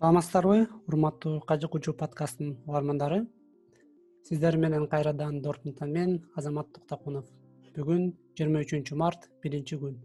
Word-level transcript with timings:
саламатсыздарбы 0.00 0.66
урматтуу 0.88 1.42
кажык 1.44 1.74
учуу 1.76 1.92
подкасттын 1.92 2.54
угармандары. 2.66 3.26
Сиздер 4.24 4.56
менен 4.56 4.86
кайрадан 4.88 5.42
дордмундтан 5.42 5.90
мен 5.92 6.14
азамат 6.34 6.70
токтокунов 6.72 7.26
бүгүн 7.74 8.06
жыйырма 8.32 8.62
үчүнчү 8.64 8.96
март 8.96 9.26
биринчи 9.42 9.76
күн. 9.82 9.98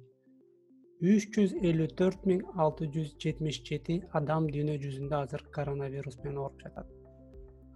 үч 1.00 1.30
жүз 1.38 1.54
элүү 1.70 1.88
төрт 2.02 2.28
миң 2.28 2.42
алты 2.64 2.90
жүз 2.96 3.14
жетимиш 3.24 3.62
жети 3.70 4.02
адам 4.20 4.50
дүйнө 4.56 4.76
жүзүндө 4.84 5.16
азыр 5.22 5.46
коронавирус 5.56 6.20
менен 6.26 6.42
ооруп 6.44 6.60
жатат. 6.66 6.92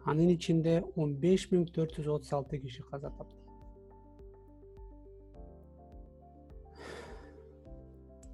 Анын 0.04 0.36
ичинде 0.36 0.84
он 0.98 1.16
беш 1.24 1.48
миң 1.54 1.72
төрт 1.72 1.96
жүз 1.96 2.12
отуз 2.18 2.34
алты 2.34 2.60
киши 2.60 2.84
каза 2.92 3.14
тапты. 3.16 3.40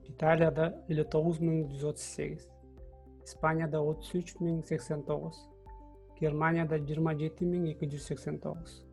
Италияда 0.10 0.74
элүү 0.90 1.10
тогуз 1.12 1.40
миң 1.40 1.68
жүз 1.70 1.90
отуз 1.94 2.10
сегиз 2.18 2.50
испанияда 3.26 3.82
отуз 3.82 4.14
үч 4.22 4.36
миң 4.40 4.64
сексен 4.70 5.04
тогуз 5.04 5.42
германияда 6.20 6.80
жыйырма 6.80 7.18
жети 7.20 7.46
миң 7.46 7.72
эки 7.74 7.90
жүз 7.92 8.12
сексен 8.14 8.40
тогуз 8.40 8.84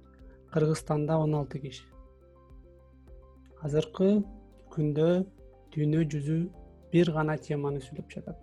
кыргызстанда 0.53 1.17
он 1.19 1.35
алты 1.35 1.59
киши. 1.59 1.85
Азыркы 3.65 4.09
күндө 4.75 5.25
дүйнө 5.73 6.03
жүзү 6.13 6.37
бир 6.93 7.13
гана 7.15 7.39
теманы 7.41 7.81
сүйлөп 7.81 8.11
жатат. 8.13 8.37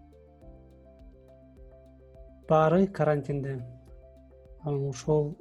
Баары 2.49 2.87
карантинде. 2.87 3.59
Ушул 4.65 5.35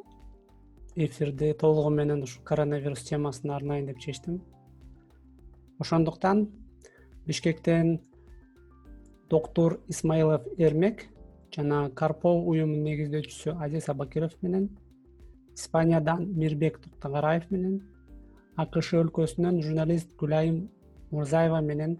эфирди 0.95 1.55
толугу 1.55 1.91
менен 1.91 2.23
ушул 2.23 2.45
коронавирус 2.45 3.07
темасына 3.09 3.57
арнайын 3.57 3.87
деп 3.87 3.99
чечтим. 3.99 4.43
Ошондуктан 5.79 6.49
бишкектен 7.27 7.99
доктур 9.30 9.80
исмаилов 9.88 10.43
эрмек 10.59 11.07
жана 11.54 11.90
карпоо 11.95 12.40
уюмунун 12.51 12.84
негиздөөчүсү 12.84 13.57
азиз 13.65 13.88
абакиров 13.93 14.34
менен 14.43 14.68
испаниядан 15.57 16.24
мирбек 16.40 16.80
токтогораев 16.84 17.51
менен 17.51 17.76
акш 18.56 18.95
өлкөсүнөн 19.02 19.60
журналист 19.66 20.16
гүлайым 20.21 20.59
мурзаева 21.10 21.60
менен 21.71 21.99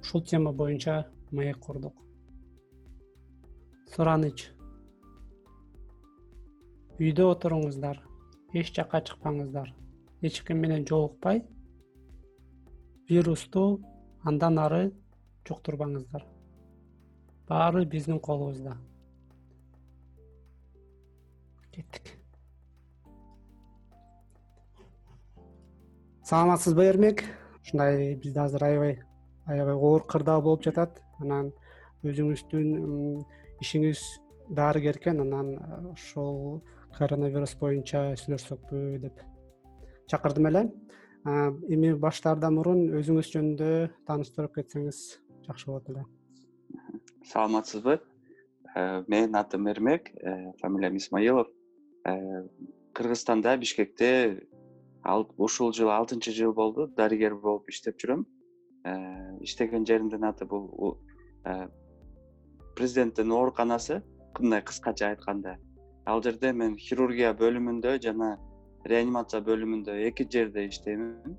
ушул 0.00 0.22
тема 0.30 0.52
боюнча 0.52 1.06
маек 1.30 1.58
курдук 1.58 1.94
сураныч. 3.94 4.50
Үйдө 7.00 7.30
отуруңуздар 7.32 8.00
эч 8.56 8.72
жакка 8.76 9.02
чыкпаңыздар. 9.08 9.72
Эч 10.22 10.40
ким 10.44 10.62
менен 10.64 10.86
жолукпай 10.88 11.42
вирусту 13.08 13.66
андан 14.24 14.58
ары 14.58 14.82
жуктурбаңыздар 15.48 16.24
баары 17.48 17.84
биздин 17.84 18.18
колубузда. 18.20 18.76
Кеттик. 21.70 22.16
Саламатсызбы 26.24 26.84
эрмек 26.84 27.22
ушундай 27.62 28.14
бизде 28.16 28.40
азыр 28.40 28.64
аябай 28.64 29.74
оор 29.74 30.06
кырдаа 30.06 30.40
болуп 30.40 30.64
жатат. 30.64 30.98
Анан 31.20 31.52
өзүңүздүн 32.02 33.22
ишиңиз 33.62 34.02
дарыгер 34.50 34.98
экен 34.98 35.22
анан 35.22 35.54
ошол 35.92 36.62
коронавирус 36.98 37.54
боюнча 37.60 38.16
сүйлөшсөкпү 38.18 38.98
деп 39.06 39.22
чакырдым 40.10 40.50
эле. 40.50 40.66
Эми 41.26 41.94
баштаардан 41.94 42.58
мурун 42.58 42.84
өзүңүз 42.98 43.32
жөнүндө 43.32 43.72
тааныштырып 44.06 44.60
кетсеңиз 44.60 45.02
жакшы 45.46 45.70
болот 45.70 45.90
эле 45.94 46.06
саламатсызбы? 47.24 48.00
Э, 48.76 49.02
менин 49.08 49.36
атым 49.36 49.68
эрмек 49.68 50.10
э, 50.20 50.52
фамилиям 50.60 50.96
исмаилов. 50.98 51.48
Э, 52.04 52.44
кыргызстанда 52.92 53.56
бишкекте 53.56 54.46
ушул 55.38 55.72
жылы 55.72 55.92
алтынчы 55.92 56.32
жыл 56.32 56.52
болду 56.52 56.86
дарыгер 56.86 57.36
болуп 57.36 57.70
иштеп 57.70 57.96
жүрөм. 58.02 58.26
Иштеген 59.40 59.86
жеримдин 59.86 60.24
аты 60.24 60.44
бул 60.44 60.98
президенттин 62.76 63.32
ооруканасы. 63.32 64.02
Мындай 64.38 64.62
кыскача 64.62 65.10
айтканда. 65.10 65.56
Ал 66.06 66.22
жерде 66.22 66.52
мен 66.52 66.76
хирургия 66.76 67.32
бөлүмүндө 67.38 67.96
жана 68.02 68.36
реанимация 68.84 69.40
бөлүмүндө 69.46 69.96
эки 70.08 70.26
жерде 70.32 70.66
иштеймин. 70.68 71.36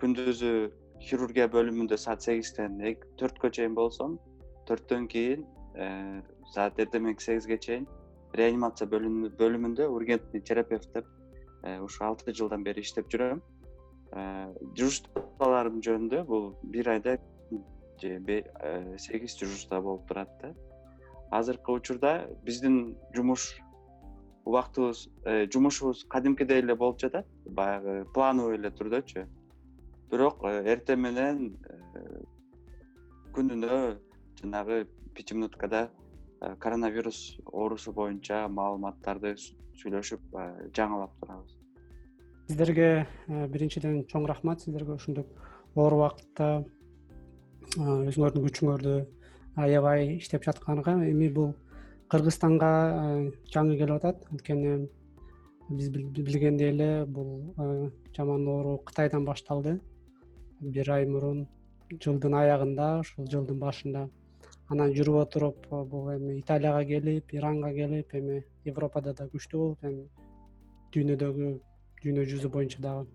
Күндүзү 0.00 0.52
хирургия 1.00 1.48
бөлүмүндө 1.52 1.98
саат 1.98 2.22
сегизден 2.22 2.78
төрткө 3.18 3.50
чейин 3.50 3.74
болсом 3.74 4.20
төрттөн 4.68 5.08
кийин 5.10 5.44
э, 5.74 6.22
саат 6.52 6.78
эртең 6.82 7.08
сегизге 7.18 7.58
чейин 7.58 7.86
реанимация 8.36 8.88
бөлүмүндө 8.88 9.88
ургентный 9.90 10.40
терапевт 10.40 10.92
деп 10.94 11.08
э, 11.64 11.78
ушу 11.80 12.04
алты 12.06 12.34
жылдан 12.34 12.64
бери 12.64 12.80
иштеп 12.80 13.10
жүрөм. 13.12 13.42
Э, 14.12 14.52
дежурстволорум 14.76 15.80
жөнүндө 15.84 16.22
бул 16.28 16.52
бир 16.62 16.92
айда 16.94 17.18
сегиз 18.02 19.36
дежурство 19.38 19.80
болуп 19.80 20.06
турат 20.08 20.30
да. 20.42 20.54
Азыркы 21.30 21.72
учурда 21.72 22.28
биздин 22.44 22.96
жумуш 23.14 23.52
убактыбыз 24.44 25.06
жумушубуз 25.54 26.04
кадимкидей 26.10 26.58
эле 26.62 26.74
болуп 26.74 26.98
жатат 27.00 27.26
баягы 27.46 28.04
плановый 28.14 28.58
эле 28.58 28.72
түрдөчү. 28.74 29.26
Бирок 30.10 30.42
эртең 30.44 30.98
менен 31.04 31.44
күнүнө 33.36 33.78
жанагы 34.42 34.88
пятиминуткада 35.14 35.90
э, 36.40 36.56
коронавирус 36.56 37.38
оорусу 37.52 37.92
боюнча 37.92 38.48
маалыматтарды 38.48 39.36
сүйлөшүп 39.78 40.34
э, 40.34 40.46
жаңылап 40.74 41.12
турабыз. 41.20 41.54
Сиздерге 42.48 43.06
э, 43.28 43.46
биринчиден 43.46 44.02
чоң 44.10 44.26
рахмат. 44.26 44.64
Сиздерге 44.64 44.96
ушундай 44.96 45.26
оор 45.74 45.94
убакытта 45.98 46.64
өзүңөрдүн 47.76 48.46
күчүңөрдү 48.48 48.96
аябай 49.62 50.16
иштеп 50.16 50.42
жатканга 50.48 50.96
эми 51.06 51.28
бул 51.30 51.54
кыргызстанга 52.10 52.72
жаңы 53.54 53.78
келип 53.78 54.00
атат. 54.00 54.26
Анткени 54.32 54.88
биз 55.70 55.92
билгендей 55.94 56.72
эле 56.72 56.90
бул 57.06 57.54
жаман 58.16 58.48
оору 58.48 58.78
кытайдан 58.90 59.24
башталды. 59.24 59.78
Бир 60.60 60.90
ай 60.90 61.06
мурун 61.06 61.46
жылдын 62.00 62.34
аягында 62.42 62.98
ушул 63.04 63.30
жылдын 63.30 63.62
башында 63.62 64.08
анан 64.70 64.92
жүрүп 64.96 65.18
отуруп 65.22 65.66
бул 65.90 66.10
эми 66.14 66.38
италияга 66.38 66.84
келип 66.84 67.34
иранга 67.34 67.72
келип 67.74 68.14
эми 68.14 68.42
европада 68.64 69.14
да 69.14 69.26
күчтүү 69.32 69.58
болуп 69.64 69.84
эми 69.90 70.06
дүйнөдөгү 70.94 71.50
дүйнө 72.04 72.28
жүзү 72.30 72.52
боюнча 72.52 72.82
дагы 72.82 73.08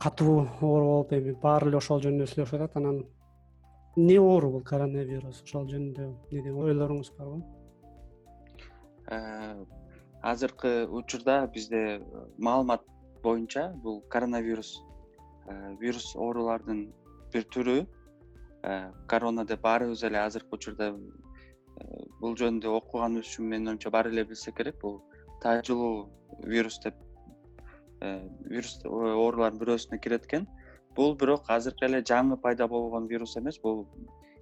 катуу 0.00 0.46
оору 0.60 0.84
болуп 0.84 1.12
эми 1.12 1.34
баары 1.42 1.68
эле 1.68 1.76
ошол 1.76 2.00
жөнүндө 2.00 2.26
сүйлөшүп 2.30 2.56
атат. 2.56 2.76
Анан 2.80 3.02
эмне 3.96 4.16
оору 4.20 4.48
бул 4.54 4.62
коронавирус 4.64 5.42
ошол 5.44 5.66
жөнүндө? 5.68 6.06
эмне 6.32 6.52
ойлоруңуз 6.52 7.10
барбы 7.18 7.42
э, 9.10 9.64
азыркы 10.22 10.86
учурда 10.88 11.46
бизде 11.54 12.00
маалымат 12.38 12.86
боюнча 13.22 13.74
бул 13.82 14.00
коронавирус 14.08 14.72
э, 15.46 15.76
вирус 15.80 16.14
оорулардын 16.16 16.86
бир 17.32 17.44
түрү 17.56 17.76
Э, 18.62 18.92
корона 19.06 19.44
деп 19.44 19.62
баарыбыз 19.64 20.02
эле 20.04 20.18
азыркы 20.20 20.52
учурда 20.52 20.90
э, 20.92 21.84
бул 22.20 22.34
жөнүндө 22.36 22.68
окуганыбыз 22.76 23.30
үчүн 23.30 23.48
менин 23.48 23.72
оюмча 23.72 23.90
баары 23.90 24.12
эле 24.12 24.24
билсе 24.28 24.52
керек. 24.52 24.76
Бул 24.82 25.00
таажылуу 25.40 26.10
вирус 26.44 26.76
деп 26.84 26.98
э, 28.04 28.20
вирус 28.44 28.76
оорулардын 28.84 29.62
бирөөсүнө 29.62 30.00
кирет 30.04 30.28
экен. 30.28 30.46
Бул 30.94 31.16
бирок 31.16 31.48
азыркы 31.48 31.88
эле 31.88 32.02
жаңы 32.04 32.36
пайда 32.36 32.68
болгон 32.68 33.08
вирус 33.08 33.38
эмес. 33.40 33.58
Бул 33.62 33.86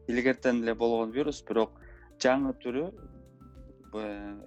илгертен 0.09 0.65
эле 0.65 0.75
болгон 0.75 1.15
вирус 1.15 1.45
бирок 1.47 1.79
жаңы 2.19 2.57
түрү 2.59 2.91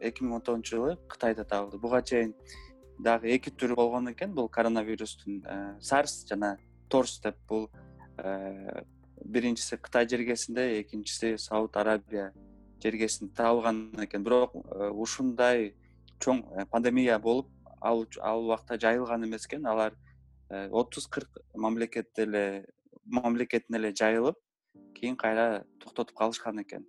эки 0.04 0.22
миң 0.22 0.36
он 0.36 0.42
тогузунчу 0.42 0.76
жылы 0.76 0.98
кытайда 1.08 1.46
табылды. 1.48 1.80
Буга 1.80 2.04
чейин 2.04 2.36
дагы 3.00 3.32
эки 3.32 3.56
түрү 3.56 3.80
болгон 3.80 4.12
экен. 4.12 4.36
Бул 4.36 4.50
коронавирустун 4.50 5.46
сарс 5.80 6.26
жана 6.28 6.58
торс 6.90 7.22
деп 7.24 7.40
бул 7.48 7.70
биринчиси 9.24 9.78
кытай 9.78 10.08
жергесинде 10.08 10.82
экинчиси 10.82 11.38
сауд 11.38 11.78
арабия 11.78 12.34
жергесинде 12.82 13.34
табылган 13.36 13.92
экен. 13.98 14.24
Бирок 14.24 14.56
э, 14.56 14.90
ушундай 14.90 15.74
чоң 16.20 16.44
э, 16.52 16.66
пандемия 16.66 17.20
болуп 17.20 17.50
ал 17.82 18.06
убакта 18.40 18.80
жайылган 18.80 19.26
эмес 19.26 19.46
экен. 19.46 19.66
Алар 19.66 19.96
э, 20.50 20.70
отуз 20.70 21.08
кырк 21.08 21.42
мамлекетте 21.54 22.24
эле 22.24 22.66
мамлекетине 23.06 23.78
эле 23.78 23.94
жайылып 23.94 24.38
кийин 24.96 25.16
кайра 25.16 25.66
токтотуп 25.80 26.18
калышкан 26.18 26.62
экен. 26.64 26.86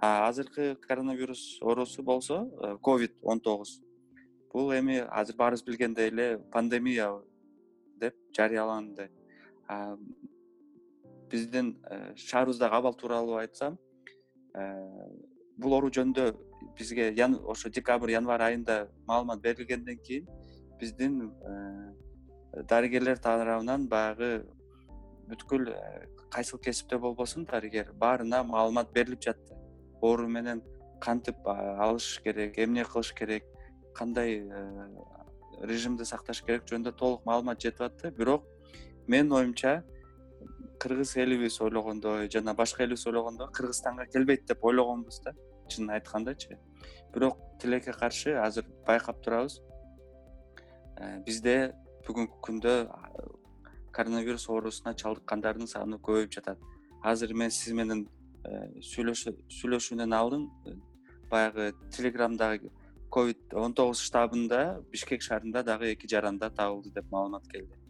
Азыркы 0.00 0.76
коронавирус 0.76 1.58
оорусу 1.62 2.02
болсо 2.02 2.78
ковид 2.82 3.16
он 3.22 3.40
тогуз. 3.40 3.80
Бул 4.52 4.72
эми 4.72 4.98
азыр 5.08 5.36
баарыбыз 5.36 5.64
билгендей 5.64 6.08
эле 6.08 6.38
пандемия 6.52 7.10
деп 8.00 8.14
жарыяланды 8.32 9.10
биздин 11.30 11.76
э, 11.90 12.14
шаарыбыздагы 12.16 12.76
абал 12.76 12.94
тууралуу 12.94 13.36
айтсам 13.36 13.78
э, 14.54 14.62
бул 15.56 15.74
оору 15.74 15.90
жөнүндө 15.90 16.34
бизге 16.78 17.12
ошо 17.44 17.70
декабрь 17.70 18.12
январь 18.12 18.42
айында 18.50 18.88
маалымат 19.06 19.40
берилгенден 19.40 19.98
кийин 19.98 20.26
биздин 20.80 21.32
дарыгерлер 22.64 23.18
тарабынан 23.18 23.88
баягы 23.88 24.46
бүткүл 25.28 25.70
кайсыл 26.30 26.58
кесипте 26.58 26.98
болбосун 26.98 27.44
дарыгер 27.44 27.92
баарына 27.92 28.42
маалымат 28.44 28.92
берилип 28.92 29.22
жатты. 29.22 29.56
Оору 30.00 30.28
менен 30.28 30.62
кантип 31.00 31.36
алышыш 31.46 32.20
керек 32.22 32.58
эмне 32.58 32.84
кылыш 32.84 33.12
керек 33.12 33.44
кандай 33.94 34.44
режимди 35.60 36.04
сакташ 36.04 36.42
керек 36.42 36.66
жөнүндө 36.70 36.92
толук 36.96 37.26
маалымат 37.26 37.60
жетип 37.60 37.82
атты. 37.88 38.10
Бирок 38.10 38.44
менин 39.06 39.32
оюмча 39.32 39.82
кыргыз 40.80 41.16
элибиз 41.16 41.60
ойлогондой 41.60 42.28
жана 42.30 42.54
башка 42.54 42.84
элибиз 42.84 43.06
ойлогондой 43.06 43.48
кыргызстанга 43.52 44.06
келбейт 44.06 44.46
деп 44.46 44.64
ойлогонбуз 44.64 45.20
да. 45.24 45.34
Чынын 45.68 45.96
айткандачы 45.96 46.58
бирок 47.14 47.38
тилекке 47.60 47.92
каршы 47.92 48.34
азыр 48.36 48.66
байкап 48.86 49.22
турабыз. 49.22 49.60
Бизде 51.26 51.74
бүгүнкү 52.06 52.40
күндө 52.46 52.74
коронавирус 53.92 54.48
оорусуна 54.48 54.94
чалдыккандардын 54.94 55.66
саны 55.66 55.98
көбөйүп 55.98 56.32
жатат. 56.38 56.58
Азыр 57.02 57.34
мен 57.34 57.50
сиз 57.50 57.72
менен 57.72 58.06
сүйлөшүүнүн 58.90 60.14
алдын 60.14 60.46
баягы 61.30 61.72
телеграмдагы 61.90 62.70
ковид 63.10 63.54
он 63.54 63.74
тогуз 63.74 64.02
штабында 64.06 64.82
бишкек 64.92 65.22
шаарында 65.22 65.64
дагы 65.66 65.92
эки 65.94 66.06
жаранда 66.10 66.50
табылды 66.50 66.92
деп 66.94 67.10
маалымат 67.10 67.48
келди 67.50 67.85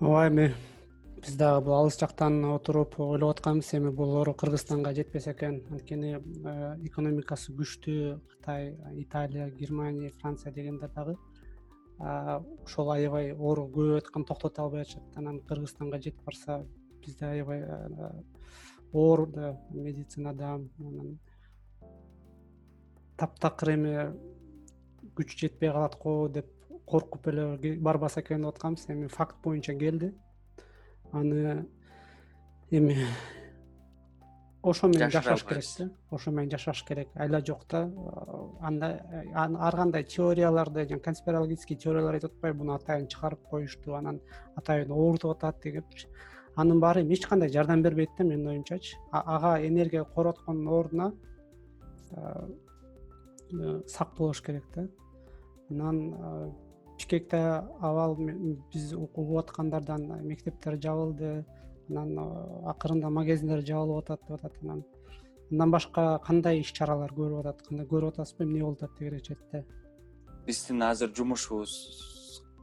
ооба 0.00 0.26
эми 0.28 0.54
биз 1.24 1.36
дагы 1.40 1.64
бул 1.64 1.74
алыс 1.74 1.96
жактан 1.98 2.44
отуруп 2.44 2.98
ойлоп 3.00 3.30
атканбыз. 3.36 3.72
Эми 3.78 3.90
бул 3.90 4.16
оору 4.16 4.34
кыргызстанга 4.34 4.92
жетпесе 4.92 5.32
экен. 5.32 5.62
Анткени 5.70 6.18
э, 6.18 6.76
экономикасы 6.84 7.54
күчтүү. 7.56 8.18
Кытай 8.34 8.74
италия 9.00 9.48
германия 9.50 10.12
франция 10.20 10.52
дегендер 10.52 10.90
дагы 10.94 11.16
ошол 11.98 12.90
аябай 12.92 13.32
оору 13.32 13.70
көбөйүп 13.72 14.02
аткан 14.04 14.26
токтото 14.28 14.62
албай 14.62 14.82
атышат. 14.82 15.16
Анан 15.16 15.40
кыргызстанга 15.40 15.96
жетип 15.96 16.22
барса 16.26 16.66
бизде 17.00 17.24
аябай 17.24 17.62
э, 17.62 18.10
оор 18.92 19.26
да 19.26 19.56
медицинада 19.70 20.58
анан 20.78 21.18
таптакыр 23.16 23.72
эми 23.74 23.96
күч 25.16 25.38
жетпей 25.40 25.72
калат 25.72 25.96
го 25.96 26.28
деп 26.28 26.52
коркуп 26.86 27.26
эле 27.28 27.76
барбаса 27.80 28.20
экен 28.20 28.42
деп 28.42 28.54
атканбыз. 28.54 28.88
Эми 28.88 29.08
факт 29.08 29.36
боюнча 29.42 29.74
келди. 29.74 30.14
Аны 31.12 31.66
эми 32.70 32.96
ошо 34.62 34.88
менен 34.88 35.10
жашаш 35.10 35.44
керек. 35.44 35.64
да. 35.78 35.90
Ошо 36.10 36.30
менен 36.30 36.50
жашаш 36.50 36.84
керек. 36.84 37.08
Айла 37.14 37.40
жок 37.40 37.66
да. 37.68 37.90
Андай 38.60 39.00
ар 39.34 39.76
кандай 39.76 40.04
теорияларды 40.04 40.88
жана 40.88 41.00
конспирологический 41.00 41.76
теориялар 41.76 42.14
айтып 42.14 42.32
атпайбы 42.34 42.58
муну 42.58 42.74
атайын 42.74 43.08
чыгарып 43.08 43.42
коюшту 43.50 43.94
анан 43.94 44.20
атайын 44.56 44.90
оорутуп 44.90 45.36
атат 45.36 45.62
дегенчи 45.62 46.08
анын 46.56 46.80
баары 46.80 47.02
эми 47.02 47.14
эч 47.14 47.26
кандай 47.26 47.48
жардам 47.48 47.82
бербейт 47.82 48.10
да 48.18 48.24
менин 48.24 48.48
оюмчачы. 48.48 48.96
Ага 49.10 49.66
энергия 49.66 50.04
короткондун 50.04 50.68
ордуна 50.68 51.14
э, 52.10 53.82
сак 53.86 54.14
болуш 54.16 54.42
керек 54.42 54.64
да. 54.74 54.88
Анан 55.70 56.56
бишкекте 56.96 57.38
абал 57.80 58.16
биз 58.72 58.92
угуп 58.92 59.38
аткандардан 59.44 60.08
мектептер 60.26 60.78
жабылды 60.82 61.44
анан 61.90 62.18
акырында 62.72 63.10
магазиндер 63.10 63.62
жабылып 63.62 64.04
атат 64.04 64.20
деп 64.28 64.38
атат. 64.38 64.62
Анан 64.62 64.84
андан 65.52 65.70
башка 65.70 66.18
кандай 66.26 66.60
иш 66.60 66.72
чаралар 66.72 67.12
көрүп 67.14 67.44
атат 67.44 67.62
көрүп 67.70 68.14
атасызбы 68.14 68.44
эмне 68.44 68.62
болуп 68.64 68.82
атат 68.82 68.96
тегерек 68.98 69.22
четте 69.22 69.64
биздин 70.46 70.82
азыр 70.82 71.12
жумушубуз 71.14 71.72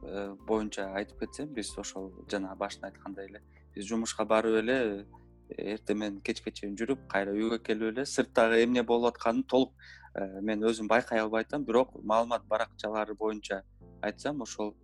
э, 0.02 0.34
боюнча 0.46 0.90
айтып 1.00 1.20
кетсем 1.20 1.48
биз 1.54 1.72
ошол 1.78 2.10
жана 2.30 2.54
башында 2.56 2.88
айткандай 2.88 3.28
эле 3.30 3.40
биз 3.74 3.88
жумушка 3.88 4.24
барып 4.24 4.60
эле 4.62 5.06
эртең 5.50 5.98
менен 6.00 6.20
кечке 6.24 6.50
чейин 6.50 6.76
жүрүп 6.80 7.06
кайра 7.08 7.32
үйгө 7.32 7.60
келип 7.64 7.92
эле 7.92 8.06
сырттагы 8.06 8.62
эмне 8.64 8.82
болуп 8.82 9.14
атканын 9.14 9.44
толук 9.48 9.72
э, 10.14 10.40
мен 10.40 10.64
өзүм 10.64 10.88
байкай 10.88 11.20
албай 11.20 11.44
атам. 11.44 11.64
Бирок 11.64 11.92
маалымат 12.02 12.44
баракчалары 12.48 13.14
боюнча 13.14 13.62
айтсам 14.08 14.42
ошол 14.46 14.74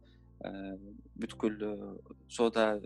э, 0.45 0.77
бүткүл 1.21 1.57
соода 2.29 2.81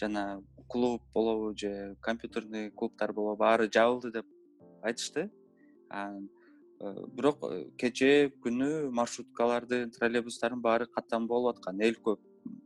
жана 0.00 0.42
клуб 0.68 1.02
болобу 1.14 1.56
же 1.56 1.96
компьютерный 2.00 2.70
клубдар 2.70 3.12
болобу 3.12 3.36
баары 3.36 3.70
жабылды 3.72 4.12
деп 4.12 4.26
айтышты. 4.82 5.30
Э, 6.80 6.90
бирок 7.16 7.38
э, 7.48 7.70
кечээ 7.78 8.32
күнү 8.42 8.90
маршруткалардын 8.92 9.92
троллейбустардын 9.94 10.60
баары 10.60 10.86
каттам 10.90 11.28
болуп 11.30 11.56
аткан 11.56 11.80
эл 11.80 11.94
көп. 12.02 12.20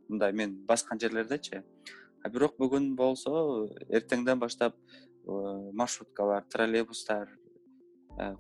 Мындай 0.09 0.33
мен 0.33 0.57
баскан 0.67 0.99
жерлердечи. 0.99 1.63
А 2.25 2.31
бирок 2.33 2.57
бүгүн 2.59 2.95
болсо 2.97 3.69
эртеңден 3.89 4.41
баштап 4.41 4.75
э, 4.75 5.71
маршруткалар 5.73 6.49
троллейбустар 6.51 7.29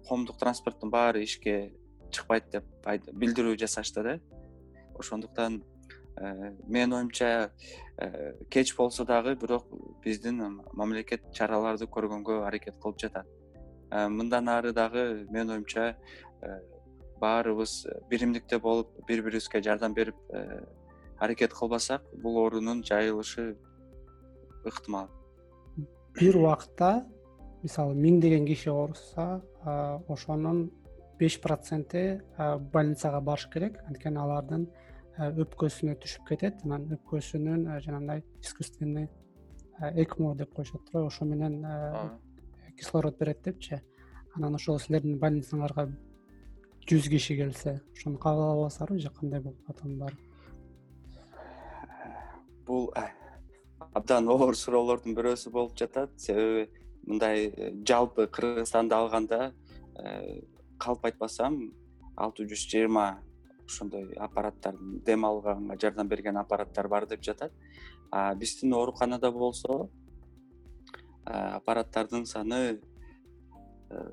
коомдук 0.08 0.38
транспорттун 0.40 0.90
баары 0.90 1.22
ишке 1.22 1.75
чыкпайт 2.10 2.49
деп 2.50 2.64
билдирүү 3.12 3.55
жасашты 3.60 4.02
да 4.02 4.16
ошондуктан 4.99 5.62
менин 6.67 6.93
оюмча 6.93 7.50
Э, 8.00 8.35
кеч 8.49 8.77
болсо 8.77 9.05
дагы 9.05 9.35
бирок 9.35 9.65
биздин 10.05 10.61
мамлекет 10.73 11.33
чараларды 11.35 11.89
көргөнгө 11.91 12.45
аракет 12.47 12.77
кылып 12.79 13.00
жатат. 13.03 13.27
Э, 13.91 14.06
мындан 14.09 14.49
ары 14.49 14.73
дагы 14.73 15.27
менин 15.31 15.50
оюмча 15.56 15.97
э, 16.41 16.61
баарыбыз 17.19 17.89
биримдикте 18.09 18.61
болуп 18.61 18.95
бири 19.09 19.23
бирибизге 19.23 19.62
жардам 19.62 19.95
берип 19.95 20.15
аракет 21.19 21.53
кылбасак 21.53 22.05
бул 22.23 22.39
оорунун 22.39 22.85
жайылышы 22.85 23.56
ыктымал. 24.65 25.09
Бир 26.15 26.37
убакытта 26.39 27.05
мисалы 27.65 27.97
миңдеген 27.99 28.47
киши 28.47 28.71
ооруса 28.71 29.43
ошонун 30.06 30.71
беш 31.19 31.41
проценти 31.43 32.23
больницага 32.39 33.21
барыш 33.21 33.49
керек. 33.51 33.83
Анткени 33.89 34.23
алардын 34.23 34.69
Э, 34.71 34.88
өпкөсүнө 35.19 35.97
түшүп 36.03 36.29
кетет. 36.29 36.62
Анан 36.65 36.87
өпкөсүнүн 36.94 37.67
э, 37.67 37.81
жанагындай 37.82 38.25
искусственный 38.43 39.09
э, 39.81 39.93
экмо 40.03 40.34
деп 40.39 40.55
коюшат 40.55 40.84
турбайбы 40.84 41.08
ошо 41.08 41.25
менен 41.25 41.65
кислород 42.79 43.19
берет 43.19 43.43
депчи. 43.43 43.81
Анан 44.34 44.55
ошол 44.55 44.79
силердин 44.79 45.19
больницаңарга 45.19 45.89
жүз 46.89 47.10
киши 47.10 47.37
келсе 47.37 47.81
ошону 47.96 48.19
кабыл 48.19 48.43
ала 48.43 48.63
аласыздарбы 48.63 48.98
же 48.98 49.10
кандай 49.10 49.41
болуп 49.41 49.82
анын 49.82 49.98
баары 49.98 50.17
бул 52.69 52.93
абдан 53.96 54.29
оор 54.29 54.55
суроолордун 54.56 55.17
бирөөсү 55.17 55.51
болуп 55.51 55.77
жатат. 55.81 56.13
Себеби 56.20 56.69
мындай 57.06 57.48
жалпы 57.89 58.27
кыргызстанды 58.27 58.94
алганда 58.94 59.53
калп 60.79 61.08
айтпасам 61.08 61.58
алты 62.17 62.44
жүз 62.51 62.67
жыйырма 62.70 63.06
ошондой 63.69 64.13
аппараттар 64.17 64.77
дем 65.06 65.25
алганга 65.25 65.77
жардам 65.81 66.08
берген 66.08 66.37
аппараттар 66.37 66.89
бар 66.89 67.06
деп 67.06 67.22
жатат. 67.22 67.53
Биздин 68.37 68.72
ооруканада 68.72 69.31
болсо 69.32 69.91
аппараттардын 71.25 72.25
саны 72.27 72.81
э, 73.91 74.13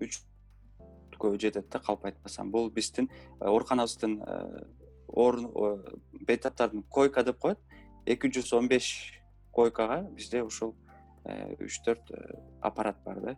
үчкө 0.00 1.34
жетет 1.38 1.68
да 1.70 1.80
калп 1.82 2.06
айтпасам. 2.06 2.50
Бул 2.50 2.70
биздин 2.70 3.10
э, 3.10 3.46
ооруканабыздын 3.50 4.20
э, 4.22 4.64
орун 5.08 5.50
бейтаптардын 6.12 6.84
койка 6.88 7.24
деп 7.24 7.38
коет. 7.38 7.58
Эки 8.06 8.30
жүз 8.30 8.54
он 8.58 8.68
беш 8.68 9.18
койкага 9.52 10.02
бизде 10.10 10.42
ушул 10.42 10.76
үч 11.58 11.82
төрт 11.84 12.08
аппарат 12.62 12.96
бар 13.04 13.20
да 13.20 13.36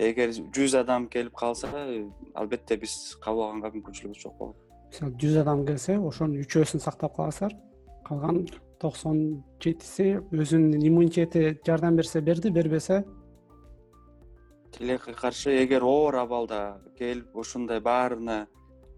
эгер 0.00 0.32
жүз 0.54 0.74
адам 0.80 1.06
келип 1.12 1.34
калса 1.36 1.68
албетте 2.34 2.76
биз 2.80 2.96
кабыл 3.22 3.46
алганга 3.46 3.72
мүмкүнчүлүгүбүз 3.74 4.22
жок 4.22 4.36
болот. 4.38 4.56
Мисалы 4.90 5.14
жүз 5.20 5.40
адам 5.42 5.64
келсе 5.68 5.98
ошонун 5.98 6.40
үчөөсүн 6.44 6.82
сактап 6.82 7.16
каласыздар 7.18 7.56
калган 8.06 8.44
токсон 8.80 9.18
жетиси 9.62 10.16
өзүнүн 10.32 10.86
иммунитети 10.88 11.58
жардам 11.66 11.98
берсе 12.00 12.22
берди 12.24 12.50
бербесе. 12.50 13.04
Тилекке 14.72 15.12
каршы 15.12 15.52
эгер 15.62 15.84
оор 15.84 16.16
абалда 16.22 16.80
келип 16.98 17.36
ушундай 17.36 17.80
баарына 17.84 18.46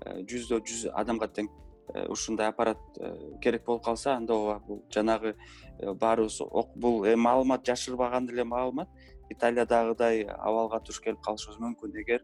э, 0.06 0.22
жүздө 0.28 0.60
жүз 0.68 0.84
адамга 0.94 1.26
тең 1.26 1.48
э, 1.94 2.06
ушундай 2.12 2.52
аппарат 2.52 2.78
э, 3.00 3.12
керек 3.42 3.64
болуп 3.66 3.84
калса 3.84 4.14
анда 4.14 4.36
ооба 4.36 4.60
бул 4.66 4.82
жанагы 4.92 5.34
баарыбыз 5.80 6.38
бул 6.76 7.06
эми 7.06 7.22
маалымат 7.26 7.66
жашырбаган 7.66 8.28
эле 8.30 8.44
маалымат 8.44 8.88
италиядагыдай 9.32 10.26
абалга 10.36 10.80
туш 10.86 11.00
келип 11.00 11.20
калышыбыз 11.24 11.58
мүмкүн 11.64 11.98
эгер 12.02 12.22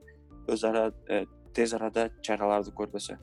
өз 0.48 0.64
ара 0.64 0.92
э, 1.08 1.24
тез 1.54 1.74
арада 1.74 2.08
чараларды 2.22 2.72
көрбөсө. 2.76 3.18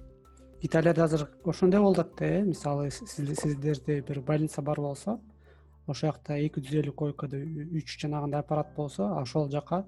Италияда 0.61 1.05
азыр 1.05 1.27
ошондой 1.43 1.81
болуп 1.81 1.99
атат 1.99 2.19
да 2.19 2.25
э 2.25 2.43
мисалы 2.43 2.91
сиздерде 2.91 4.01
бир 4.01 4.21
больница 4.21 4.61
бар 4.61 4.79
болсо 4.81 5.19
ошол 5.87 6.09
жакта 6.09 6.37
эки 6.41 6.61
жүз 6.61 6.81
элүү 6.81 6.95
койкада 7.01 7.37
үч 7.77 7.97
жанагындай 8.01 8.41
аппарат 8.41 8.73
болсо 8.75 9.09
ошол 9.21 9.49
жака 9.51 9.83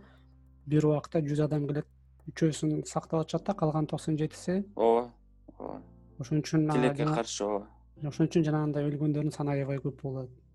бир 0.65 0.85
убакта 0.85 1.21
жүз 1.21 1.43
адам 1.45 1.67
келет 1.67 1.87
үчөөсүн 2.31 2.83
сактап 2.85 3.23
атышат 3.23 3.45
да 3.47 3.53
калган 3.53 3.87
токсон 3.87 4.17
жетиси 4.17 4.63
ооба 4.75 5.09
ооба. 5.57 5.81
Ошон 6.19 6.41
үчүн 6.41 6.69
тилекке 6.71 7.05
каршы 7.05 7.45
ооба. 7.45 7.67
ошон 8.03 8.27
үчүн 8.27 8.45
жанагындай 8.49 8.89
өлгөндөрдүн 8.91 9.33
саны 9.33 9.55
аябай 9.55 9.79
көп 9.81 10.01
болот. 10.01 10.29
азыр 10.29 10.46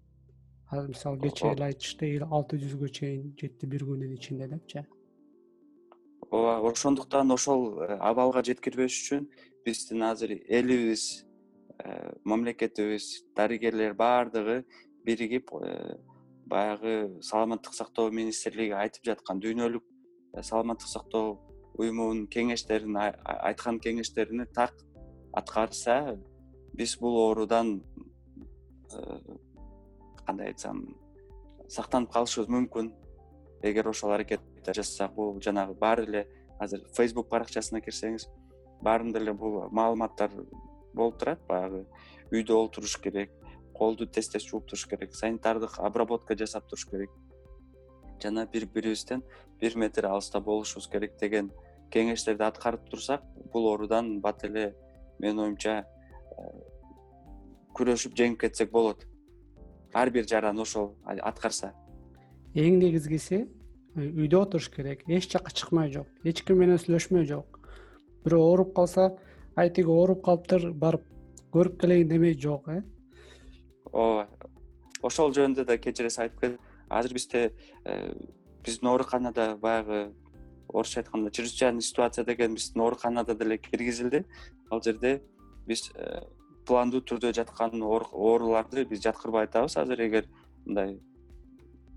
мисалы 0.72 1.20
кечээ 1.20 1.52
эле 1.52 1.64
айтышты 1.68 2.08
алты 2.24 2.58
жүзгө 2.62 2.88
чейин 2.98 3.32
жетти 3.40 3.68
бир 3.68 3.84
күнүн 3.84 4.14
ичинде 4.16 4.48
депчи 4.48 4.84
ооба 6.30 6.70
ошондуктан 6.70 7.30
ошол 7.32 7.82
э, 7.82 7.98
абалга 8.00 8.42
жеткирбеш 8.42 8.96
үчүн 9.02 9.28
биздин 9.66 10.02
азыр 10.02 10.32
элибиз 10.48 11.26
э, 11.84 12.12
мамлекетибиз 12.24 13.26
дарыгерлер 13.36 13.94
баардыгы 13.94 14.64
биригип 15.04 15.52
э, 15.52 15.98
баягы 16.46 17.20
саламаттык 17.20 17.74
сактоо 17.74 18.10
министрлиги 18.10 18.72
айтып 18.72 19.04
жаткан 19.12 19.44
дүйнөлүк 19.44 19.84
саламаттык 20.40 20.88
сактоо 20.88 21.36
уюмунун 21.76 22.26
кеңештерин 22.32 22.96
айткан 22.96 23.78
кеңештерине 23.80 24.48
так 24.56 24.72
аткарса 25.36 26.16
биз 26.72 26.96
бул 27.00 27.18
оорудан 27.26 27.80
кандай 30.26 30.52
айтсам 30.52 30.84
сактанып 31.68 32.12
калышыбыз 32.12 32.50
мүмкүн. 32.52 32.92
Эгер 33.62 33.88
ошол 33.88 34.12
аракетти 34.12 34.74
жасасак 34.74 35.14
бул 35.14 35.38
жанагы 35.40 35.74
баары 35.78 36.06
эле 36.08 36.22
азыр 36.60 36.82
фейсбук 36.96 37.28
баракчасына 37.30 37.80
кирсеңиз 37.80 38.26
баарында 38.82 39.20
эле 39.22 39.32
бул 39.32 39.68
маалыматтар 39.70 40.32
болуп 40.94 41.18
турат 41.20 41.44
баягы 41.48 41.84
үйдө 42.32 42.56
олтуруш 42.58 42.96
керек 43.02 43.30
колду 43.76 44.06
тез 44.06 44.28
тез 44.32 44.46
жууп 44.48 44.66
туруш 44.66 44.86
керек 44.90 45.14
санитардык 45.14 45.78
обработка 45.78 46.36
жасап 46.36 46.68
туруш 46.68 46.86
керек. 46.90 47.10
Жана 48.22 48.46
бири 48.46 48.66
бирибизден 48.66 49.22
бир 49.60 49.76
метр 49.76 50.06
алыста 50.06 50.40
болушубуз 50.40 50.88
керек 50.88 51.16
деген 51.20 51.50
кеңештерди 51.90 52.44
аткарып 52.46 52.88
турсак 52.90 53.24
бул 53.52 53.66
оорудан 53.70 54.20
бат 54.20 54.44
эле 54.44 54.74
менин 55.18 55.46
оюмча 55.46 55.80
э, 55.82 56.50
күрөшүп 57.76 58.16
жеңип 58.18 58.40
кетсек 58.40 58.70
болот 58.70 59.04
ар 59.94 60.10
бир 60.10 60.28
жаран 60.28 60.58
ошол 60.58 60.94
аткарса? 61.06 61.72
Эң 62.54 62.78
негизгиси 62.80 63.46
үйдө 63.96 64.42
отуруш 64.46 64.70
керек. 64.72 65.04
Эч 65.08 65.30
жака 65.32 65.52
чыкмай 65.52 65.92
жок. 65.92 66.08
Эч 66.24 66.42
ким 66.44 66.60
менен 66.60 66.80
сүйлөшмөй 66.80 67.26
жок. 67.28 67.58
Бирөө 68.24 68.44
ооруп 68.48 68.74
калса 68.76 69.10
ай 69.56 69.70
тиги 69.70 69.90
ооруп 69.92 70.24
калыптыр 70.24 70.70
барып 70.72 71.04
көрүп 71.52 71.80
келейин 71.80 72.08
демей 72.08 72.38
жок 72.38 72.68
э? 72.68 72.82
Ооба 73.92 74.28
ошол 75.02 75.32
жөнүндө 75.34 75.66
да 75.66 75.76
эле 75.76 76.08
айтып 76.08 76.40
кетип 76.40 76.60
азыр 76.88 77.12
бизде 77.12 77.52
э, 77.84 78.14
биздин 78.64 78.88
ооруканада 78.88 79.56
баягы 79.56 80.12
орусча 80.68 81.00
айтканда 81.00 81.30
чрезвычайный 81.30 81.82
ситуация 81.82 82.24
деген 82.24 82.54
биздин 82.54 82.82
ооруканада 82.82 83.34
деле 83.34 83.58
киргизилди. 83.58 84.24
Ал 84.70 84.82
жерде 84.82 85.22
биз 85.66 85.90
э, 85.94 86.22
пландуу 86.72 87.02
түрдө 87.04 87.34
жаткан 87.36 87.82
ооруларды 87.84 88.86
биз 88.88 89.02
жаткырбай 89.04 89.44
атабыз. 89.44 89.76
Азыр 89.76 90.00
эгер 90.06 90.28
мындай 90.64 90.96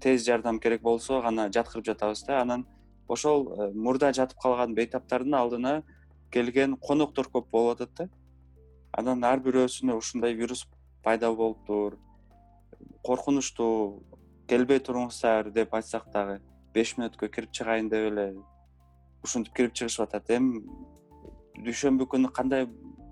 тез 0.03 0.25
жардам 0.25 0.59
керек 0.59 0.81
болсо 0.81 1.21
гана 1.21 1.47
жаткырып 1.47 1.85
жатабыз 1.85 2.25
да 2.27 2.41
анан 2.41 2.65
ошол 3.07 3.47
э, 3.47 3.71
мурда 3.73 4.11
жатып 4.13 4.41
калган 4.41 4.75
бейтаптардын 4.75 5.37
алдына 5.39 5.75
келген 6.31 6.75
коноктор 6.75 7.29
көп 7.31 7.47
болуп 7.51 7.79
атат 7.79 7.93
да. 7.97 8.09
Анан 8.91 9.23
ар 9.23 9.39
бирөөсүнө 9.39 9.95
ушундай 9.95 10.35
вирус 10.35 10.65
пайда 11.03 11.31
болуптур 11.31 11.97
коркунучтуу 13.05 14.03
келбей 14.49 14.79
туруңуздар 14.79 15.51
деп 15.55 15.73
айтсак 15.73 16.11
дагы 16.11 16.41
беш 16.73 16.97
мүнөткө 16.97 17.31
кирип 17.31 17.55
чыгайын 17.55 17.89
деп 17.89 18.11
эле 18.11 18.27
ушинтип 19.23 19.55
кирип 19.55 19.73
чыгышып 19.79 20.03
атат. 20.09 20.29
Эми 20.29 20.61
дүйшөмбү 21.63 22.09
күнү 22.11 22.31
кандай 22.35 22.67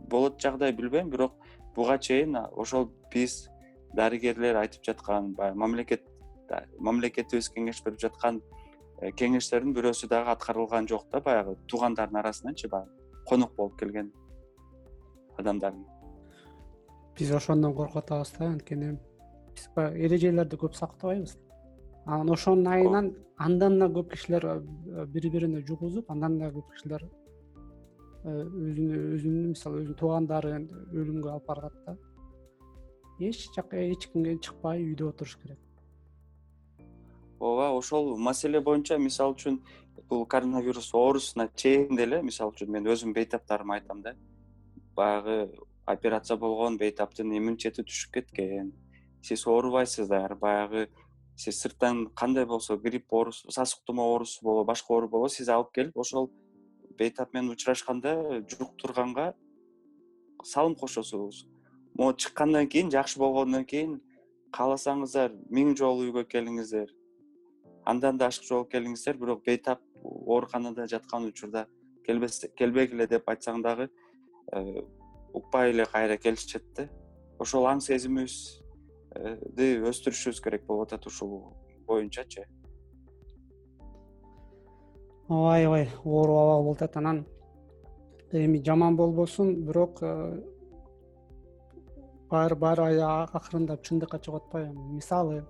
болот 0.09 0.41
жагдай 0.41 0.73
билбейм 0.75 1.09
бирок 1.09 1.37
буга 1.75 1.97
чейин 1.97 2.37
ошол 2.51 2.89
биз 3.13 3.47
дарыгерлер 3.93 4.57
айтып 4.63 4.83
жаткан 4.85 5.33
баягы 5.37 5.57
мамлекет 5.57 6.03
мамлекетибиз 6.79 7.49
кеңеш 7.53 7.81
берип 7.85 8.01
жаткан 8.01 8.41
э, 9.01 9.11
кеңештердин 9.11 9.73
бирөөсү 9.73 10.09
дагы 10.09 10.33
аткарылган 10.33 10.87
жок 10.87 11.07
да 11.11 11.21
баягы 11.21 11.55
туугандардын 11.67 12.19
арасынанчы 12.21 12.69
баягы 12.69 12.91
конок 13.25 13.55
болуп 13.55 13.79
келген 13.79 14.11
адамдардын. 15.37 15.85
Биз 17.17 17.31
ошондон 17.31 17.73
коркуп 17.75 18.03
атабыз 18.03 18.33
да 18.37 18.51
анткени 18.51 18.97
биз 19.55 19.69
баягы 19.75 20.05
эрежелерди 20.05 20.59
көп 20.61 20.77
сактабайбыз. 20.77 21.37
Анан 22.05 22.33
ошонун 22.33 22.67
айынан 22.67 23.13
андан 23.37 23.79
да 23.79 23.87
көп 23.87 24.11
кишилер 24.13 24.45
э, 24.45 25.05
бири 25.07 25.29
бирине 25.29 25.65
жугузуп 25.65 26.11
андан 26.11 26.39
да 26.39 26.51
көп 26.51 26.73
кишилер 26.75 27.07
э, 28.23 28.31
өзүнүн 28.31 29.51
мисалы 29.53 29.81
өзүнүн 29.83 29.99
туугандарын 29.99 30.65
өлүмгө 30.91 31.31
алып 31.33 31.47
барат 31.47 31.75
да. 31.85 31.97
Эч 33.19 33.49
жака 33.55 33.77
эч 33.77 34.07
кимге 34.11 34.37
чыкпай 34.39 34.83
үйдө 34.83 35.09
отуруш 35.11 35.37
керек. 35.41 35.59
Ооба 37.39 37.71
ошол 37.77 38.15
маселе 38.17 38.61
боюнча 38.61 38.97
мисалы 38.97 39.35
үчүн 39.35 39.59
бул 40.09 40.25
коронавирус 40.25 40.93
оорусуна 40.93 41.49
чейин 41.55 41.95
деле 41.95 42.21
мисалы 42.21 42.55
үчүн 42.55 42.71
мен 42.71 42.87
өзүмдүн 42.87 43.17
бейтаптарыма 43.19 43.79
айтам 43.79 44.01
да 44.01 44.15
баягы 44.95 45.51
операция 45.85 46.37
болгон 46.37 46.77
бейтаптын 46.77 47.31
иммунитети 47.37 47.83
түшүп 47.83 48.13
кеткен. 48.19 48.71
Сиз 49.21 49.45
оорубайсыздар 49.47 50.35
баягы 50.35 50.87
сиз 51.35 51.59
сырттан 51.61 52.07
кандай 52.15 52.45
болсо 52.45 52.77
грипп 52.77 53.13
оорусу 53.13 53.51
сасык 53.51 53.83
тумоо 53.85 54.11
оорусу 54.13 54.39
болобу 54.43 54.67
башка 54.67 54.93
оору 54.93 55.09
болобу 55.09 55.29
сиз 55.29 55.49
алып 55.49 55.71
келип 55.73 55.97
ошол 55.97 56.29
бейтап 56.97 57.33
менен 57.33 57.51
учурашканда 57.51 58.43
жуктурганга 58.49 59.33
салым 60.43 60.75
кошосуз 60.75 61.45
могу 61.97 62.13
чыккандан 62.17 62.67
кийин 62.67 62.91
жакшы 62.91 63.19
болгондон 63.19 63.65
кийин 63.65 64.01
кааласаңыздар 64.53 65.33
миң 65.49 65.73
жолу 65.77 66.07
үйгө 66.07 66.25
келиңиздер. 66.29 66.91
Андан 67.85 68.17
да 68.17 68.29
ашык 68.29 68.45
жолу 68.47 68.67
келиңиздер 68.69 69.17
бирок 69.17 69.43
бейтап 69.45 69.81
ооруканада 70.03 70.87
жаткан 70.87 71.25
учурда 71.29 71.67
келбегиле 72.05 73.07
деп 73.07 73.29
айтсаң 73.29 73.61
дагы 73.63 73.89
э, 74.51 74.81
укпай 75.33 75.71
эле 75.71 75.85
кайра 75.85 76.17
келишет 76.17 76.65
да. 76.77 76.89
Ошол 77.39 77.67
аң 77.69 77.81
сезимибизди 77.81 79.69
өстүрүшүбүз 79.89 80.43
керек 80.43 80.67
болуп 80.67 80.87
атат 80.87 81.07
ушул 81.09 81.53
боюнчачы 81.87 82.45
аябай 85.29 85.89
ооруп 86.03 86.37
абал 86.37 86.63
болуп 86.63 86.81
атат 86.81 86.97
анан. 86.97 87.25
Эми 88.31 88.63
жаман 88.65 88.95
болбосун 88.95 89.65
бирок 89.65 90.01
э, 90.01 90.41
баары 92.29 92.55
баары 92.55 92.99
акырындап 92.99 93.83
чындыкка 93.83 94.19
чыгып 94.19 94.43
атпайбы. 94.43 94.73
Мисалы 94.73 95.43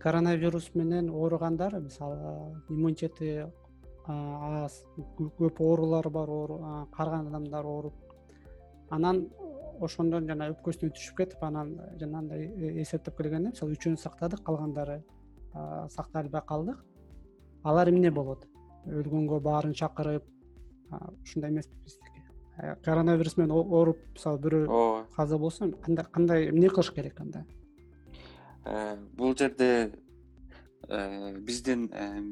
коронавирус 0.00 0.74
менен 0.74 1.10
ооругандар 1.10 1.80
мисалы 1.80 2.16
иммунитети 2.68 3.46
аз 4.06 4.84
көп 5.38 5.60
оорулары 5.60 6.10
бар 6.10 6.28
карыган 6.96 7.28
адамдар 7.28 7.64
ооруп 7.64 7.94
анан 8.90 9.26
ошондон 9.80 10.26
жана 10.28 10.48
өпкөсүнө 10.54 10.94
түшүп 10.96 11.16
кетип 11.18 11.42
анан 11.44 11.74
жанагындай 12.00 12.46
э, 12.46 12.82
эсептеп 12.82 13.16
келгенде 13.18 13.50
мисалы 13.50 13.76
үчөөнү 13.76 14.00
сактадык 14.00 14.42
калгандары 14.46 15.02
сактай 15.90 16.22
албай 16.22 16.42
калдык 16.46 16.84
алар 17.66 17.90
эмне 17.90 18.10
болот? 18.10 18.46
Өлгөнгө 18.86 19.40
баарын 19.42 19.74
чакырып 19.74 20.24
ушундай 21.24 21.50
эмеспи 21.50 21.76
биздики 21.84 22.22
коронавирус 22.86 23.36
менен 23.36 23.52
ооруп 23.58 23.98
мисалы 24.14 24.38
бирөө 24.38 24.66
ооба. 24.68 25.06
каза 25.16 25.38
болсо 25.38 25.70
кандай 26.12 26.48
эмне 26.50 26.70
кылыш 26.70 26.92
керек 26.94 27.20
анда 27.20 27.44
Э, 28.66 28.96
бул 29.14 29.36
жерде 29.36 29.92
э, 30.88 31.38
биздин 31.38 31.88
э, 31.92 32.22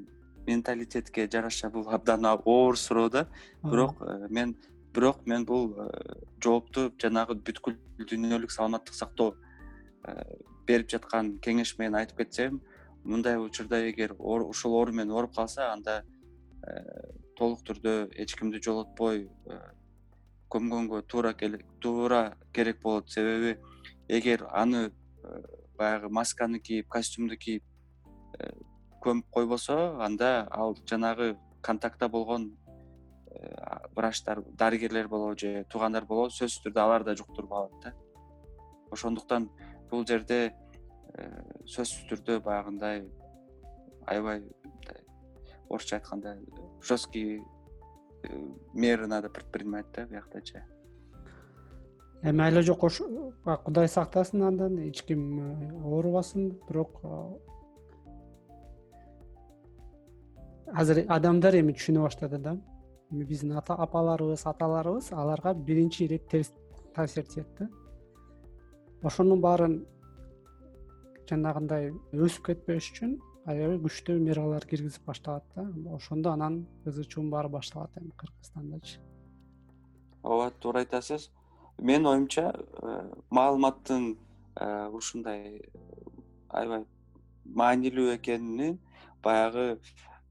менталитетке 0.46 1.28
жараша 1.30 1.70
бул 1.70 1.88
абдан 1.88 2.26
оор 2.26 2.76
суроо 2.76 3.08
да. 3.08 3.28
Бирок 3.62 4.02
мен 4.30 4.56
бирок 4.92 5.26
мен 5.26 5.44
бул 5.44 5.76
жоопту 6.42 6.90
жанагы 6.98 7.36
бүткүл 7.38 7.78
дүйнөлүк 7.98 8.50
саламаттык 8.50 8.94
сактоо 8.94 9.36
берип 10.66 10.90
жаткан 10.90 11.38
кеңеш 11.38 11.76
менен 11.78 12.00
айтып 12.02 12.24
кетсем 12.24 12.60
мындай 13.04 13.38
учурда 13.38 13.80
эгер 13.90 14.16
ушул 14.18 14.74
оору 14.74 14.92
менен 14.92 15.12
ооруп 15.12 15.34
калса 15.36 15.72
анда 15.72 16.02
толук 17.36 17.64
түрдө 17.68 18.10
эч 18.24 18.34
кимди 18.38 18.60
жолотпой 18.64 19.28
көмгөнгө 20.50 21.02
туура 21.10 21.34
туура 21.80 22.36
керек 22.52 22.80
болот. 22.82 23.10
Себеби 23.10 23.58
эгер 24.08 24.46
аны 24.52 24.90
баягы 25.76 26.08
масканы 26.08 26.58
кийип 26.60 26.88
костюмду 26.88 27.36
кийип 27.36 27.64
э, 28.38 28.50
көмүп 29.02 29.26
койбосо 29.30 29.96
анда 30.04 30.46
ал 30.50 30.76
жанагы 30.86 31.36
контактта 31.62 32.08
болгон 32.08 32.52
э, 33.26 33.78
врачтар 33.96 34.42
дарыгерлер 34.52 35.08
болобу 35.08 35.38
же 35.38 35.64
туугандар 35.70 36.04
болобу 36.04 36.30
сөзсүз 36.30 36.62
түрдө 36.66 36.80
алар 36.80 37.04
да 37.04 37.16
жуктуруп 37.16 37.52
алат 37.52 37.72
да. 37.82 37.94
Ошондуктан 38.90 39.50
бул 39.90 40.06
жерде 40.06 40.54
сөзсүз 41.14 42.06
түрдө 42.10 42.40
баягындай 42.44 43.04
аябай 44.06 44.42
мындай 44.64 45.02
орусча 45.68 45.96
айтканда 45.96 46.36
жесткий 46.82 47.42
меры 48.72 49.06
надо 49.06 49.30
предпринимать 49.30 49.86
да 49.92 50.06
бияктачы 50.06 50.64
эми 52.22 52.42
айла 52.42 52.62
жок 52.62 52.84
кудай 53.64 53.88
сактасын 53.88 54.42
андан 54.42 54.78
эч 54.88 55.02
ким 55.02 55.40
оорубасын 55.84 56.50
бирок 56.68 57.00
азыр 60.72 61.04
адамдар 61.08 61.54
эми 61.60 61.74
түшүнө 61.76 62.04
баштады 62.06 62.38
да. 62.38 62.56
Эми 63.12 63.24
биздин 63.24 63.52
апаларыбыз 63.56 64.46
аталарыбыз 64.46 65.12
аларга 65.12 65.54
биринчи 65.54 66.04
ирет 66.04 66.28
терс 66.28 66.52
таасир 66.94 67.24
этет 67.24 67.46
да. 67.58 67.68
Ошонун 69.02 69.40
баарын 69.40 69.84
жанагындай 71.28 71.92
өсүп 72.12 72.50
кетпеш 72.50 72.90
үчүн 72.92 73.16
аябай 73.50 73.78
күчтүү 73.82 74.20
мералар 74.24 74.64
киргизип 74.68 75.04
башталат 75.04 75.44
да. 75.54 75.66
Ошондо 75.94 76.32
анан 76.32 76.64
ызы 76.86 77.04
чуу 77.04 77.24
баары 77.30 77.48
башталат 77.52 77.96
эми 78.00 78.12
кыргызстандачы. 78.16 79.00
Ооба 80.22 80.50
туура 80.60 80.80
айтасыз. 80.80 81.30
Менин 81.78 82.06
оюмча 82.06 82.52
э, 82.54 83.10
маалыматтын 83.30 84.16
э, 84.56 84.88
ушундай 84.88 85.60
аябай 86.48 86.86
маанилүү 87.44 88.14
экени 88.16 88.78
баягы 89.22 89.80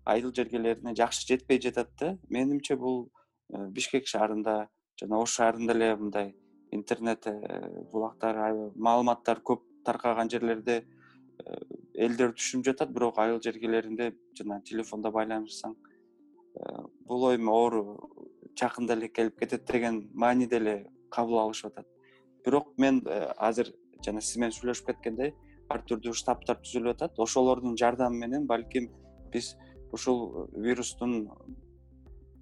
айыл 0.06 0.34
жергелерине 0.34 0.96
жакшы 0.96 1.28
жетпей 1.28 1.62
жатат 1.62 1.92
да. 2.00 2.18
Менимче 2.30 2.76
бул 2.76 3.12
э, 3.54 3.68
бишкек 3.68 4.08
шаарында 4.08 4.70
жана 5.00 5.22
ош 5.22 5.38
шаарында 5.38 5.74
эле 5.78 5.96
мындай 5.96 6.34
интернет 6.72 7.28
булактар 7.92 8.40
маалыматтар 8.74 9.44
көп 9.46 9.62
таркаган 9.86 10.30
жерлерде 10.30 10.84
элдер 11.94 12.34
түшүнүп 12.38 12.66
жатат 12.72 12.94
бирок 12.94 13.20
айыл 13.20 13.42
жергелеринде 13.44 14.14
жана 14.38 14.62
телефондо 14.66 15.12
байланышсаң 15.12 15.76
бул 17.08 17.30
эми 17.34 17.50
оору 17.50 17.84
жакында 18.60 18.94
эле 18.98 19.10
келип 19.10 19.40
кетет 19.40 19.66
деген 19.70 20.10
мааниде 20.14 20.58
эле 20.58 20.76
кабыл 21.10 21.40
алышып 21.40 21.72
атат. 21.72 21.88
Бирок 22.46 22.74
мен 22.78 23.02
э, 23.06 23.32
азыр 23.38 23.72
жана 24.06 24.22
сиз 24.22 24.38
менен 24.38 24.54
сүйлөшүп 24.56 24.92
кеткендей 24.92 25.34
ар 25.72 25.84
түрдүү 25.90 26.14
штабтар 26.20 26.60
түзүлүп 26.62 26.96
атат. 26.96 27.20
Ошолордун 27.20 27.78
жардамы 27.80 28.20
менен 28.26 28.48
балким 28.48 28.90
биз 29.34 29.56
ушул 29.94 30.50
вирустун 30.54 31.30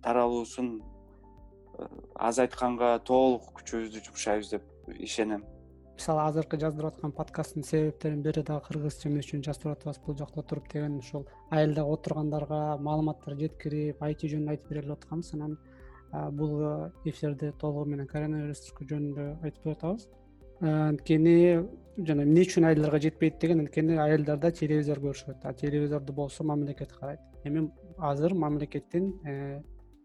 таралуусун 0.03 0.81
э, 0.81 1.87
азайтканга 2.15 2.97
толук 3.07 3.51
күчүбүздү 3.59 4.05
жумшайбыз 4.09 4.55
деп 4.55 4.67
ишенем 4.97 5.45
мисалы 5.97 6.21
азыркы 6.23 6.57
жаздырып 6.61 6.95
аткан 6.95 7.11
подкасттын 7.17 7.63
себептеринин 7.63 8.23
бири 8.23 8.43
дагы 8.43 8.65
кыргызча 8.67 9.09
эмес 9.09 9.27
үчүн 9.27 9.43
жаздырып 9.45 9.77
атабыз 9.77 9.99
бул 10.05 10.17
жакта 10.17 10.43
туруп 10.43 10.71
деген 10.71 10.97
ушул 10.97 11.27
айылда 11.49 11.83
отургандарга 11.85 12.61
маалыматтар 12.87 13.35
жеткирип 13.39 14.01
айти 14.03 14.29
жөнүндө 14.31 14.55
айтып 14.55 14.69
берели 14.69 14.87
деп 14.87 14.97
атканбыз. 14.97 15.33
Анан 15.33 15.57
бул 16.37 16.63
эфирде 17.05 17.51
толугу 17.59 17.85
менен 17.91 18.07
коронавирус 18.07 18.65
жөнүндө 18.79 19.27
айтып 19.43 19.63
берип 19.63 19.77
атабыз. 19.77 20.07
Анткени 20.61 21.35
жана 22.07 22.25
эмне 22.27 22.45
үчүн 22.45 22.67
айылдарга 22.69 22.99
жетпейт 23.01 23.39
деген 23.41 23.63
анткени 23.63 23.97
айылдарда 23.97 24.51
телевизор 24.51 24.99
көрүшөт 25.01 25.43
а 25.43 25.53
телевизорду 25.53 26.13
болсо 26.13 26.43
мамлекет 26.43 26.91
карайт. 26.93 27.19
Эми 27.43 27.71
азыр 27.97 28.33
мамлекеттин 28.33 29.13
э, 29.25 29.61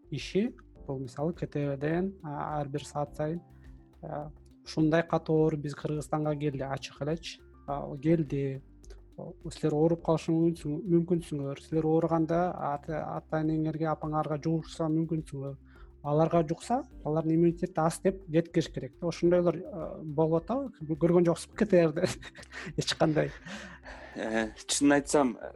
иши 0.09 0.53
бул 0.87 0.99
мисалы 0.99 1.33
ктвден 1.33 2.13
ар 2.23 2.67
бир 2.67 2.85
саат 2.85 3.15
сайын 3.15 3.41
ушундай 4.67 5.03
катуу 5.07 5.43
оору 5.45 5.57
биз 5.57 5.75
кыргызстанга 5.75 6.35
келди 6.35 6.65
ачык 6.67 7.01
элечи 7.01 7.39
келди. 8.03 8.61
Силер 9.49 9.73
ооруп 9.73 10.03
калышыңыз 10.05 10.65
мүмкүнсүңөр. 10.67 11.61
Силер 11.65 11.87
ооруганда 11.89 12.41
ата 12.53 13.39
энеңерге 13.39 13.87
апаңарга 13.89 14.37
жугушса 14.43 14.89
мүмкүнсүңөр. 14.93 15.55
Аларга 16.07 16.43
жукса 16.47 16.83
алардын 17.03 17.33
иммунитети 17.33 17.81
аз 17.81 17.97
деп 18.03 18.19
жеткириш 18.31 18.69
керек 18.73 18.93
да. 18.99 19.07
Ошондойлор 19.07 19.57
болуп 20.03 20.43
атабы 20.43 20.99
көргөн 21.01 21.25
жоксузбу 21.25 21.57
ктрде 21.63 22.05
эч 22.77 22.93
кандай. 22.93 23.31
Э, 24.15 24.51
чынын 24.67 24.99
айтсам 24.99 25.33
э, 25.41 25.51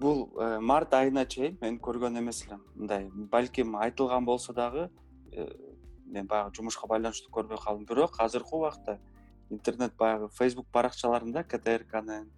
бул 0.00 0.28
э, 0.36 0.58
март 0.60 0.92
айына 0.94 1.24
чейин 1.26 1.56
мен 1.62 1.80
көргөн 1.80 2.20
эмес 2.20 2.44
элем 2.46 2.62
мындай. 2.74 3.08
Балким 3.12 3.76
айтылган 3.76 4.24
болсо 4.28 4.52
дагы 4.52 4.90
мен 6.12 6.26
баягы 6.26 6.54
жумушка 6.56 6.86
байланыштуу 6.86 7.32
көрбөй 7.32 7.58
калдым. 7.62 7.86
Бирок 7.86 8.20
азыркы 8.20 8.56
убакта 8.56 8.98
интернет 9.50 9.96
баягы 9.96 10.28
фейсбук 10.36 10.66
баракчаларында 10.72 11.44
ктркнын 11.44 12.30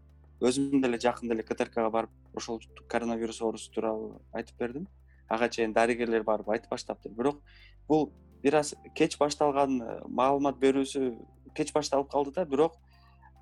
өзүм 0.42 0.82
деле 0.82 0.98
жакында 1.00 1.34
эле 1.34 1.44
ктркга 1.46 1.88
барып 1.90 2.10
ошол 2.36 2.60
коронавирус 2.90 3.40
оорусу 3.42 3.70
тууралуу 3.72 4.20
айтып 4.32 4.58
бердим. 4.58 4.86
Ага 5.28 5.48
чейин 5.48 5.72
дарыгерлер 5.72 6.22
барып 6.22 6.50
айтып 6.50 6.70
баштаптыр 6.70 7.12
бирок 7.12 7.40
бул 7.88 8.10
бир 8.42 8.58
аз 8.60 8.74
кеч 8.94 9.16
башталган 9.18 9.80
э, 9.80 10.00
маалымат 10.08 10.58
берүүсү 10.60 11.14
кеч 11.54 11.72
башталып 11.72 12.10
калды 12.10 12.34
да. 12.34 12.44
Бирок 12.44 12.76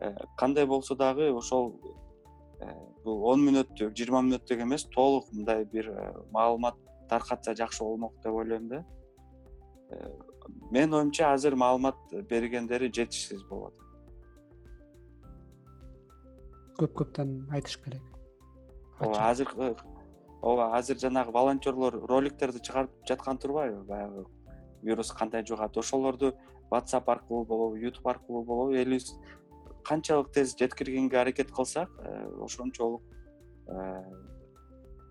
э, 0.01 0.14
кандай 0.37 0.66
болсо 0.66 0.95
дагы 0.95 1.33
ошол 1.33 1.73
э, 2.61 2.73
бул 3.05 3.25
он 3.33 3.42
мүнөттүк 3.49 3.97
жыйырма 3.97 4.23
мүнөттүк 4.29 4.62
эмес 4.62 4.85
толук 4.95 5.33
мындай 5.33 5.64
бир 5.64 5.90
маалымат 6.31 6.77
таркатса 7.09 7.57
жакшы 7.57 7.83
болмок 7.85 8.14
деп 8.23 8.33
ойлойм 8.33 8.68
да 8.68 8.85
менин 10.70 10.94
оюмча 10.94 11.33
азыр 11.33 11.57
маалымат 11.57 11.96
бергендери 12.31 12.90
жетишсиз 12.92 13.42
болуп 13.48 13.72
атат 13.72 13.83
көп 16.83 16.94
көптөн 17.02 17.35
айтыш 17.52 17.76
керек. 17.85 18.02
Ооба 18.98 19.28
азыркы 19.28 19.74
ооба 20.42 20.72
азыр 20.76 20.98
жанагы 20.98 21.33
волонтерлор 21.33 21.98
роликтерди 22.09 22.59
чыгарып 22.59 22.90
жаткан 23.09 23.38
турбайбы? 23.38 23.83
Баягы 23.85 24.24
вирус 24.83 25.12
кандай 25.12 25.44
жугат 25.46 25.76
ошолорду 25.76 26.35
whatsapp 26.70 27.09
аркылуу 27.09 27.44
болобу 27.44 27.76
youtube 27.76 28.11
аркылуу 28.11 28.44
болобу 28.44 28.74
элибиз 28.74 29.14
канчалык 29.85 30.33
тез 30.33 30.57
жеткиргенге 30.57 31.20
аракет 31.20 31.52
кылсак 31.52 31.90
э, 31.98 32.44
ошончолук 32.44 33.02
э, 33.66 34.02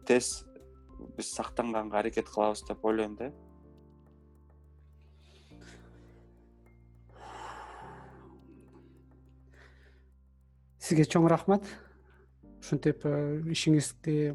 тез 0.07 0.45
биз 1.17 1.31
сактанганга 1.31 1.99
аракет 1.99 2.29
кылабыз 2.29 2.63
деп 2.67 2.83
ойлойм 2.85 3.15
да 3.15 3.31
сизге 10.91 11.05
чоң 11.07 11.29
рахмат. 11.31 11.63
Ушинтип 12.59 13.05
э, 13.07 13.11
ишиңизди 13.53 14.33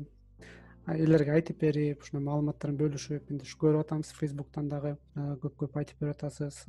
элдерге 0.88 1.34
айтып 1.34 1.58
берип 1.60 2.00
ушундай 2.00 2.24
маалыматтарын 2.24 2.78
бөлүшүп 2.80 3.28
менде 3.28 3.44
ушу 3.44 3.58
көрүп 3.60 3.82
атабыз. 3.84 4.14
Фейсбуктан 4.16 4.70
дагы 4.72 4.94
көп 5.42 5.58
көп 5.60 5.76
айтып 5.82 6.00
берип 6.00 6.16
атасыз. 6.16 6.62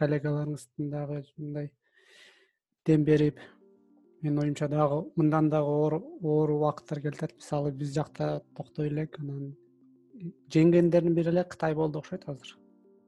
Коллегаларыңыздын 0.00 0.90
дагы 0.90 1.20
мындай 1.38 1.70
дем 2.90 3.06
берип 3.06 3.38
менин 4.22 4.42
оюмча 4.42 4.66
дагы 4.72 5.04
мындан 5.14 5.50
дагы 5.52 5.70
оору 5.70 6.58
убакыттар 6.58 7.02
келе 7.04 7.14
атат. 7.14 7.36
Мисалы 7.38 7.70
биз 7.70 7.94
жакта 7.94 8.42
токтой 8.58 8.90
элек 8.90 9.20
анан 9.22 9.52
жеңгендердин 10.50 11.14
бири 11.14 11.36
эле 11.36 11.44
кытай 11.44 11.74
болду 11.78 12.02
окшойт 12.02 12.26
азыр. 12.26 12.56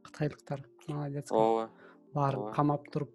Кытайлыктар. 0.06 0.68
Молодец 0.86 1.32
ооба. 1.32 1.70
Баарын 2.14 2.52
камап 2.54 2.86
туруп 2.92 3.10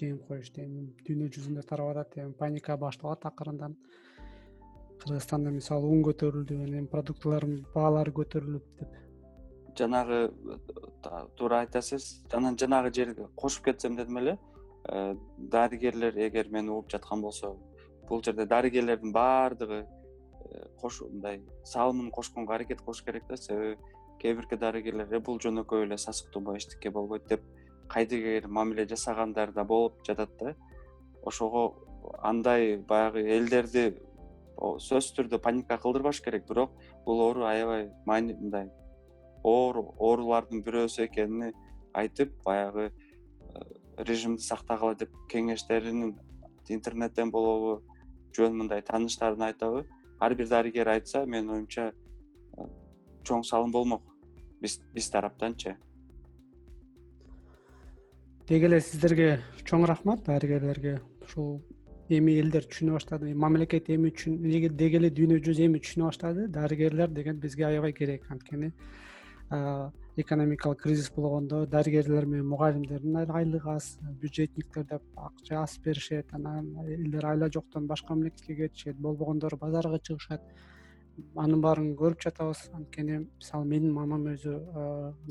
жеңип 0.00 0.26
коюшту 0.28 0.62
эми 0.64 0.86
дүйнө 1.06 1.28
жүзүндө 1.34 1.64
тарап 1.68 1.92
атат 1.94 2.18
эми 2.22 2.32
паника 2.38 2.76
башталып 2.80 3.18
атат 3.18 3.32
акырындан 3.32 3.76
кыргызстанда 5.02 5.52
мисалы 5.54 5.88
ун 5.88 6.02
көтөрүлдү 6.04 6.58
анан 6.66 6.88
продуктылардын 6.92 7.60
баалары 7.74 8.12
көтөрүлүп 8.16 8.66
деп. 8.80 8.96
Жанагы 9.78 10.18
туура 11.38 11.62
айтасыз 11.64 12.08
анан 12.36 12.58
жанагы 12.60 12.92
жерге 12.94 13.28
кошуп 13.36 13.64
кетсем 13.70 13.96
дедим 13.96 14.18
эле 14.18 14.36
э, 14.88 15.14
дарыгерлер 15.38 16.18
эгер 16.26 16.50
мени 16.50 16.68
угуп 16.74 16.90
жаткан 16.92 17.22
болсо 17.22 17.54
бул 18.08 18.22
жерде 18.24 18.46
дарыгерлердин 18.46 19.12
баардыгы 19.12 19.86
э, 19.86 20.66
мындай 20.82 21.40
салымын 21.64 22.10
кошконго 22.10 22.54
аракет 22.54 22.82
кылыш 22.82 23.02
керек 23.04 23.24
да 23.28 23.36
себеби 23.36 23.78
кээ 24.20 24.34
бирки 24.34 24.56
дарыгерлер 24.56 25.14
э 25.14 25.20
бул 25.20 25.40
жөнөкөй 25.40 25.86
эле 25.86 25.96
сасык 25.98 26.30
тумоо 26.30 26.56
эчтеке 26.56 26.90
болбойт 26.90 27.26
деп 27.28 27.40
кайдыгер 27.90 28.48
мамиле 28.48 28.86
жасагандар 28.88 29.52
да 29.52 29.64
болуп 29.64 30.00
жатат 30.06 30.30
да. 30.40 30.54
Ошого 31.22 31.74
андай 32.22 32.76
баягы 32.76 33.24
элдерди 33.36 33.90
сөзсүз 34.56 35.14
түрдө 35.16 35.40
паника 35.40 35.78
кылдырбаш 35.78 36.20
керек. 36.24 36.46
Бирок 36.48 36.76
бул 37.06 37.20
оору 37.20 37.46
аябай 37.48 37.90
мындай 38.06 38.70
оор 39.42 39.78
оорулардын 39.98 40.62
бирөөсү 40.64 41.06
экенин 41.06 41.54
айтып 41.96 42.32
баягы 42.44 42.90
э, 42.90 43.62
режимди 44.04 44.42
сактагыла 44.44 44.94
деп 44.94 45.14
кеңештерин 45.32 46.14
интернеттен 46.68 47.30
болобу 47.30 47.80
жөн 48.36 48.58
мындай 48.60 48.82
тааныштарына 48.82 49.50
айтабы 49.50 49.86
ар 50.20 50.34
бир 50.34 50.48
дарыгер 50.48 50.88
айтса 50.88 51.24
менин 51.24 51.56
оюмча 51.56 51.90
э, 51.90 52.66
чоң 53.24 53.42
салым 53.44 53.72
болмок 53.72 54.04
биз 54.60 55.10
тараптанчы 55.10 55.76
деги 58.50 58.66
эле 58.66 58.80
сиздерге 58.82 59.28
чоң 59.62 59.84
рахмат. 59.86 60.24
Дарыгерлерге 60.26 60.96
ушул 61.22 61.60
эми 62.10 62.34
элдер 62.40 62.66
түшүнө 62.66 62.96
баштады. 62.96 63.30
Мамлекет 63.34 63.90
эми 63.94 64.10
деги 64.10 64.98
эле 64.98 65.10
дүйнө 65.14 65.38
жүзү 65.38 65.68
эми 65.68 65.78
түшүнө 65.78 66.08
баштады. 66.08 66.48
Дарыгерлер 66.50 67.14
деген 67.14 67.38
бизге 67.38 67.68
аябай 67.68 67.94
керек. 67.94 68.26
Анткени 68.28 68.72
экономикалык 70.16 70.82
кризис 70.82 71.10
болгондо 71.14 71.64
дарыгерлер 71.66 72.26
менен 72.26 72.48
мугалимдердин 72.48 73.16
айлыгы 73.16 73.70
аз 73.70 73.98
бюджетниктер 74.22 74.84
деп 74.84 75.02
акча 75.16 75.62
аз 75.62 75.78
беришет 75.84 76.26
анан 76.32 76.76
элдер 76.86 77.26
айла 77.26 77.48
жоктон 77.48 77.86
башка 77.86 78.14
мамлекетке 78.14 78.54
кетишет 78.54 78.96
болбогондору 78.96 79.56
базарга 79.56 79.98
чыгышат 79.98 80.42
анын 81.36 81.60
баарын 81.60 81.94
көрүп 81.98 82.22
жатабыз. 82.24 82.66
Анткени 82.74 83.18
мисалы 83.24 83.66
менин 83.66 83.92
мамам 83.94 84.26
өзү 84.32 84.54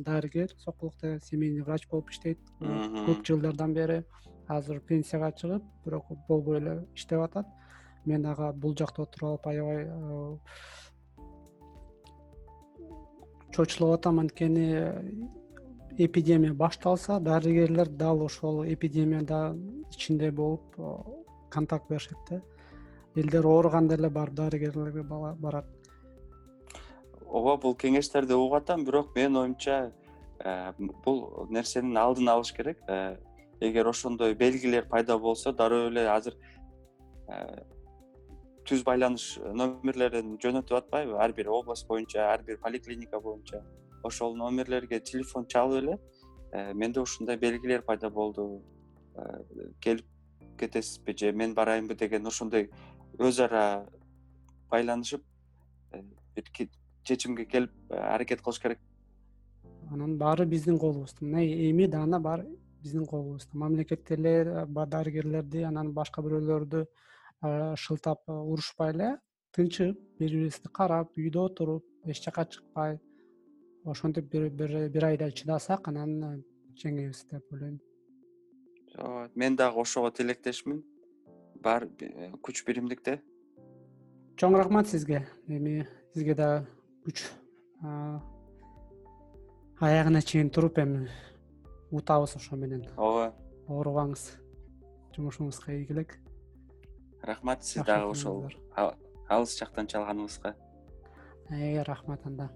дарыгер 0.06 0.54
сокулукта 0.58 1.20
семейный 1.24 1.62
врач 1.62 1.88
болуп 1.92 2.10
иштейт. 2.12 2.40
Көп 2.60 3.24
жылдардан 3.26 3.74
бери 3.74 4.04
азыр 4.48 4.80
пенсияга 4.80 5.32
чыгып 5.32 5.64
бирок 5.86 6.06
болбой 6.28 6.58
эле 6.60 6.76
иштеп 6.96 7.22
атат. 7.22 7.48
Мен 8.06 8.26
ага 8.26 8.52
бул 8.54 8.76
жакта 8.78 9.04
отуруп 9.04 9.46
алып 9.46 9.48
аябай 9.48 9.88
чочулуп 13.52 14.00
атам. 14.00 14.20
Анткени 14.20 14.70
эпидемия 15.98 16.54
башталса 16.54 17.20
дарыгерлер 17.20 17.90
дал 17.90 18.24
ошол 18.24 18.64
эпидемияда 18.66 19.56
ичинде 19.92 20.32
болуп 20.32 20.76
контакт 21.50 21.90
беришет 21.90 22.18
да 22.30 22.42
элдер 23.16 23.46
ооруганда 23.46 23.96
эле 23.96 24.10
барып 24.10 24.36
дарыгерлерге 24.36 25.04
барат. 25.04 25.66
Ооба 27.26 27.58
бул 27.62 27.76
кеңештерди 27.76 28.34
угуп 28.34 28.60
атам 28.62 28.86
бирок 28.86 29.16
менин 29.16 29.38
оюмча 29.38 29.92
э, 30.40 30.74
бул 31.06 31.48
нерсенин 31.50 31.98
алдын 31.98 32.30
алыш 32.30 32.54
керек. 32.54 32.80
Э, 32.88 33.18
эгер 33.60 33.88
ошондой 33.88 34.34
белгилер 34.34 34.88
пайда 34.90 35.18
болсо 35.18 35.54
дароо 35.54 35.90
эле 35.90 36.08
азыр 36.10 36.36
э, 37.28 37.64
түз 38.66 38.84
байланыш 38.84 39.40
номерлерин 39.54 40.38
жөнөтүп 40.42 40.78
атпайбы. 40.78 41.18
Ар 41.18 41.34
бир 41.34 41.50
область 41.50 41.88
боюнча 41.88 42.32
ар 42.34 42.44
бир 42.44 42.58
поликлиника 42.58 43.20
боюнча 43.20 43.64
ошол 44.04 44.36
номерлерге 44.36 45.00
телефон 45.00 45.46
чалып 45.46 45.84
эле 45.84 46.00
менде 46.74 47.00
ушундай 47.02 47.38
белгилер 47.38 47.82
пайда 47.82 48.10
болду. 48.10 48.64
Келип 49.82 50.06
кетесизби 50.60 51.16
же 51.18 51.32
мен 51.32 51.54
барайынбы 51.54 51.96
деген 51.96 52.28
ошондой 52.28 52.70
өз 53.18 53.40
ара 53.40 53.88
байланышып 54.70 55.24
бир 56.36 56.70
чечимге 57.04 57.46
келип 57.46 57.72
аракет 57.90 58.42
кылыш 58.42 58.60
керек. 58.60 58.80
Анан 59.92 60.18
баары 60.18 60.46
биздин 60.46 60.78
колубузда 60.80 61.26
мына 61.26 61.42
эми 61.44 61.88
даана 61.88 62.20
баары 62.20 62.46
биздин 62.84 63.06
колубузда 63.06 63.58
мамлекет 63.58 64.08
деле 64.08 64.66
дарыгерлерди 64.68 65.64
анан 65.64 65.94
башка 65.94 66.22
бирөөлөрдү 66.22 66.86
шылтап 67.76 68.22
урушпай 68.28 68.94
эле 68.94 69.10
тынчып 69.56 69.98
бири 70.20 70.36
бирибизди 70.36 70.70
карап 70.70 71.18
үйдө 71.18 71.46
отуруп 71.50 71.86
эч 72.06 72.24
жака 72.24 72.46
чыкпай 72.46 73.00
ошентип 73.86 74.26
бир 74.32 75.06
айдай 75.06 75.32
чыдасак 75.32 75.88
анан 75.88 76.44
жеңебиз 76.78 77.26
деп 77.32 77.54
ойлойм. 77.54 77.80
Ооба 78.96 79.30
мен 79.36 79.56
дагы 79.56 79.80
ошого 79.80 80.12
тилектешмин 80.12 80.84
баары 81.64 81.90
күч 82.44 82.64
биримдикте. 82.68 83.20
Чоң 84.40 84.56
рахмат 84.56 84.88
сизге. 84.88 85.26
Эми 85.48 85.88
сизге 86.14 86.36
дагы 86.36 86.68
күч 87.06 87.26
аягына 89.80 90.22
чейин 90.22 90.50
туруп 90.50 90.80
эми 90.80 91.10
утабыз 91.92 92.36
ошо 92.36 92.56
менен. 92.56 92.86
Ооба. 92.98 93.34
Оорубаңыз 93.68 94.30
жумушуңузга 95.16 95.76
ийгилик. 95.76 96.18
Рахмат 97.24 97.64
сиз 97.64 97.84
дагы 97.84 98.10
ошол 98.10 98.48
алыс 99.30 99.58
жактан 99.60 99.88
чалганыңызга. 99.88 100.56
Э, 101.50 101.84
рахмат 101.84 102.26
анда. 102.26 102.50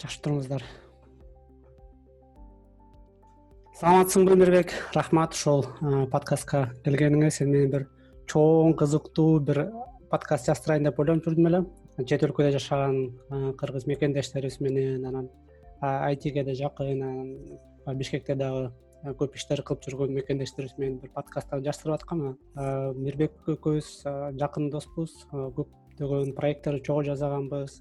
Жакшы 0.00 0.20
туруңуздар 0.24 0.64
саламатсыңбы 3.80 4.34
мирбек? 4.36 4.74
Рахмат 4.92 5.32
ушул 5.32 5.62
подкастка 6.12 6.66
келгениңе 6.84 7.30
сени 7.32 7.54
менен 7.54 7.70
бир 7.72 7.84
чоң 8.28 8.74
кызыктуу 8.76 9.38
бир 9.40 9.62
подкаст 10.10 10.50
жаздырайын 10.50 10.84
деп 10.84 11.00
ойлонуп 11.00 11.24
жүрдүм 11.24 11.48
эле. 11.48 11.60
Чет 12.04 12.26
өлкөдө 12.26 12.50
жашаган 12.58 13.54
кыргыз 13.56 13.86
мекендештерибиз 13.88 14.60
менен 14.60 15.06
анан 15.08 15.30
айтиге 15.80 16.44
да 16.44 16.52
жакын 16.58 16.92
анан 16.92 17.96
бишкекте 17.96 18.36
дагы 18.36 18.68
көп 19.16 19.40
иштер 19.40 19.64
кылып 19.64 19.88
жүргөн 19.88 20.12
мекендештерибиз 20.18 20.76
менен 20.76 21.00
бир 21.00 21.14
подкаст 21.16 21.56
жаздырып 21.64 21.96
аткам 21.96 22.26
мирбек 23.00 23.32
экөөбүз 23.48 23.94
жакын 24.44 24.68
доспуз 24.76 25.16
көптөгөн 25.32 26.36
проекттерди 26.36 26.84
чогуу 26.84 27.08
жасаганбыз 27.08 27.80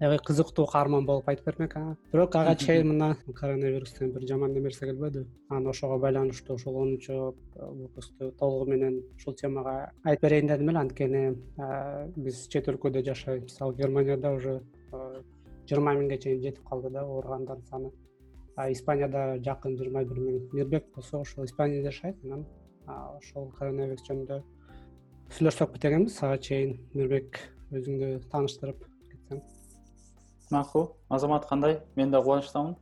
аябай 0.00 0.18
кызыктуу 0.18 0.66
каарман 0.68 1.06
болуп 1.06 1.28
айтып 1.28 1.46
бермек 1.46 1.74
бирок 2.12 2.36
ага 2.36 2.54
чейин 2.54 2.88
мына 2.92 3.16
коронавирустун 3.34 4.10
бир 4.12 4.26
жаман 4.28 4.52
немеси 4.52 4.84
келбеди 4.84 5.26
анан 5.48 5.66
ошого 5.68 5.98
байланыштуу 5.98 6.56
ушул 6.56 6.76
онунчу 6.82 7.34
выпускту 7.54 8.30
толугу 8.32 8.70
менен 8.70 9.00
ушул 9.16 9.34
темага 9.34 9.92
айтып 10.04 10.22
берейин 10.22 10.48
дедим 10.48 10.68
эле. 10.68 10.78
Анткени 10.78 11.22
биз 12.16 12.46
чет 12.48 12.68
өлкөдө 12.68 13.02
жашайбыз. 13.06 13.52
Мисалы 13.52 13.74
германияда 13.74 14.32
уже 14.36 14.60
жыйырма 15.66 15.96
миңге 15.96 16.18
чейин 16.18 16.42
жетип 16.42 16.68
калды 16.68 16.90
да 16.90 17.06
ооругандардын 17.06 17.66
саны. 17.70 17.92
Испанияда 18.68 19.38
жакын 19.40 19.78
жыйырма 19.78 20.04
бир 20.04 20.20
миң 20.20 20.48
мирбек 20.52 20.92
болсо 20.94 21.20
ошол 21.20 21.44
испанияда 21.44 21.90
жашайт. 21.90 22.16
Анан 22.24 22.44
ошол 22.86 23.50
коронавирус 23.58 24.04
жөнүндө 24.04 24.42
сүйлөшсөкпү 25.38 25.80
дегенбиз. 25.80 26.22
Ага 26.22 26.38
чейин 26.38 26.80
мирбек 26.94 27.40
өзүңдү 27.72 28.28
тааныштырып 28.30 28.84
кетсең 29.10 29.42
макул 30.50 30.96
азамат 31.08 31.46
кандай? 31.46 31.80
Мен 31.96 32.10
да 32.10 32.20
кубанычтамын. 32.22 32.76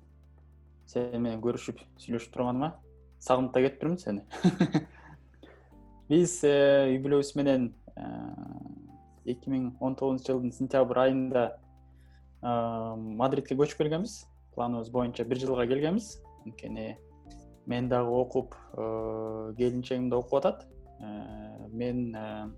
Сени 0.86 1.18
менен 1.18 1.40
көрүшүп 1.40 1.80
сүйлөшүп 2.02 2.32
турганыма 2.34 2.74
сагынып 3.24 3.54
да 3.54 3.62
кетиптирмин 3.64 3.98
сени. 3.98 4.24
Биз 6.10 6.42
э, 6.44 6.90
үй 6.92 6.98
бүлөбүз 7.00 7.32
менен 7.38 7.70
э, 7.96 8.08
эки 9.32 9.48
миң 9.48 9.70
он 9.80 9.96
тогузунчу 9.96 10.34
жылдын 10.34 10.52
сентябрь 10.52 11.00
айында 11.06 11.46
мадридке 12.44 13.56
көчүп 13.56 13.80
келгенбиз. 13.80 14.24
Планыбыз 14.54 14.90
боюнча 14.92 15.24
бир 15.24 15.40
жылга 15.40 15.66
келгенбиз. 15.66 16.18
Анткени 16.44 16.98
мен 17.66 17.88
дагы 17.88 18.10
окуп 18.10 18.54
э, 18.76 19.54
келинчегим 19.56 20.10
да 20.10 20.18
окуп 20.18 20.34
атат. 20.34 20.66
Э, 21.00 21.68
мен 21.70 22.14
э, 22.14 22.50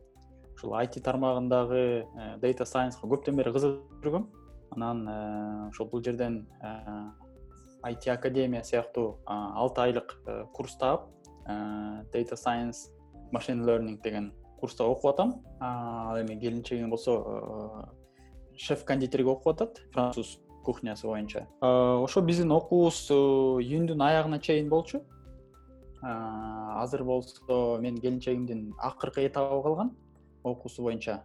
ушул 0.57 0.75
айти 0.75 1.01
тармагындагы 1.01 2.07
data 2.42 2.66
scienceга 2.66 3.09
көптөн 3.12 3.37
бери 3.37 3.53
кызыгып 3.53 4.03
жүргөм 4.03 4.27
анан 4.71 5.69
ошол 5.69 5.87
бул 5.89 6.03
жерден 6.03 6.47
айти 7.83 8.09
академия 8.11 8.63
сыяктуу 8.63 9.19
алты 9.27 9.81
айлык 9.81 10.19
курсту 10.53 10.87
алып 10.87 11.03
data 12.13 12.35
science 12.35 12.91
machine 13.33 13.65
learning 13.65 14.03
деген 14.03 14.33
курста 14.59 14.85
окуп 14.85 15.07
атам. 15.07 15.45
Ал 15.61 16.21
эми 16.21 16.39
келинчегим 16.41 16.91
болсо 16.91 17.93
шеф 18.57 18.85
кондитерге 18.85 19.31
окуп 19.31 19.49
атат 19.49 19.83
француз 19.93 20.41
кухнясы 20.65 21.07
боюнча. 21.07 21.47
Ошо 21.61 22.21
биздин 22.23 22.51
окуубуз 22.53 23.11
июндун 23.11 24.03
аягына 24.03 24.41
чейин 24.41 24.69
болчу. 24.69 25.03
Азыр 26.03 27.05
болсо 27.05 27.79
менин 27.81 28.01
келинчегимдин 28.01 28.75
акыркы 28.79 29.27
этабы 29.27 29.63
калган 29.63 29.97
окуусу 30.43 30.83
боюнча 30.83 31.25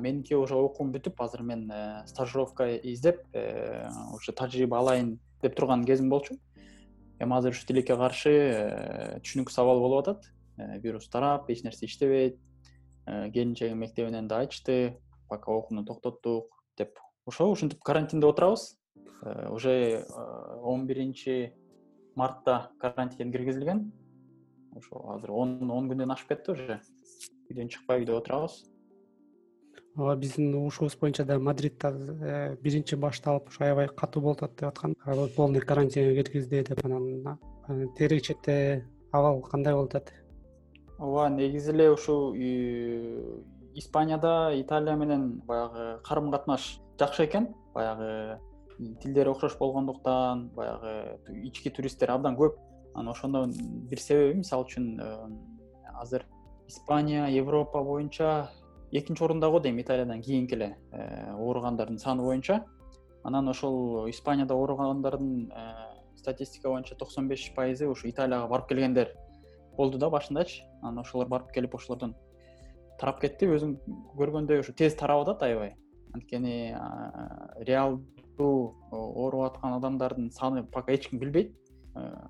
меники 0.00 0.34
уже 0.34 0.54
окуум 0.56 0.92
бүтүп 0.94 1.20
азыр 1.20 1.42
мен 1.42 1.70
э, 1.70 2.06
стажировка 2.06 2.66
издеп 2.76 3.22
э, 3.32 3.88
уже 4.14 4.32
тажрыйба 4.32 4.78
алайын 4.78 5.18
деп 5.42 5.56
турган 5.56 5.84
кезим 5.84 6.08
болчу. 6.10 6.36
Эми 7.18 7.36
азыр 7.36 7.52
ушу 7.52 7.66
тилекке 7.66 7.96
каршы 7.96 8.30
э, 8.30 9.20
түшүнүксүз 9.20 9.60
абал 9.60 9.80
болуп 9.80 10.06
атат. 10.06 10.30
Вирус 10.82 11.08
тарап 11.08 11.50
эч 11.50 11.62
нерсе 11.64 11.86
иштебейт. 11.86 12.38
Келинчегим 13.06 13.78
мектебинен 13.78 14.28
да 14.28 14.40
айтышты 14.40 15.00
пока 15.28 15.52
окууну 15.52 15.84
токтоттук 15.84 16.52
деп. 16.76 16.98
Ошо 17.26 17.50
ушинтип 17.50 17.82
карантинде 17.82 18.26
отурабыз. 18.26 18.78
Уже 19.50 20.06
он 20.62 20.86
биринчи 20.86 21.54
мартта 22.14 22.70
карантин 22.78 23.32
киргизилген. 23.32 23.92
Ошо 24.76 25.16
азыр 25.16 25.32
он 25.32 25.70
он 25.70 25.90
күндөн 25.90 26.12
ашып 26.12 26.28
кетти 26.28 26.52
уже. 26.52 26.80
Үйдөн 27.50 27.72
чыкпай 27.72 28.04
үйдө 28.04 28.20
отурабыз 28.20 28.69
ооба 30.00 30.16
биздин 30.16 30.54
угушубуз 30.54 30.96
боюнча 30.96 31.24
да 31.24 31.38
мадридда 31.38 31.88
э, 31.88 32.56
биринчи 32.62 32.96
башталып 32.96 33.48
ушу 33.48 33.64
аябай 33.64 33.88
катуу 33.88 34.22
болуп 34.22 34.42
атат 34.42 34.58
деп 34.58 34.68
аткан. 34.68 34.94
Полный 35.36 35.60
карантинге 35.60 36.22
киргизди 36.22 36.62
деп 36.62 36.84
анан 36.84 37.38
тигерги 37.96 38.20
четте 38.20 38.86
абал 39.12 39.40
кандай 39.42 39.74
болуп 39.74 39.94
атат? 39.94 40.12
Ооба 40.98 41.28
негизи 41.28 41.70
эле 41.70 41.90
ушул 41.90 42.34
испанияда 43.74 44.52
италия 44.60 44.96
менен 44.96 45.40
баягы 45.46 46.00
карым 46.02 46.30
катнаш 46.30 46.80
жакшы 46.98 47.26
экен. 47.26 47.54
Баягы 47.74 48.38
тилдери 49.02 49.28
окшош 49.28 49.56
болгондуктан 49.58 50.48
баягы 50.48 51.20
ички 51.44 51.70
туристтер 51.70 52.10
абдан 52.10 52.36
көп. 52.36 52.56
Анан 52.94 53.12
ошондон 53.12 53.52
бир 53.88 54.00
себеби 54.00 54.38
мисалы 54.38 54.64
үчүн 54.64 55.00
э, 55.00 55.28
азыр 56.00 56.24
испания 56.66 57.26
европа 57.28 57.82
боюнча 57.82 58.50
экинчи 58.92 59.24
орунда 59.24 59.50
го 59.50 59.60
дейм 59.60 59.78
италиядан 59.80 60.20
кийинки 60.22 60.54
эле 60.54 60.76
ооругандардын 60.92 61.98
саны 61.98 62.22
боюнча. 62.22 62.64
Анан 63.22 63.48
ошол 63.48 64.08
испанияда 64.10 64.54
ооругандардын 64.54 65.52
статистика 66.16 66.68
боюнча 66.68 66.94
токсон 66.94 67.28
беш 67.28 67.52
пайызы 67.54 67.86
ушу 67.88 68.08
италияга 68.08 68.48
барып 68.48 68.68
келгендер 68.68 69.14
болду 69.76 69.98
да 69.98 70.10
башындачы. 70.10 70.64
Анан 70.82 70.98
ошолор 70.98 71.28
барып 71.28 71.52
келип 71.52 71.74
ошолордон 71.74 72.14
тарап 72.98 73.20
кетти. 73.20 73.46
Өзүң 73.46 73.76
көргөндөй 74.16 74.60
ушу 74.60 74.72
тез 74.72 74.94
тарап 74.94 75.22
атат 75.22 75.42
аябай 75.42 75.76
анткени 76.14 76.74
реалдуу 77.64 78.74
ооруп 78.90 79.46
аткан 79.52 79.78
адамдардын 79.78 80.30
саны 80.32 80.64
пока 80.64 80.92
эч 80.92 81.08
ким 81.08 81.18
билбейт. 81.20 81.54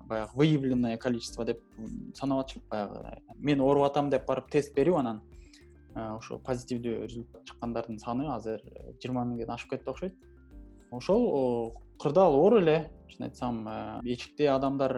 Баягы 0.05 0.31
выявленное 0.35 0.97
количество 0.97 1.45
деп 1.45 1.61
санап 2.15 2.45
атышат. 2.45 2.63
Баягы 2.69 3.17
мен 3.37 3.61
ооруп 3.61 3.83
атам 3.83 4.09
деп 4.09 4.25
барып 4.27 4.49
тест 4.51 4.75
берип 4.75 4.95
анан 4.95 5.21
ошо 5.95 6.39
позитивдүү 6.39 7.05
результат 7.05 7.45
чыккандардын 7.49 7.99
саны 7.99 8.29
азыр 8.31 8.61
жыйырма 9.01 9.25
миңден 9.27 9.51
ашып 9.51 9.73
кетти 9.73 9.89
окшойт. 9.91 10.15
Ошол 10.91 11.75
кырдаал 11.99 12.35
оор 12.35 12.57
эле 12.61 12.91
чын 13.09 13.27
айтсам 13.27 13.65
эшикте 14.05 14.49
адамдар 14.49 14.95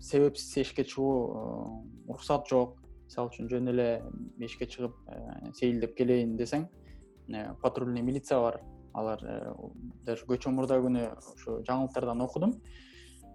себепсиз 0.00 0.56
эшикке 0.62 0.84
чыгуу 0.84 1.84
уруксат 2.08 2.48
жок. 2.48 2.78
Мисалы 3.06 3.30
үчүн 3.30 3.50
жөн 3.52 3.70
эле 3.70 3.88
эшикке 4.40 4.66
чыгып 4.66 4.96
сейилдеп 5.54 5.96
келейин 5.96 6.36
десең 6.36 6.68
патрульный 7.62 8.02
милиция 8.02 8.40
бар. 8.40 8.60
Алар 8.96 9.20
даже 10.06 10.24
көчө 10.24 10.50
мурда 10.56 10.80
күнү 10.80 11.10
ушу 11.34 11.60
жаңылыктардан 11.68 12.22
окудум. 12.24 12.56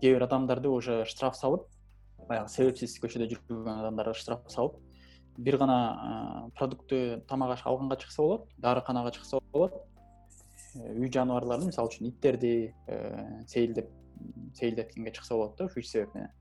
Кээ 0.02 0.16
бир 0.16 0.24
адамдарды 0.26 0.70
уже 0.70 1.06
штраф 1.06 1.36
салып 1.38 1.68
баягы 2.28 2.50
себепсиз 2.50 2.98
көчөдө 3.04 3.28
жүргөн 3.30 3.80
адамдарга 3.84 4.16
штраф 4.18 4.48
салып 4.50 4.80
бир 5.38 5.58
гана 5.58 6.50
продукты 6.58 7.24
тамак 7.28 7.56
аш 7.58 7.66
алганга 7.66 7.96
чыкса 7.98 8.22
болот 8.22 8.50
дарыканага 8.58 9.12
чыкса 9.12 9.40
болот 9.52 9.74
үй 10.76 11.10
жаныбарларды 11.12 11.68
мисалы 11.68 11.90
үчүн 11.90 12.10
иттерди 12.10 12.74
э, 12.88 13.44
сейилдеп 13.48 13.90
сейилдеткенге 14.56 15.12
чыкса 15.12 15.36
болот 15.36 15.58
да 15.58 15.66
ушу 15.66 15.80
үч 15.80 15.90
себеп 15.90 16.16
менен 16.16 16.32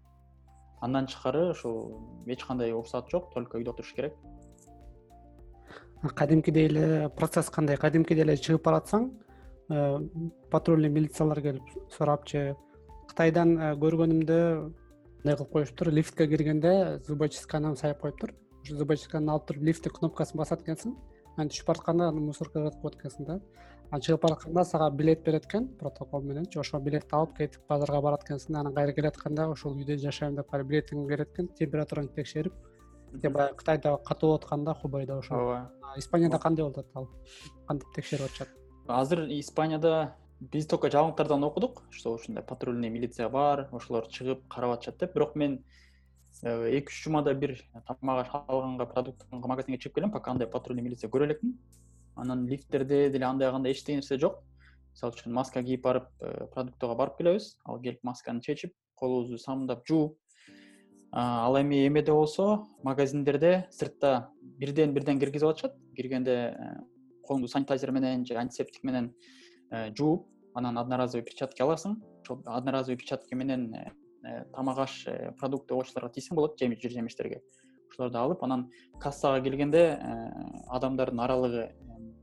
андан 0.81 1.07
тышкары 1.07 1.51
ушул 1.51 2.01
эч 2.27 2.45
кандай 2.45 2.73
уруксат 2.73 3.11
жок 3.11 3.31
только 3.35 3.59
үйдө 3.59 3.75
отуруш 3.75 3.93
керек. 3.95 4.15
Кадимкидей 6.03 6.67
эле 6.67 7.09
процесс 7.11 7.51
кандай? 7.51 7.77
Кадимкидей 7.77 8.25
эле 8.25 8.37
чыгып 8.37 8.65
баратсаң 8.65 9.11
э, 9.69 9.99
патрульный 10.51 10.89
милициялар 10.89 11.43
келип 11.45 11.75
сурапчы 11.93 12.55
кытайдан 13.11 13.57
э, 13.59 13.73
көргөнүмдө 13.77 14.41
мындай 15.21 15.37
кылып 15.37 15.53
коюшуптур 15.53 15.93
лифтке 15.93 16.27
киргенде 16.29 17.01
зубочистканы 17.07 17.77
сайып 17.77 18.01
коюптур 18.01 18.33
ошо 18.63 18.77
зубочистканы 18.77 19.33
алып 19.33 19.47
туруп 19.49 19.63
лифттин 19.69 19.93
кнопкасын 19.93 20.39
басат 20.39 20.63
экенсиң. 20.63 20.95
Анан 21.37 21.51
түшүп 21.51 21.67
баратканда 21.71 22.09
аны 22.09 22.21
мусоркага 22.21 22.71
жатып 22.71 22.83
коет 22.83 22.97
экенсиң 23.01 23.27
да. 23.27 23.41
Анан 23.91 24.05
чыгып 24.07 24.23
баратканда 24.23 24.65
сага 24.65 24.91
билет 24.91 25.25
берет 25.25 25.47
экен 25.47 25.69
протокол 25.79 26.23
мененчи 26.23 26.59
ошол 26.61 26.81
билетти 26.81 27.15
алып 27.17 27.37
кетип 27.37 27.63
базарга 27.69 28.01
барат 28.01 28.25
экенсиң 28.27 28.59
анан 28.61 28.75
кайра 28.75 28.93
келатканда 28.93 29.49
ошол 29.51 29.75
үйдө 29.75 29.97
жашайм 29.99 30.37
деп 30.37 30.51
барып 30.53 30.69
билетиңди 30.69 31.09
берет 31.09 31.33
экен 31.35 31.49
температураңды 31.59 32.15
текшерип 32.15 32.55
баягы 33.13 33.57
кытайда 33.57 33.97
катуу 34.07 34.31
болуп 34.31 34.45
аткан 34.45 34.65
да 34.65 34.75
хубайда 34.75 35.19
ошол 35.19 35.37
ооба. 35.37 35.71
Испанияда 35.97 36.39
кандай 36.39 36.65
болуп 36.65 36.79
атат 36.79 36.97
ал? 36.97 37.09
Кантип 37.67 37.89
текшерип 37.95 38.27
атышат? 38.27 38.49
Азыр 38.87 39.27
испанияда 39.29 40.15
биз 40.41 40.67
только 40.67 40.89
жаңылыктардан 40.89 41.45
окудук 41.45 41.83
что 41.91 42.15
ушундай 42.15 42.45
патрульный 42.45 42.89
милиция 42.89 43.29
бар 43.29 43.69
ошолор 43.73 44.07
чыгып 44.09 44.47
карап 44.49 44.79
атышат 44.79 44.99
деп 44.99 45.15
бирок 45.15 45.35
мен 45.37 45.65
эки 46.43 46.89
үч 46.89 47.03
жумада 47.05 47.35
бир 47.35 47.57
тамак 47.87 48.27
аш 48.27 48.31
алганга 48.49 48.87
продукт 48.87 49.25
алганга 49.25 49.49
магазинге 49.49 49.79
чыгып 49.79 49.95
келем 49.95 50.13
пока 50.13 50.31
андай 50.31 50.49
патрульный 50.49 50.83
милиция 50.83 51.11
көрө 51.11 51.27
элекмин 51.27 51.59
анан 52.17 52.47
лифттерде 52.47 53.11
деле 53.11 53.27
андай 53.27 53.51
кандай 53.51 53.73
эчтеке 53.73 53.97
нерсе 53.97 54.19
жок. 54.19 54.43
Мисалы 54.93 55.15
үчүн 55.15 55.33
маска 55.33 55.63
кийип 55.63 55.83
барып 55.83 56.09
э, 56.21 56.47
продуктыга 56.55 56.95
барып 56.95 57.19
келебиз. 57.19 57.57
Ал 57.65 57.81
келип 57.81 58.03
масканы 58.03 58.41
чечип 58.41 58.75
колубузду 58.95 59.39
самындап 59.39 59.87
жууп 59.87 60.19
ал 61.13 61.61
эми 61.61 61.87
эмеде 61.87 62.13
болсо 62.13 62.67
магазиндерде 62.83 63.69
сыртта 63.71 64.31
бирден 64.43 64.95
бирден 64.95 65.21
киргизип 65.21 65.49
атышат. 65.49 65.77
Киргенде 65.97 66.35
э, 66.51 66.75
колуңду 67.29 67.49
санитайзер 67.49 67.91
менен 67.93 68.27
же 68.27 68.35
антисептик 68.35 68.83
менен 68.83 69.15
Э, 69.71 69.95
жууп 69.95 70.27
анан 70.55 70.79
одноразовый 70.79 71.23
перчатки 71.23 71.63
аласың. 71.63 72.01
Ошол 72.25 72.43
одноразовый 72.45 72.99
перчатки 72.99 73.37
менен 73.39 73.73
э, 73.75 73.85
э, 73.87 73.91
тамак 74.55 74.79
аш 74.87 75.05
продукты 75.41 75.75
овощлорго 75.75 76.13
тийсең 76.15 76.37
болот 76.37 76.59
жер 76.61 76.91
жемиштерге 76.91 77.43
ошолорду 77.91 78.19
алып 78.19 78.43
анан 78.45 78.69
кассага 79.01 79.43
келгенде 79.45 79.85
адамдардын 80.69 81.21
аралыгы 81.21 81.71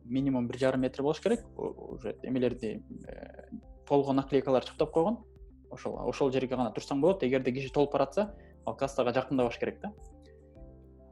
минимум 0.05 0.47
бир 0.47 0.57
жарым 0.57 0.81
метр 0.81 1.01
болуш 1.01 1.19
керек. 1.21 1.45
Уже 1.57 2.15
эмелерди 2.23 2.83
толгон 3.87 4.15
наклейкалар 4.15 4.65
чыптап 4.65 4.91
койгон. 4.91 5.17
Ошол 5.69 5.97
ошол 6.07 6.31
жерге 6.31 6.55
гана 6.55 6.71
турсаң 6.71 7.01
болот. 7.01 7.23
Эгерде 7.23 7.51
киши 7.51 7.71
толуп 7.73 7.91
баратса 7.91 8.33
ал 8.65 8.75
кассага 8.75 9.13
жакындабаш 9.13 9.59
керек 9.59 9.81
да. 9.81 9.93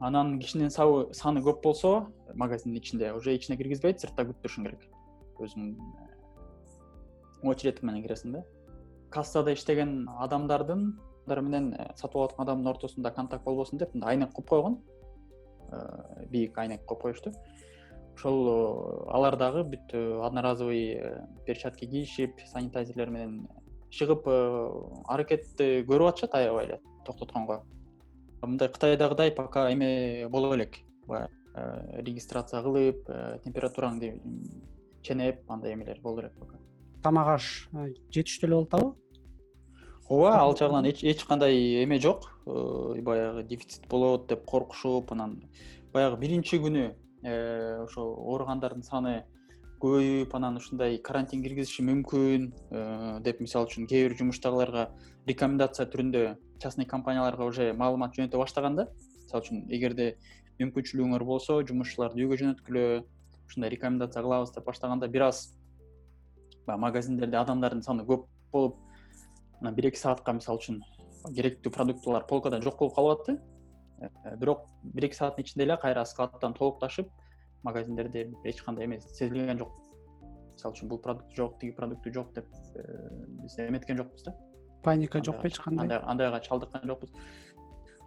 Анан 0.00 0.38
кишинин 0.40 0.70
саны 0.70 1.40
көп 1.40 1.62
болсо 1.62 2.12
магазиндин 2.34 2.80
ичинде 2.80 3.12
уже 3.12 3.36
ичине 3.36 3.56
киргизбейт 3.56 4.00
сыртта 4.00 4.24
күтүп 4.24 4.42
турушуң 4.42 4.64
керек. 4.64 4.88
Өзүң 5.38 5.76
очередь 7.44 7.82
менен 7.82 8.02
киресиң 8.02 8.32
да 8.32 8.44
кассада 9.10 9.52
иштеген 9.54 10.08
адамдардын 10.20 10.94
менен 11.26 11.74
э, 11.74 11.92
сатып 11.96 12.16
алып 12.16 12.30
аткан 12.30 12.46
адамдын 12.46 12.70
ортосунда 12.70 13.10
контакт 13.10 13.44
болбосун 13.44 13.78
деп 13.78 13.94
мындай 13.94 14.14
айнек 14.14 14.32
коюп 14.32 14.48
койгон. 14.48 14.78
Э, 15.72 16.26
бийик 16.30 16.58
айнек 16.58 16.84
коюп 16.86 17.02
коюшту. 17.02 17.32
Ошол 18.14 18.48
э, 18.48 19.10
алар 19.10 19.36
дагы 19.36 19.64
бүт 19.64 19.94
одноразовый 20.24 21.00
перчатки 21.46 21.86
кийишип 21.86 22.40
санитайзерлер 22.46 23.10
менен 23.10 23.48
чыгып 23.90 24.26
аракетти 25.08 25.82
көрүп 25.86 26.12
атышат 26.12 26.34
аябай 26.34 26.66
эле 26.66 26.80
токтотконго. 27.04 27.64
Мындай 28.42 28.68
кытайдагыдай 28.68 29.32
пока 29.32 29.70
эме 29.72 30.28
боло 30.28 30.54
элек. 30.54 30.78
Баягы 31.06 31.32
регистрация 32.02 32.62
кылып 32.62 33.08
температураңды 33.44 34.20
ченеп 35.02 35.50
андай 35.50 35.74
эмелер 35.74 36.00
боло 36.02 36.20
элек 36.20 36.38
пока 36.38 36.58
тамак 37.06 37.36
аш 37.36 37.50
жетиштүү 38.10 38.48
эле 38.48 38.56
болуп 38.56 38.74
атабы? 38.74 38.94
Ооба 40.08 40.34
ал 40.38 40.56
жагынан 40.58 40.86
эч 40.86 41.24
кандай 41.24 41.82
эме 41.82 41.98
жок. 42.00 42.30
Э, 42.46 43.00
баягы 43.02 43.42
дефицит 43.42 43.88
болот 43.88 44.28
деп 44.28 44.44
коркушуп 44.44 45.12
анан 45.12 45.42
баягы 45.92 46.16
биринчи 46.16 46.58
күнү 46.62 46.94
э, 47.22 47.82
ошо 47.82 48.04
ооругандардын 48.14 48.82
саны 48.82 49.24
көбөйүп 49.82 50.34
анан 50.34 50.56
ушундай 50.56 50.98
карантин 50.98 51.42
киргизиши 51.42 51.82
мүмкүн. 51.82 52.52
Э, 52.70 53.20
деп 53.22 53.40
мисалы 53.40 53.66
үчүн 53.66 53.86
кээ 53.90 54.08
бир 54.08 54.16
жумуштагыларга 54.18 54.88
рекомендация 55.26 55.86
түрүндө 55.90 56.36
частный 56.62 56.86
компанияларга 56.86 57.44
уже 57.44 57.72
маалымат 57.72 58.14
жөнөтө 58.14 58.38
баштаганда 58.38 58.88
мисалы 59.24 59.42
үчүн 59.42 59.66
эгерде 59.74 60.16
мүмкүнчүлүгүңөр 60.62 61.26
болсо 61.26 61.60
жумушчуларды 61.66 62.22
үйгө 62.22 62.38
жөнөткүлө 62.44 62.86
ушундай 63.50 63.74
рекомендация 63.74 64.22
кылабыз 64.22 64.54
деп 64.54 64.64
баштаганда 64.70 65.08
бир 65.08 65.28
аз 65.32 65.48
баягы 66.66 66.82
магазиндерде 66.82 67.38
адамдардын 67.38 67.82
саны 67.82 68.04
көп 68.06 68.26
болуп 68.52 68.76
анан 69.60 69.74
бир 69.74 69.88
эки 69.90 69.98
саатка 70.00 70.34
мисалы 70.36 70.60
үчүн 70.60 70.80
керектүү 71.34 71.72
продуктылар 71.72 72.26
полкада 72.28 72.60
жок 72.62 72.78
болуп 72.80 72.94
калып 72.96 73.20
атты 73.20 73.36
э, 74.00 74.36
бирок 74.36 74.66
бир 74.82 75.08
эки 75.08 75.16
сааттын 75.16 75.44
ичинде 75.44 75.64
эле 75.64 75.76
кайра 75.82 76.04
складтан 76.04 76.54
толукташып 76.54 77.10
магазиндерде 77.62 78.32
эч 78.44 78.62
кандай 78.62 78.86
эме 78.86 79.00
сезилген 79.00 79.58
жок. 79.58 79.72
Мисалы 80.56 80.74
үчүн 80.74 80.88
бул 80.88 81.00
продукт 81.02 81.34
жок 81.36 81.58
тиги 81.60 81.74
продукты 81.76 82.12
жок 82.12 82.32
деп 82.34 82.46
э, 82.74 82.84
биз 83.42 83.58
эметкен 83.58 83.98
жокпуз 84.02 84.22
да. 84.24 84.36
Паника 84.82 85.22
жокпу 85.24 85.48
эч 85.48 85.58
кандай. 85.58 85.98
андайга 85.98 86.40
чалдыккан 86.40 86.86
жокпуз. 86.86 87.12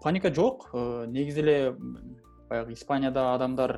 Паника 0.01 0.33
жок 0.33 0.69
э, 0.73 1.05
негизи 1.07 1.41
эле 1.41 1.75
баягы 2.49 2.73
испанияда 2.73 3.33
адамдар 3.35 3.75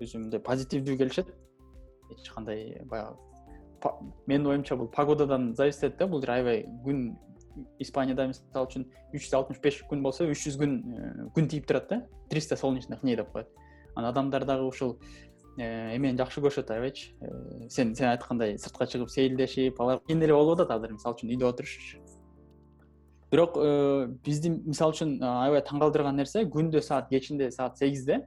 өзү 0.00 0.18
мындай 0.18 0.40
позитивдүү 0.40 0.98
келишет. 0.98 1.32
Эч 2.10 2.30
кандай 2.30 2.82
баягы 2.84 3.16
менин 4.26 4.46
оюмча 4.46 4.76
бул 4.76 4.88
погодадан 4.88 5.54
зависить 5.54 5.84
этет 5.84 5.98
да 5.98 6.06
бул 6.06 6.20
жер 6.20 6.30
аябай 6.30 6.66
күн 6.84 7.16
испанияда 7.78 8.26
мисалы 8.28 8.66
үчүн 8.66 8.84
үч 9.14 9.26
жүз 9.26 9.36
алтымыш 9.38 9.60
беш 9.62 9.78
күн 9.90 10.02
болсо 10.04 10.26
үч 10.28 10.42
жүз 10.46 10.58
күн 10.60 10.74
э, 10.76 11.12
күн 11.36 11.48
тийип 11.50 11.66
турат 11.68 11.88
да 11.90 12.02
триста 12.30 12.56
солнечных 12.56 13.00
дней 13.00 13.16
деп 13.16 13.30
коет. 13.32 13.48
Анан 13.94 14.10
адамдар 14.10 14.44
дагы 14.44 14.66
ушул 14.66 14.98
э, 15.56 15.96
эмени 15.96 16.18
жакшы 16.18 16.42
көрүшөт 16.44 16.70
аябайчы. 16.74 17.14
Э, 17.20 17.68
сен 17.68 17.94
сен 17.96 18.10
айткандай 18.10 18.58
сыртка 18.58 18.86
чыгып 18.86 19.10
сейилдешип 19.10 19.80
алар 19.80 20.00
кийин 20.06 20.22
эле 20.22 20.34
болуп 20.34 20.60
атат 20.60 20.76
азыр 20.76 20.96
мисалы 20.96 21.16
үчүн 21.16 21.34
үйдө 21.34 21.50
отуруш 21.50 21.96
бирок 23.32 23.58
бизди 24.24 24.52
мисалы 24.52 24.94
үчүн 24.94 25.18
аябай 25.22 25.64
таң 25.66 25.82
калтырган 25.82 26.16
нерсе 26.16 26.44
күндө 26.46 26.82
саат 26.84 27.08
кечинде 27.10 27.50
саат 27.50 27.78
сегизде 27.78 28.22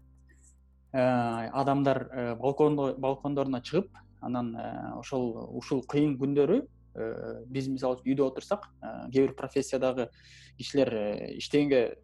адамдар 0.92 2.02
балкондоруна 2.42 3.62
чыгып 3.62 3.94
анан 4.22 4.56
э, 4.56 4.94
ошол 5.00 5.32
ушул 5.58 5.84
кыйын 5.88 6.18
күндөрү 6.20 6.60
э, 6.60 7.46
биз 7.48 7.70
мисалы 7.72 8.00
үчүн 8.00 8.12
үйдө 8.14 8.28
отурсак 8.28 8.68
э, 8.82 9.10
кээ 9.14 9.28
бир 9.28 9.36
профессиядагы 9.38 10.10
кишилер 10.58 10.94
иштегенге 11.38 11.98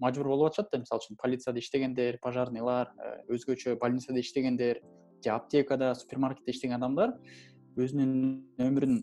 мажбур 0.00 0.28
болуп 0.32 0.50
атышат 0.52 0.70
да 0.72 0.82
мисалы 0.82 1.02
үчүн 1.02 1.20
полицияда 1.22 1.60
иштегендер 1.60 2.18
пожарныйлар 2.22 2.92
өзгөчө 3.28 3.76
больницада 3.80 4.20
иштегендер 4.20 4.82
же 5.24 5.30
аптекада 5.30 5.94
супермаркетте 5.94 6.54
иштеген 6.54 6.78
адамдар 6.78 7.16
өзүнүн 7.76 8.14
өмүрүн 8.62 9.02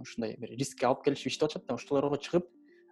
ушундай 0.00 0.36
бир 0.38 0.54
рискке 0.56 0.86
алып 0.86 1.04
келишип 1.04 1.32
иштеп 1.32 1.50
атышат 1.50 1.68
да 1.68 1.76
ошолорго 1.78 2.20
чыгып 2.22 2.48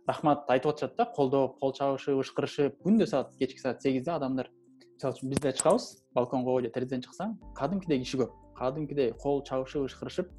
рахмат 0.09 0.51
айтып 0.51 0.73
атышат 0.73 0.97
да 0.99 1.07
колдоп 1.17 1.59
кол 1.61 1.75
чабышып 1.77 2.23
ышкырышып 2.23 2.79
күндө 2.85 3.09
саат 3.11 3.35
кечки 3.41 3.61
саат 3.61 3.83
сегизде 3.83 4.13
адамдар 4.15 4.51
мисалы 4.97 5.15
үчүн 5.15 5.31
биз 5.31 5.41
да 5.45 5.53
чыгабыз 5.53 5.85
балконго 6.15 6.61
же 6.63 6.71
терезеден 6.73 7.05
чыксаң 7.05 7.37
кадимкидей 7.55 8.01
киши 8.01 8.19
көп. 8.23 8.33
Кадимкидей 8.57 9.13
кол 9.13 9.43
чабышып 9.45 9.85
ышкырышып 9.91 10.31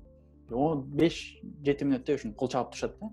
он 0.51 0.83
беш 0.97 1.37
жети 1.63 1.85
мүнөттөй 1.85 2.17
ушинтип 2.17 2.37
кол 2.37 2.49
чабып 2.49 2.73
турушат 2.73 2.97
да. 2.99 3.09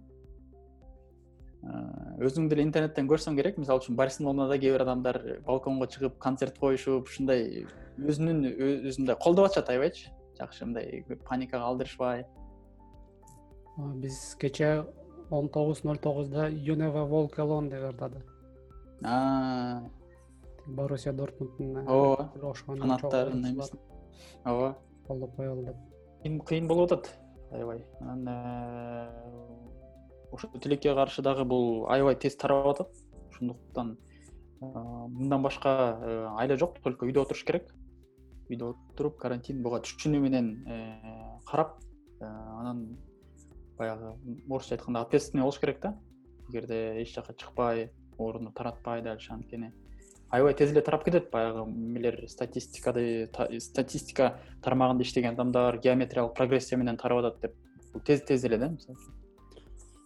Э, 1.65 2.25
өзүң 2.25 2.49
деле 2.49 2.65
интернеттен 2.65 3.09
көрсөң 3.09 3.37
керек. 3.37 3.59
Мисалы 3.59 3.83
үчүн 3.83 3.97
барселонада 3.97 4.59
кээ 4.59 4.73
бир 4.73 4.85
адамдар 4.87 5.21
балконго 5.47 5.87
чыгып 5.87 6.19
концерт 6.19 6.59
коюшуп 6.59 7.09
ушундай 7.09 7.67
өзүнүн 7.99 8.45
өзүн 8.89 9.05
мындай 9.05 9.17
колдоп 9.21 9.51
атышат 9.51 9.73
аябайчы 9.75 10.13
жакшы 10.39 10.65
мындай 10.65 11.05
паникага 11.29 11.69
алдырышпай. 11.69 12.25
Биз 14.01 14.37
кечээ 14.41 14.87
он 15.31 15.49
тогуз 15.49 15.85
ноль 15.85 15.99
тогузда 15.99 16.49
юнева 16.49 17.05
волк 17.05 17.39
алон 17.39 17.69
деп 17.69 17.91
ырдады 17.91 18.23
боруссия 20.67 21.13
дортмундтун 21.13 21.89
ооба 21.89 22.31
окшогон 22.43 22.81
канаттарын 22.81 23.45
эмесин 23.45 23.79
ооба. 24.45 24.77
Колдоп 25.07 25.37
коелу 25.37 25.65
деп 25.65 26.45
кыйын 26.45 26.69
болуп 26.69 26.93
атат? 26.93 27.19
Аябай. 27.51 27.85
Анан 28.01 28.29
э, 28.29 29.09
ошол 30.33 30.51
тилекке 30.61 30.95
каршы 30.95 31.23
дагы 31.23 31.45
бул 31.45 31.87
аябай 31.91 32.17
тез 32.17 32.37
тарап 32.37 32.67
атат. 32.67 32.89
Ошондуктан 33.31 33.99
мындан 34.61 35.43
башка 35.43 35.99
э, 36.01 36.29
айла 36.39 36.57
жок 36.57 36.81
только 36.83 37.07
үйдө 37.07 37.27
отуруш 37.27 37.45
керек. 37.45 37.75
Үйдө 38.49 38.73
отуруп 38.73 39.19
карантин 39.21 39.63
буга 39.63 39.83
түшүнүү 39.85 40.21
менен 40.21 40.51
э, 40.67 41.39
карап 41.47 41.79
э, 42.21 42.25
анан 42.25 42.97
баягы 43.77 44.15
орусча 44.49 44.77
айтканда 44.77 45.03
ответственный 45.03 45.43
болуш 45.43 45.61
керек 45.61 45.81
да. 45.81 45.99
Эгерде 46.49 47.03
эч 47.03 47.15
жака 47.15 47.35
чыкпай 47.35 47.91
ооруну 48.19 48.53
таратпай 48.53 49.03
дальше 49.03 49.33
анткени 49.33 49.73
аябай 50.35 50.55
тез 50.55 50.73
эле 50.73 50.83
тарап 50.83 51.05
кетет. 51.05 51.31
Баягы 51.31 51.65
эмелер 51.71 52.25
статистикады 52.29 53.29
статистика 53.61 54.35
тармагында 54.63 55.05
иштеген 55.05 55.35
адамдар 55.35 55.79
геометриялык 55.79 56.35
прогрессия 56.35 56.79
менен 56.79 56.97
тарап 56.97 57.25
атат 57.25 57.41
деп 57.43 57.55
бул 57.93 58.03
тез 58.03 58.23
тез 58.27 58.45
эле 58.45 58.59
да 58.59 58.69
мисалы. 58.69 58.99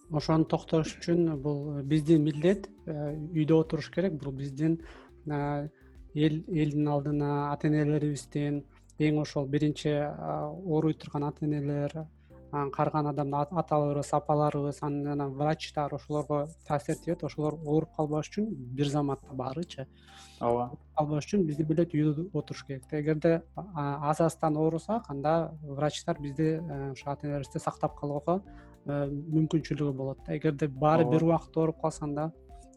Үчүн 0.09 0.19
ошону 0.21 0.49
токтош 0.49 0.97
үчүн 0.99 1.37
бул 1.43 1.83
биздин 1.83 2.23
милдет 2.25 2.69
э, 2.87 3.15
үйдө 3.33 3.63
отуруш 3.63 3.91
керек. 3.95 4.15
Бул 4.21 4.33
биздин 4.33 4.81
э, 5.27 5.69
эл 6.15 6.43
элдин 6.49 6.89
алдына 6.89 7.53
ата 7.53 7.69
энелерибиздин 7.69 8.63
эң 8.99 9.21
ошол 9.23 9.47
биринчи 9.47 9.93
ооруй 9.95 10.95
турган 10.95 11.29
ата 11.29 11.45
энелер 11.47 12.07
карыган 12.51 13.07
адамдар 13.07 13.49
аталарыбыз 13.51 14.13
апаларыбыз 14.13 14.83
анан 14.83 15.35
врачтар 15.35 15.95
ошолорго 15.95 16.49
таасир 16.67 16.97
этибейт 16.97 17.25
ошолор 17.25 17.55
ооруп 17.55 17.97
калбаш 17.97 18.31
үчүн 18.31 18.49
бир 18.51 18.89
заматта 18.89 19.35
баарычы 19.35 19.87
ооба. 20.41 20.71
Калбаш 20.97 21.27
үчүн 21.27 21.45
бизди 21.47 21.63
билет 21.63 21.95
үйдө 21.95 22.31
отуруш 22.33 22.65
керек 22.67 22.89
да 22.91 23.01
эгерде 23.01 23.43
азазтан 23.67 24.57
оорусак 24.57 25.11
анда 25.11 25.53
врачтар 25.63 26.21
бизди 26.21 26.59
э, 26.61 26.93
ошо 26.93 27.11
ата 27.11 27.27
энелерибизди 27.27 27.59
сактап 27.59 27.99
калууга 28.01 28.43
Э, 28.89 29.05
мүмкүнчүлүгү 29.07 29.93
болот 29.93 30.21
да. 30.25 30.37
Эгерде 30.39 30.69
баары 30.69 31.05
бир 31.11 31.27
убакытта 31.27 31.61
ооруп 31.61 31.83
калса 31.83 32.07
анда 32.07 32.31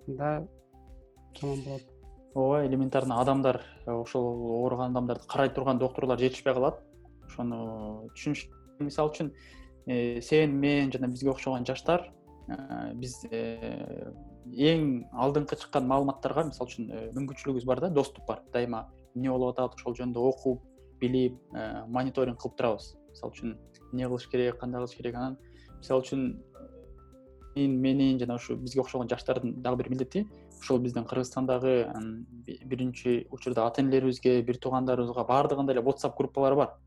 анда 0.08 0.32
жаман 1.40 1.62
болот. 1.64 1.86
Ооба 2.34 2.66
элементарно 2.66 3.22
адамдар 3.22 3.62
э, 3.86 3.92
ошол 3.94 4.28
ооруган 4.58 4.92
адамдарды 4.92 5.28
карай 5.32 5.54
турган 5.56 5.80
доктурлар 5.80 6.20
жетишпей 6.20 6.54
калат. 6.54 6.82
Ошону 7.30 8.10
түшүнүш. 8.18 8.44
Мисалы 8.82 9.14
үчүн 9.14 9.32
сен 9.86 10.58
мен 10.60 10.91
жана 10.91 11.08
бизге 11.08 11.32
окшогон 11.32 11.65
жаштар 11.65 12.10
биз 12.96 13.22
эң 13.32 14.88
алдыңкы 15.13 15.58
чыккан 15.62 15.88
маалыматтарга 15.88 16.48
мисалы 16.50 16.70
үчүн 16.70 16.89
мүмкүнчүлүгүбүз 17.15 17.65
бар 17.65 17.80
да 17.80 17.89
доступ 17.89 18.26
бар. 18.28 18.41
Дайыма 18.54 18.88
эмне 19.15 19.30
болуп 19.32 19.54
атат 19.56 19.78
ошол 19.80 19.96
жөнүндө 20.00 20.24
окуп 20.32 20.63
билип 21.00 21.38
мониторинг 21.88 22.41
кылып 22.41 22.58
турабыз. 22.58 22.96
Мисалы 23.12 23.36
үчүн 23.36 23.58
эмне 23.91 24.08
кылыш 24.08 24.28
керек 24.32 24.60
кандай 24.60 24.82
кылыш 24.82 24.98
керек 24.98 25.15
анан 25.15 25.38
мисалы 25.80 26.04
үчүн 26.04 26.26
мен 27.56 27.80
менин 27.82 28.20
жана 28.20 28.36
ушу 28.36 28.56
бизге 28.56 28.82
окшогон 28.82 29.10
жаштардын 29.10 29.62
дагы 29.62 29.84
бир 29.84 29.89
милдети 29.89 30.28
ошол 30.62 30.80
биздин 30.80 31.06
кыргызстандагы 31.06 31.74
биринчи 32.65 33.28
учурда 33.32 33.65
ата 33.67 33.82
энелерибизге 33.82 34.41
бир 34.41 34.58
туугандарыбызга 34.58 35.26
баардыгында 35.28 35.74
эле 35.74 35.82
whatsapp 35.82 36.15
группалары 36.17 36.56
бар 36.56 36.78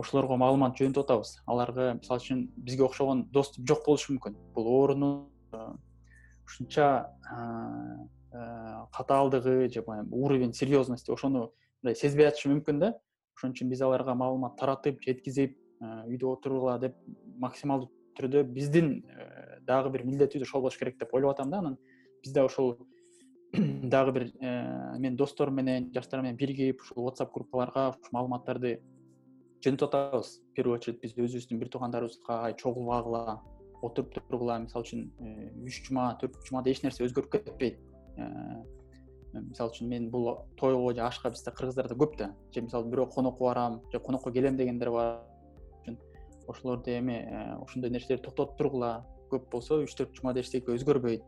ошолорго 0.00 0.36
маалымат 0.40 0.78
жөнөтүп 0.80 1.04
атабыз. 1.04 1.36
Аларга 1.46 1.94
мисалы 1.98 2.22
үчүн 2.22 2.42
бизге 2.56 2.84
окшогон 2.86 3.26
доступ 3.32 3.66
жок 3.68 3.84
болушу 3.86 4.14
мүмкүн. 4.14 4.36
Бул 4.54 4.68
ооруну 4.72 5.30
ушунча 6.46 6.88
катаалдыгы 8.92 9.68
же 9.68 9.84
уровень 10.10 10.52
серьезности 10.52 11.10
ошону 11.10 11.52
мындай 11.82 11.96
сезбей 11.96 12.28
атышы 12.28 12.50
мүмкүн 12.52 12.80
да. 12.80 12.94
Ошон 13.36 13.54
үчүн 13.54 13.70
биз 13.70 13.82
аларга 13.82 14.14
маалымат 14.14 14.56
таратып 14.60 15.00
жеткизип 15.04 15.56
үйдө 15.80 16.34
отуругула 16.34 16.78
деп 16.78 16.96
максималдуу 17.40 17.90
түрдө 18.18 18.44
биздин 18.44 19.00
э, 19.08 19.60
дагы 19.66 19.90
бир 19.94 20.04
милдетибиз 20.04 20.48
ошол 20.48 20.66
болуш 20.66 20.78
керек 20.78 20.98
деп 21.00 21.14
ойлоп 21.14 21.38
атам 21.38 21.50
да 21.50 21.58
анан. 21.58 21.76
Биз 22.22 22.32
да 22.32 22.44
ошол 22.44 22.76
дагы 23.54 24.12
бир 24.12 24.26
э, 24.40 24.98
менин 24.98 25.16
досторум 25.16 25.56
менен 25.56 25.90
жаштар 25.94 26.22
менен 26.22 26.36
биригип 26.36 26.82
ушул 26.82 27.08
whatsapp 27.08 27.32
группаларга 27.32 27.90
ушу 27.90 28.12
маалыматтарды 28.12 28.80
жөнөтүп 29.64 29.88
атабыз. 29.88 30.40
В 30.40 30.54
первую 30.56 30.78
очередь 30.78 31.00
биз 31.02 31.12
өзүбүздүн 31.14 31.60
бир 31.60 31.68
туугандарыбызга 31.68 32.36
ай 32.46 32.54
чогулбагыла 32.56 33.40
отуруп 33.82 34.14
тургула. 34.14 34.58
Мисалы 34.58 34.84
үчүн 34.84 35.02
э, 35.20 35.50
үч 35.66 35.82
жума 35.86 36.14
төрт 36.20 36.38
жумада 36.48 36.72
эч 36.72 36.82
нерсе 36.84 37.04
өзгөрүп 37.04 37.30
кетпейт. 37.34 37.80
Мисалы 39.34 39.72
үчүн 39.72 39.88
мен 39.88 40.08
бул 40.10 40.30
тойго 40.56 40.94
же 40.94 41.04
ашка 41.04 41.30
бизде 41.30 41.52
кыргыздарда 41.52 41.96
көп 41.96 42.16
да. 42.16 42.30
Же 42.54 42.62
мисалы 42.64 42.88
бирөө 42.88 43.10
конокко 43.14 43.44
барам 43.44 43.80
же 43.92 44.00
конокко 44.00 44.32
келем 44.32 44.56
дегендер 44.56 44.90
бар. 44.90 45.20
Ошолорду 46.48 46.90
эми 46.90 47.20
э, 47.20 47.56
ошондой 47.60 47.90
нерселерди 47.90 48.24
токтотуп 48.24 48.56
тургула. 48.56 49.06
Көп 49.30 49.50
болсо 49.50 49.82
үч 49.84 49.94
төрт 49.94 50.16
жумада 50.16 50.40
эчтеке 50.40 50.72
өзгөрбөйт. 50.72 51.22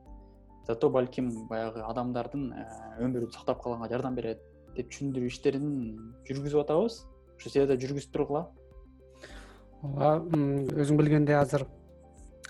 Зато 0.67 0.91
балким 0.91 1.31
баягы 1.49 1.85
адамдардын 1.85 2.53
э, 2.53 2.67
өмүрүн 3.05 3.33
сактап 3.33 3.63
калганга 3.63 3.93
жардам 3.93 4.17
берет 4.17 4.41
деп 4.77 4.89
түшүндүрүү 4.91 5.29
иштерин 5.29 5.67
жүргүзүп 6.27 6.65
атабыз 6.65 7.03
да 7.45 7.77
жүргүзүп 7.77 8.13
тургула? 8.13 8.47
Ооба 9.83 10.13
өзүң 10.79 10.99
билгендей 11.01 11.37
азыр 11.37 11.67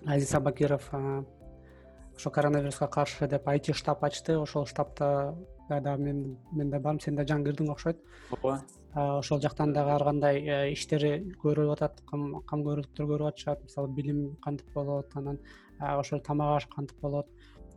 азиз 0.04 0.34
абакиров 0.34 0.90
ошо 0.92 2.30
коронавируска 2.30 2.88
каршы 2.88 3.28
деп 3.28 3.48
айти 3.48 3.72
штаб 3.72 4.04
ачты. 4.04 4.36
Ошол 4.38 4.66
штабта 4.66 5.34
дагы 5.68 6.02
мен 6.02 6.36
мен 6.52 6.70
да 6.70 6.78
барм 6.78 7.00
сен 7.00 7.16
да 7.16 7.24
жаңы 7.24 7.44
кирдиң 7.44 7.70
окшойт. 7.72 7.98
Ооба. 8.30 8.60
Ошол 8.94 9.40
жактан 9.40 9.72
дагы 9.72 9.90
ар 9.90 10.04
кандай 10.04 10.42
э, 10.44 10.72
иштери 10.72 11.32
көрүлүп 11.42 11.72
атат 11.72 12.02
кам 12.06 12.42
көрүүлүктөр 12.52 13.08
көрүп 13.08 13.28
атышат. 13.32 13.62
Мисалы 13.62 13.88
билим 13.88 14.36
кантип 14.44 14.72
болот 14.74 15.16
анан 15.16 15.40
ошол 15.80 16.20
тамак 16.20 16.56
аш 16.56 16.66
кантип 16.66 17.00
болот 17.00 17.26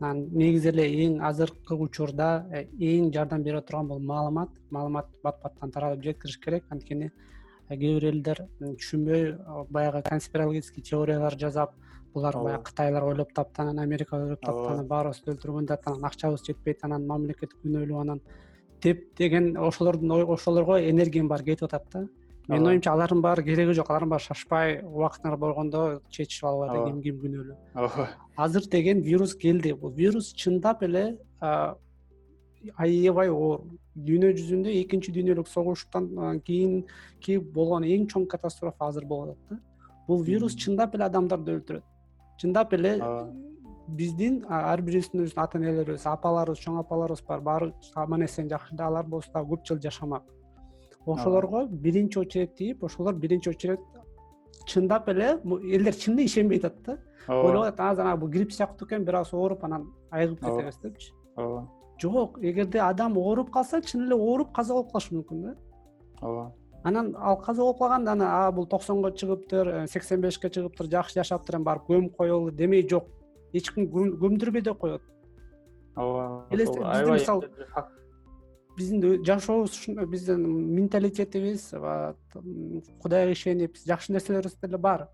анан 0.00 0.26
негизи 0.32 0.70
эле 0.72 0.86
эң 1.06 1.20
азыркы 1.24 1.74
учурда 1.74 2.46
э, 2.50 2.66
эң 2.78 3.12
жардам 3.14 3.42
бере 3.42 3.60
турган 3.60 3.88
бул 3.88 4.00
маалымат. 4.00 4.50
Маалымат 4.70 5.08
бат 5.22 5.40
баттан 5.42 5.72
таратып 5.72 6.04
жеткириш 6.04 6.38
керек. 6.38 6.64
Анткени 6.70 7.10
э, 7.68 7.76
кээ 7.76 7.94
бир 7.98 8.08
элдер 8.10 8.42
түшүнбөй 8.60 9.36
баягы 9.70 10.02
конспирологический 10.08 10.82
теориялар 10.82 11.38
жасап 11.38 11.74
булар 12.16 12.36
баягы 12.40 12.64
кытайлар 12.70 13.04
ойлоп 13.04 13.32
тапты 13.36 13.62
анан 13.62 13.78
америка 13.78 14.16
ойлоп 14.16 14.40
тапты 14.40 14.68
анан 14.72 14.86
баарыбызды 14.86 15.32
өлтүргөн 15.34 15.66
деп 15.68 15.88
анан 15.88 16.04
акчабыз 16.08 16.44
жетпейт 16.46 16.84
анан 16.88 17.06
мамлекет 17.06 17.52
күнөөлүү 17.62 18.00
анан 18.00 18.20
деп 18.82 19.02
деген 19.18 19.56
ошолордун 19.56 20.14
ошолорго 20.34 20.78
энергиям 20.90 21.28
баары 21.28 21.44
кетип 21.44 21.68
атат 21.68 21.84
да 21.92 22.06
менин 22.48 22.68
оюмча 22.70 22.92
алардын 22.92 23.22
баары 23.22 23.42
кереги 23.44 23.74
жок 23.74 23.90
алардын 23.90 24.12
баары 24.12 24.22
шашпай 24.22 24.80
убактыңар 24.82 25.36
болгондо 25.38 26.00
чечишип 26.10 26.44
алгыла 26.46 26.68
да 26.72 26.84
ким 26.86 27.00
ким 27.02 27.18
күнөөлүү. 27.22 27.56
Ооба 27.74 28.08
азыр 28.36 28.68
деген 28.70 29.02
вирус 29.02 29.34
келди. 29.34 29.72
Бул 29.72 29.90
вирус 29.90 30.32
чындап 30.32 30.82
эле 30.82 31.18
аябай 32.76 33.30
оору 33.30 33.78
дүйнө 33.96 34.32
жүзүндө 34.38 34.74
экинчи 34.82 35.12
дүйнөлүк 35.16 35.48
согуштан 35.48 36.40
кийинки 36.46 37.38
болгон 37.38 37.84
эң 37.84 38.06
чоң 38.12 38.28
катастрофа 38.30 38.90
азыр 38.90 39.04
болуп 39.06 39.36
атат 39.36 39.58
да. 39.58 39.60
Бул 40.06 40.22
вирус 40.22 40.54
чындап 40.54 40.94
эле 40.94 41.04
адамдарды 41.08 41.58
өлтүрөт. 41.58 41.84
Чындап 42.38 42.72
эле 42.78 42.96
биздин 43.88 44.44
ар 44.48 44.82
бирибиздин 44.82 45.24
өзүнүн 45.24 45.42
ата 45.42 45.58
энелерибиз 45.58 46.06
апаларыбыз 46.06 46.62
чоң 46.62 46.78
апаларыбыз 46.82 47.22
бар. 47.26 47.40
Баары 47.40 47.72
аман 47.94 48.22
эсен 48.22 48.48
жакшы 48.48 48.78
алар 48.78 49.06
болсо 49.06 49.30
дагы 49.34 49.54
көп 49.54 49.66
жыл 49.66 49.82
жашамак 49.82 50.22
ошолорго 51.14 51.66
биринчи 51.66 52.18
очередь 52.18 52.54
тийип 52.54 52.84
ошолор 52.84 53.14
биринчи 53.14 53.48
очередь 53.48 53.80
чындап 54.66 55.08
эле 55.08 55.38
элдер 55.44 55.94
чынында 55.94 56.22
ишенбей 56.24 56.58
атат 56.58 56.82
да. 56.82 56.98
Ооба. 57.28 57.48
Ойлоп 57.48 57.64
атат 57.64 57.80
азыр 57.92 58.04
анан 58.04 58.20
бул 58.20 58.28
грипп 58.28 58.52
сыяктуу 58.52 58.86
экен 58.88 59.04
бир 59.04 59.14
аз 59.14 59.32
ооруп 59.32 59.64
анан 59.64 59.92
айыгып 60.10 60.40
кетебиз 60.40 60.78
депчи 60.82 61.12
ооба. 61.36 61.68
Жок 62.02 62.38
эгерде 62.42 62.80
адам 62.80 63.16
ооруп 63.18 63.50
калса 63.50 63.80
чын 63.82 64.06
эле 64.06 64.14
ооруп 64.14 64.52
каза 64.54 64.74
болуп 64.74 64.92
калышы 64.92 65.14
мүмкүн 65.14 65.42
да. 65.42 65.54
Ооба. 66.22 66.52
Анан 66.84 67.14
ал 67.18 67.36
каза 67.40 67.62
болуп 67.62 67.78
калганда 67.78 68.12
анан 68.12 68.28
а 68.28 68.52
бул 68.52 68.66
токсонго 68.66 69.10
чыгыптыр 69.10 69.68
э, 69.68 69.86
сексен 69.86 70.20
бешке 70.20 70.50
чыгыптыр 70.50 70.86
жакшы 70.90 71.14
жашаптыр 71.14 71.56
эми 71.56 71.64
барып 71.64 71.88
көмүп 71.88 72.16
коелу 72.16 72.50
демей 72.50 72.88
жок. 72.88 73.06
Эч 73.52 73.70
ким 73.72 73.84
көм- 73.84 74.18
көмдүрбөй 74.18 74.62
да 74.62 74.74
коет. 74.74 75.02
Ооба. 75.96 76.46
Мисалы-. 76.50 77.48
Биздин 78.76 79.24
жашообуз 79.24 79.72
ушундай 79.72 80.06
биздин 80.06 80.42
менталитетибиз 80.74 81.72
кудайга 83.02 83.32
ишенип 83.32 83.76
жакшы 83.76 84.12
нерселерибиз 84.12 84.56
деле 84.62 84.78
бар. 84.78 85.08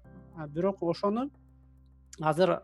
Бирок 0.48 0.82
ошону 0.82 1.30
азыр 2.20 2.60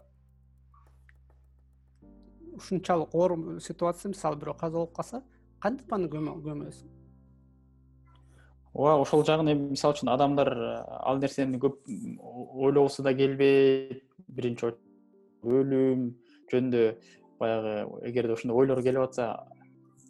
ушунчалык 2.57 3.15
оор 3.15 3.61
ситуация 3.61 4.11
мисалы 4.11 4.37
бирөө 4.37 4.59
каза 4.59 4.77
болуп 4.77 4.95
калса 4.97 5.23
кантип 5.61 5.93
аны 5.93 6.09
көмө- 6.09 6.41
көмөсүң? 6.43 6.89
Ооба 8.75 9.01
ошол 9.03 9.25
жагын 9.25 9.53
эми 9.53 9.71
мисалы 9.71 9.95
үчүн 9.95 10.11
адамдар 10.13 10.51
э, 10.53 10.85
ал 11.03 11.19
нерсени 11.19 11.59
көп 11.59 11.87
ойлогусу 11.87 13.03
да 13.03 13.15
келбейт. 13.15 14.03
Биринчи 14.29 14.75
өлүм 15.43 16.15
жөнүндө 16.53 16.83
баягы 17.39 17.73
эгерде 18.11 18.33
ошондой 18.35 18.59
ойлор 18.59 18.83
келип 18.83 19.07
атса 19.07 19.47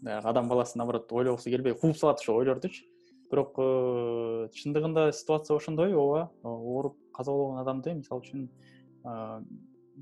баягы 0.03 0.28
адам 0.28 0.49
баласы 0.49 0.78
наоборот 0.78 1.12
ойлогусу 1.12 1.51
келбей 1.51 1.74
кууп 1.74 1.96
салат 1.96 2.20
ошол 2.20 2.38
ойлордучу 2.38 2.84
бирок 3.30 3.59
э, 3.59 4.49
чындыгында 4.55 5.12
ситуация 5.12 5.57
ошондой 5.57 5.94
ооба 5.94 6.30
ооруп 6.42 6.96
каза 7.12 7.32
болгон 7.32 7.59
адамды 7.61 7.94
мисалы 7.94 8.22
үчүн 8.22 8.49
э, 9.05 9.42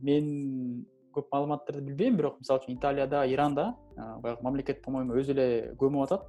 мен 0.02 0.86
көп 1.16 1.32
маалыматтарды 1.32 1.82
билбейм 1.88 2.16
бирок 2.16 2.38
мисалы 2.40 2.62
үчүн 2.62 2.76
италияда 2.76 3.24
иранда 3.26 3.74
э, 3.96 4.20
баягы 4.20 4.42
мамлекет 4.42 4.82
по 4.82 4.90
моему 4.90 5.16
өзү 5.18 5.34
эле 5.34 5.74
көмүп 5.80 6.04
атат. 6.04 6.26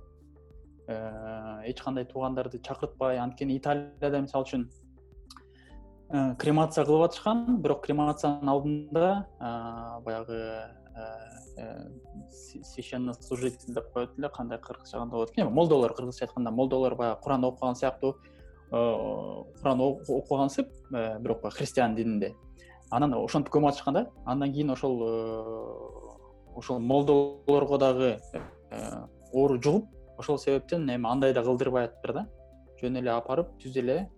Э, 0.87 1.61
эч 1.67 1.81
кандай 1.83 2.05
туугандарды 2.05 2.61
чакыртпай 2.63 3.19
анткени 3.19 3.57
италияда 3.57 4.21
мисалы 4.21 4.47
үчүн 4.47 4.63
э, 4.63 4.86
кремация 6.09 6.85
кылып 6.85 7.09
атышкан 7.09 7.57
бирок 7.61 7.83
кремациянын 7.83 8.49
алдында 8.49 9.27
э, 9.39 10.03
баягы 10.05 10.39
э, 10.95 11.89
священнослужитель 12.31 13.73
деп 13.75 13.91
коет 13.93 14.17
эле 14.17 14.29
кандай 14.29 14.57
кыргызча 14.57 14.97
кандай 14.97 15.17
болот 15.17 15.31
экен 15.31 15.47
эми 15.47 15.53
молдолор 15.53 15.93
кыргызча 15.93 16.25
айтканда 16.25 16.51
молдолор 16.51 16.95
баягы 16.95 17.21
куран 17.21 17.43
окуп 17.43 17.59
калган 17.59 17.75
сыяктуу 17.75 18.15
э, 18.71 19.43
куран 19.61 20.49
э, 20.57 21.19
бирок 21.19 21.41
баягы 21.41 21.57
христиан 21.57 21.95
дининде 21.95 22.35
анан 22.89 23.13
ошентип 23.13 23.51
көмүп 23.53 23.73
атышкан 23.73 23.93
да. 23.93 24.07
Андан 24.25 24.53
кийин 24.53 24.71
ошол 24.71 25.01
э, 25.03 26.55
ошол 26.55 26.79
молдолорго 26.79 27.77
дагы 27.77 28.19
э, 28.71 28.79
оору 29.33 29.61
жугуп 29.61 29.89
ошол 30.17 30.37
себептен 30.39 30.89
эми 30.89 31.11
андай 31.11 31.33
да 31.33 31.43
кылдырбай 31.43 31.85
атыптыр 31.85 32.13
да. 32.13 32.27
Жөн 32.81 33.01
эле 33.01 33.11
апарып 33.11 33.57
түз 33.61 33.75
эле 33.77 33.97
э, 33.97 34.16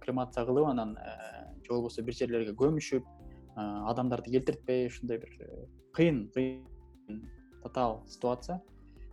кремация 0.00 0.44
кылып 0.46 0.68
анан 0.70 0.96
э, 0.96 1.54
же 1.64 1.72
болбосо 1.72 2.02
бир 2.02 2.14
жерлерге 2.14 2.54
көмүшүп 2.56 3.04
э, 3.04 3.66
адамдарды 3.90 4.30
келтиртпей 4.30 4.86
ушундай 4.88 5.18
бир 5.18 5.36
э, 5.40 5.66
кыйын 5.96 6.28
кыйын 6.34 7.22
татаал 7.62 8.02
ситуация. 8.06 8.62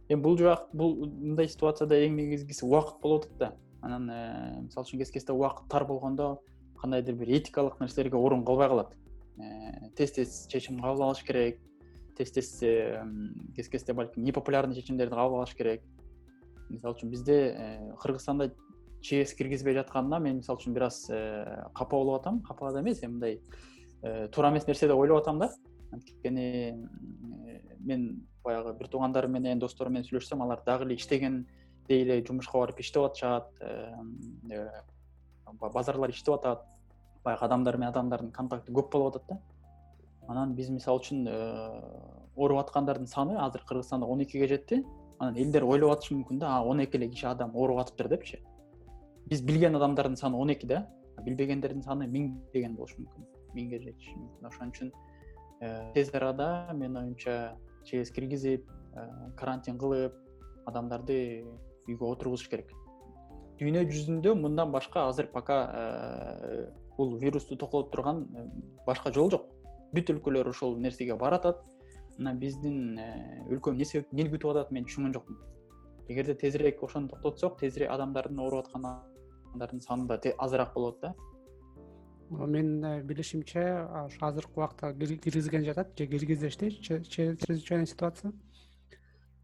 Эми 0.10 0.22
бул 0.22 0.38
жак 0.38 0.68
бул 0.74 1.06
мындай 1.08 1.48
ситуацияда 1.48 2.00
эң 2.06 2.18
негизгиси 2.20 2.66
убакыт 2.66 3.02
болуп 3.02 3.26
атат 3.26 3.38
да. 3.40 3.54
Анан 3.82 4.10
э, 4.10 4.62
мисалы 4.68 4.86
үчүн 4.86 5.00
кез 5.00 5.12
кезде 5.12 5.34
убакыт 5.34 5.70
тар 5.72 5.86
болгондо 5.86 6.42
кандайдыр 6.80 7.16
бир 7.16 7.32
этикалык 7.40 7.80
нерселерге 7.80 8.18
орун 8.18 8.46
калбай 8.46 8.70
калат. 8.70 8.96
Э, 9.38 9.90
тез 9.98 10.12
тез 10.12 10.48
чечим 10.48 10.80
кабыл 10.80 11.04
алыш 11.10 11.24
керек 11.24 11.60
тез 12.18 12.32
тез 12.32 12.62
э, 12.62 13.04
кез 13.56 13.70
кезде 13.70 13.94
балким 13.94 14.24
непопулярный 14.24 14.76
чечимдерди 14.76 15.16
кабыл 15.16 15.40
алыш 15.42 15.56
керек. 15.56 15.82
Мисалы 16.70 16.96
үчүн 16.96 17.10
бизде 17.10 17.38
э, 17.56 17.96
кыргызстанда 18.02 18.54
чээс 19.04 19.36
киргизбей 19.36 19.76
жатканына 19.76 20.20
мен 20.24 20.40
мисалы 20.40 20.62
үчүн 20.62 20.74
бир 20.74 20.88
аз 20.88 21.04
э, 21.12 21.68
капа 21.76 21.98
болуп 21.98 22.22
атам. 22.22 22.40
Капа 22.42 22.72
да 22.72 22.80
эмес 22.80 23.04
эми 23.04 23.12
мындай 23.12 23.42
э, 24.02 24.30
туура 24.32 24.50
эмес 24.50 24.66
нерсе 24.68 24.88
деп 24.88 24.98
ойлоп 24.98 25.22
атам 25.22 25.40
да. 25.40 25.50
Анткени 25.92 26.72
э, 26.72 27.60
мен 27.80 28.24
баягы 28.44 28.74
бир 28.80 28.88
туугандарым 28.88 29.36
менен 29.36 29.60
досторум 29.60 29.94
менен 29.94 30.08
сүйлөшсөм 30.08 30.44
алар 30.44 30.64
дагы 30.66 30.88
эле 30.88 30.96
иштегендей 30.96 32.02
эле 32.06 32.22
жумушка 32.24 32.58
барып 32.58 32.80
иштеп 32.80 33.04
атышат 33.04 33.52
ба- 35.60 35.70
базарлар 35.70 36.10
иштеп 36.10 36.40
атат. 36.40 36.64
Баягы 37.26 37.46
адамдар 37.46 37.78
менен 37.78 37.92
адамдардын 37.92 38.32
контакты 38.32 38.72
көп 38.72 38.90
болуп 38.92 39.18
атат 39.18 39.28
да. 39.28 39.40
Анан 40.30 40.56
биз 40.56 40.70
мисалы 40.70 41.04
үчүн 41.04 41.28
ооруп 42.38 42.64
аткандардын 42.64 43.08
саны 43.08 43.36
азыр 43.36 43.68
кыргызстанда 43.68 44.06
он 44.06 44.24
экиге 44.24 44.48
жетти. 44.48 44.86
Анан 45.20 45.36
элдер 45.36 45.66
ойлоп 45.66 45.98
атышы 45.98 46.16
мүмкүн 46.16 46.40
да 46.40 46.62
он 46.64 46.80
эки 46.80 46.96
эле 46.96 47.10
киши 47.10 47.28
адам 47.28 47.52
ооруп 47.56 47.84
атыптыр 47.84 48.08
депчи 48.08 48.40
биз 49.34 49.42
билген 49.42 49.76
адамдардын 49.76 50.18
саны 50.18 50.38
он 50.38 50.52
эки 50.54 50.68
да. 50.70 50.86
Билбегендердин 51.26 51.82
саны 51.82 52.06
миңдеген 52.10 52.76
болушу 52.78 53.02
мүмкүн. 53.02 53.26
Миңге 53.56 53.80
жетиши 53.82 54.14
мүмкүн. 54.18 54.48
Ошон 54.50 54.74
үчүн 54.74 54.92
э, 55.62 55.92
тез 55.96 56.12
арада 56.14 56.74
менин 56.74 57.00
оюмча 57.02 57.56
чээс 57.88 58.12
киргизип 58.14 58.66
э, 58.70 59.06
карантин 59.38 59.78
кылып 59.82 60.18
адамдарды 60.70 61.18
үйгө 61.88 62.12
отургузуш 62.12 62.50
керек. 62.52 62.74
Дүйнө 63.62 63.86
жүзүндө 63.90 64.36
мындан 64.42 64.74
башка 64.74 65.08
азыр 65.08 65.30
пока 65.32 65.60
э, 65.72 66.68
бул 66.98 67.16
вирусту 67.22 67.56
токтотуп 67.56 67.94
турган 67.94 68.26
э, 68.36 68.46
башка 68.86 69.14
жол 69.14 69.32
жок. 69.32 69.48
Бүт 69.94 70.10
өлкөлөр 70.14 70.50
ошол 70.50 70.78
нерсеге 70.78 71.16
баратат. 71.16 71.64
Анан 72.20 72.38
биздин 72.42 73.00
э, 73.00 73.10
өлкө 73.50 73.74
эмне 73.74 73.86
себептен 73.86 74.18
эмнени 74.18 74.36
күтүп 74.36 74.54
атат 74.54 74.76
мен 74.76 74.90
түшүнгөн 74.90 75.18
жокмун. 75.18 75.42
Эгерде 76.10 76.36
тезирээк 76.36 76.84
ошону 76.84 77.10
токтотсок 77.14 77.60
тезирээк 77.62 77.94
адамдардын 77.94 78.42
ооруп 78.44 78.66
аткан 78.66 78.92
адамдардын 79.54 79.82
саны 79.82 80.08
да 80.08 80.20
азыраак 80.38 80.74
болот 80.74 81.00
да. 81.02 81.16
Менин 82.30 83.06
билишимче 83.06 83.62
ошо 83.62 84.26
азыркы 84.26 84.54
убакта 84.56 84.94
кир- 84.94 85.18
киргизген 85.18 85.66
жатат 85.66 85.98
же 85.98 86.08
киргизишти 86.08 86.70
чрезвычайный 86.82 87.88
ситуация? 87.88 88.34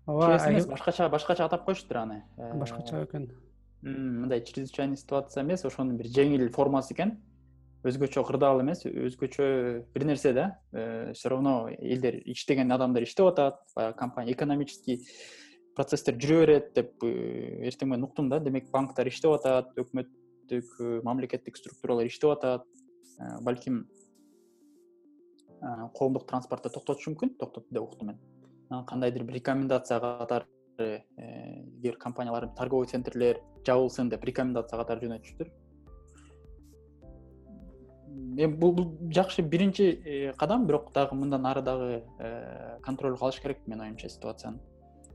Ооба 0.05 0.38
эмес 0.49 0.66
башкача 0.66 1.10
башкача 1.10 1.45
атап 1.45 1.66
коюшуптур 1.66 1.97
аны. 1.97 2.24
Э, 2.38 2.53
башкача 2.57 3.03
экен. 3.03 3.30
мындай 3.82 4.41
чрезвычайный 4.43 4.97
ситуация 4.97 5.43
эмес 5.43 5.64
ошонун 5.66 5.97
бир 5.97 6.07
жеңил 6.07 6.49
формасы 6.49 6.93
экен. 6.93 7.20
Өзгөчө 7.84 8.26
кырдаал 8.26 8.62
эмес 8.62 8.86
өзгөчө 8.86 9.86
бир 9.93 10.05
нерсе 10.05 10.34
да. 10.34 10.60
Э, 10.72 11.14
все 11.14 11.30
равно 11.30 11.70
элдер 11.70 12.16
иштеген 12.26 12.72
адамдар 12.72 13.03
иштеп 13.03 13.28
атат 13.28 13.62
баягы 13.76 13.97
компания 13.97 14.32
экономический 14.34 15.05
процесстер 15.80 16.17
жүрө 16.19 16.39
берет 16.43 16.73
деп 16.75 17.05
э, 17.07 17.69
эртең 17.69 17.93
менен 17.93 18.07
уктум 18.09 18.27
да. 18.32 18.41
Демек 18.43 18.67
банктар 18.73 19.07
иштеп 19.07 19.32
атат 19.38 19.71
өкмөттүк 19.80 20.75
э, 20.84 20.99
мамлекеттик 21.07 21.57
структуралар 21.59 22.09
иштеп 22.09 22.34
атат. 22.36 22.67
Э, 23.19 23.39
балким 23.45 23.86
коомдук 25.95 26.23
транспортто 26.27 26.71
токтотушу 26.71 27.13
мүмкүн 27.13 27.34
токтотду 27.39 27.75
деп 27.75 27.84
уктум 27.84 28.11
мен. 28.11 28.19
Анан 28.69 28.86
кандайдыр 28.88 29.23
бир 29.27 29.39
рекомендация 29.39 29.99
катары 29.99 30.45
эгер 30.77 31.97
компаниялар 31.99 32.47
торговый 32.55 32.88
центрлер 32.88 33.41
жабылсын 33.67 34.11
деп 34.11 34.23
рекомендация 34.23 34.80
катары 34.80 35.03
жөнөтүшүптүр 35.03 35.51
эми 38.39 38.55
бул 38.55 38.80
жакшы 39.11 39.43
биринчи 39.43 40.32
кадам 40.39 40.65
бирок 40.67 40.93
дагы 40.95 41.19
мындан 41.19 41.45
ары 41.51 41.61
дагы 41.61 42.03
контролго 42.88 43.25
алыш 43.25 43.41
керек 43.43 43.67
менин 43.67 43.89
оюмча 43.89 44.07
ситуацияны 44.07 44.63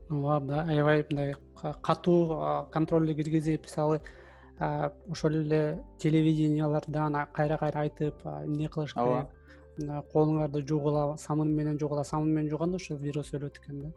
ооба 0.09 0.39
да 0.45 0.61
аябай 0.63 1.05
мындай 1.09 1.35
ка- 1.61 1.75
катуу 1.81 2.67
контролду 2.71 3.15
киргизип 3.15 3.63
мисалы 3.63 4.01
ошол 5.09 5.31
эле 5.31 5.79
телевидениялардан 5.97 7.27
кайра 7.33 7.57
кайра 7.57 7.79
айтып 7.79 8.15
эмне 8.25 8.69
кылыш 8.69 8.93
керек 8.93 9.27
колуңарды 10.13 10.61
жуугула 10.67 11.17
самын 11.17 11.49
менен 11.55 11.79
жуугула 11.79 12.03
самын 12.03 12.29
менен 12.33 12.49
жууганда 12.49 12.75
ошо 12.75 12.95
вирус 12.95 13.33
өлөт 13.33 13.57
экен 13.57 13.81
да. 13.81 13.91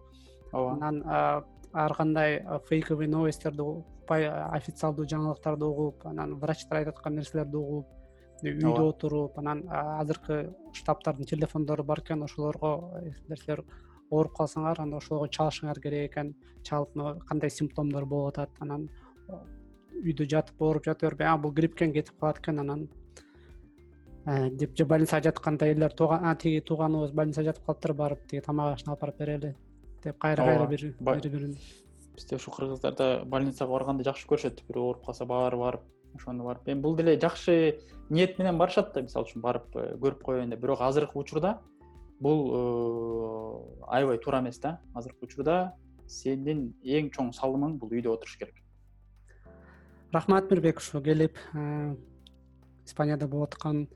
Ооба. 0.52 0.72
Анан 0.72 1.04
ар 1.72 1.94
кандай 1.94 2.42
фейковый 2.68 3.06
новосттерди 3.06 3.62
укпай 3.62 4.26
официалдуу 4.28 5.04
жаңылыктарды 5.06 5.64
угуп 5.64 6.06
анан 6.06 6.34
врачтар 6.40 6.78
айтып 6.78 6.96
аткан 6.96 7.14
нерселерди 7.16 7.56
угуп 7.56 7.86
үйдө 8.42 8.88
отуруп 8.88 9.38
анан 9.38 9.64
азыркы 9.70 10.54
штабтардын 10.72 11.26
телефондору 11.26 11.84
бар 11.84 12.00
экен 12.00 12.22
ошолорго 12.22 12.72
эгерде 13.02 13.36
силер 13.36 13.64
ооруп 14.10 14.36
калсаңар 14.36 14.80
анда 14.80 14.96
ошолорго 14.98 15.28
чалышыңар 15.28 15.80
керек 15.80 16.10
экен. 16.12 16.34
Чалып 16.62 17.24
кандай 17.28 17.50
симптомдор 17.50 18.04
болуп 18.04 18.34
атат 18.34 18.50
анан 18.60 18.88
о, 19.28 19.40
үйдө 20.04 20.26
жатып 20.30 20.62
ооруп 20.62 20.84
жата 20.84 21.06
бербей 21.06 21.26
а 21.26 21.36
бул 21.36 21.52
грипп 21.52 21.76
экен 21.76 21.92
кетип 21.92 22.18
калат 22.20 22.38
экен 22.38 22.60
анан 22.60 22.88
э, 24.26 24.50
деп 24.50 24.76
же 24.76 24.84
больницага 24.84 25.22
жатканда 25.30 25.66
элдер 25.66 25.92
тууган 25.92 26.36
тиги 26.36 26.60
тууганыбыз 26.60 27.12
больницага 27.12 27.50
жатып 27.50 27.66
калыптыр 27.66 27.92
барып 27.94 28.26
тиги 28.28 28.40
тамак 28.44 28.74
ашын 28.76 28.92
алып 28.92 29.00
барып 29.00 29.18
берели 29.18 29.54
деп 30.04 30.18
кайра 30.18 30.44
кайра 30.44 30.66
бири 30.66 30.94
Ба- 31.00 31.16
бири 31.16 31.28
бирин 31.28 31.56
бизде 32.14 32.36
ушу 32.36 32.50
кыргыздарда 32.50 33.24
больницага 33.24 33.70
барганды 33.72 34.04
жакшы 34.04 34.26
көрүшөт 34.28 34.64
бирөө 34.68 34.84
ооруп 34.90 35.06
калса 35.06 35.24
баары 35.26 35.56
барып 35.56 35.80
ошону 36.14 36.44
барып. 36.44 36.68
Эми 36.68 36.80
бул 36.80 36.96
деле 36.96 37.18
жакшы 37.20 37.80
ниет 38.10 38.38
менен 38.38 38.58
барышат 38.58 38.94
да 38.94 39.02
мисалы 39.02 39.26
үчүн 39.26 39.42
барып 39.42 39.76
э, 39.76 39.96
көрүп 40.00 40.22
коеюн 40.22 40.50
деп 40.50 40.60
бирок 40.60 40.80
азыркы 40.80 41.18
учурда 41.18 41.60
бул 42.20 42.40
э, 42.52 43.84
аябай 43.88 44.18
туура 44.18 44.40
эмес 44.40 44.58
да 44.60 44.78
азыркы 44.94 45.26
учурда 45.26 45.74
сенин 46.06 46.72
эң 46.82 47.10
чоң 47.14 47.32
салымың 47.36 47.78
бул 47.78 47.92
үйдө 47.92 48.14
отуруш 48.14 48.36
керек. 48.40 48.56
Рахмат 50.12 50.50
мирбек 50.50 50.78
ушу 50.80 51.02
келип 51.04 51.36
испанияда 52.86 53.28
болуп 53.28 53.52
аткан 53.54 53.86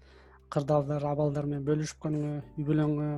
кырдаалдар 0.52 1.04
абалдар 1.08 1.48
менен 1.48 1.64
бөлүшкөнүңө 1.68 2.34
үй 2.58 2.66
бүлөңө 2.68 3.08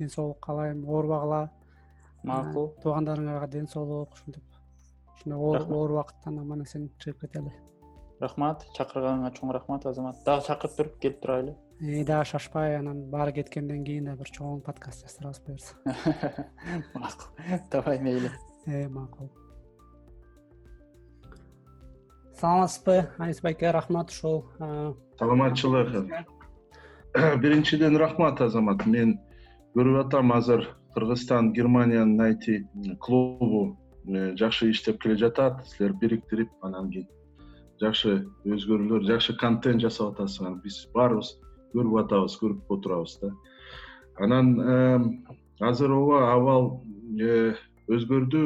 ден 0.00 0.10
соолук 0.10 0.40
каалайм 0.42 0.82
оорубагыла 0.84 1.50
макул. 2.24 2.72
туугандарыңарга 2.82 3.48
ден 3.50 3.68
соолук 3.70 4.14
ушинтип 4.18 4.42
ушундай 5.14 5.38
оор 5.38 5.94
убакыттан 5.94 6.40
аман 6.40 6.62
эсен 6.62 6.90
чыгып 6.98 7.20
кетели. 7.20 7.52
Рахмат 8.20 8.66
чакырганыңа 8.74 9.30
чоң 9.38 9.52
рахмат 9.54 9.86
азамат. 9.86 10.18
Дагы 10.24 10.46
чакырып 10.48 10.76
тур 10.76 10.90
келип 11.00 11.22
турайлы 11.22 11.56
дагы 11.80 12.24
шашпай 12.24 12.78
анан 12.78 13.10
баары 13.10 13.32
кеткенден 13.32 13.84
кийин 13.84 14.04
да 14.08 14.16
бир 14.16 14.30
чоң 14.32 14.62
подкаст 14.64 15.04
жаздырабыз 15.04 15.40
буюрса 15.44 15.74
макул. 16.94 17.28
Давай 17.70 18.00
мейли 18.00 18.30
э 18.66 18.88
макул. 18.88 19.30
Саламатсызбы 22.40 23.10
аниз 23.18 23.40
байке 23.42 23.70
рахмат 23.70 24.10
ушул 24.10 24.46
саламатчылык. 25.18 26.24
Биринчиден 27.42 27.96
рахмат 27.96 28.40
азамат. 28.40 28.86
Мен 28.86 29.20
көрүп 29.74 30.06
атам 30.06 30.32
азыр 30.32 30.76
кыргызстан 30.94 31.52
германиянын 31.52 32.20
айти 32.20 32.66
клубу 33.00 33.76
э, 34.08 34.34
жакшы 34.34 34.70
иштеп 34.70 35.02
келе 35.02 35.16
жатат. 35.16 35.66
Силер 35.66 35.92
бириктирип 35.92 36.48
анан 36.62 36.90
кийин 36.90 37.08
жакшы 37.80 38.26
өзгөрүүлөр 38.44 39.04
жакшы 39.04 39.36
контент 39.36 39.82
жасап 39.82 40.14
атасыңар. 40.14 40.56
Биз 40.64 40.86
баарыбыз 40.94 41.36
көрүп 41.76 42.00
атабыз 42.04 42.38
көрүп 42.40 42.72
отурабыз 42.72 43.18
да. 43.22 43.32
Анан 44.16 44.56
азыр 45.60 45.92
ооба 45.92 46.32
абал 46.32 46.82
э, 47.20 47.54
өзгөрдү 47.88 48.42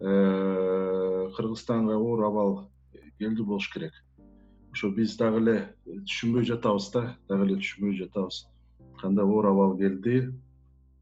э, 0.00 1.28
кыргызстанга 1.36 1.96
оор 1.96 2.24
абал 2.26 2.52
келди 3.18 3.42
болуш 3.42 3.70
керек. 3.72 3.92
Ошо 4.72 4.90
биз 4.94 5.16
дагы 5.16 5.40
эле 5.40 5.56
түшүнбөй 5.86 6.46
жатабыз 6.48 6.90
да 6.94 7.16
дагы 7.28 7.48
эле 7.48 7.56
түшүнбөй 7.62 7.96
жатабыз. 8.02 8.44
Кандай 9.00 9.24
оор 9.24 9.50
абал 9.50 9.76
келди? 9.78 10.30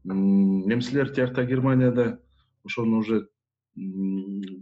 Эми 0.05 0.79
тиякта 1.15 1.45
германияда 1.45 2.19
ошону 2.63 2.99
уже 2.99 3.27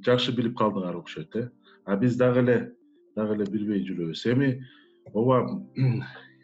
жакшы 0.05 0.34
билип 0.36 0.57
калдыңар 0.57 0.97
окшойт 0.97 1.36
э. 1.36 1.49
А 1.86 1.95
биз 1.95 2.17
дагы 2.17 2.39
эле 2.39 2.57
дагы 3.15 3.36
эле 3.36 3.45
билбей 3.51 3.86
жүрөбүз. 3.86 4.25
Эми 4.34 4.63
ооба 5.13 5.45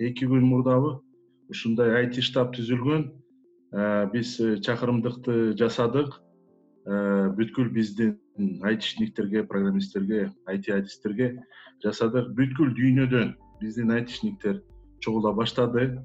эки 0.10 0.28
күн 0.30 0.46
мурдабы 0.50 0.98
ушундай 1.50 1.96
айти 2.00 2.22
штаб 2.22 2.54
түзүлгөн 2.58 3.08
биз 4.14 4.36
чакырымдыкты 4.66 5.56
жасадык. 5.60 6.20
Бүткүл 6.84 7.70
биздин 7.74 8.18
айтишниктерге 8.68 9.46
программисттерге 9.48 10.32
айтиадистерге 10.52 11.30
жасадык. 11.84 12.34
Бүткүл 12.38 12.74
дүйнөдөн 12.78 13.36
биздин 13.62 13.94
айтишниктер 13.96 14.62
чогула 15.00 15.34
баштады. 15.34 16.02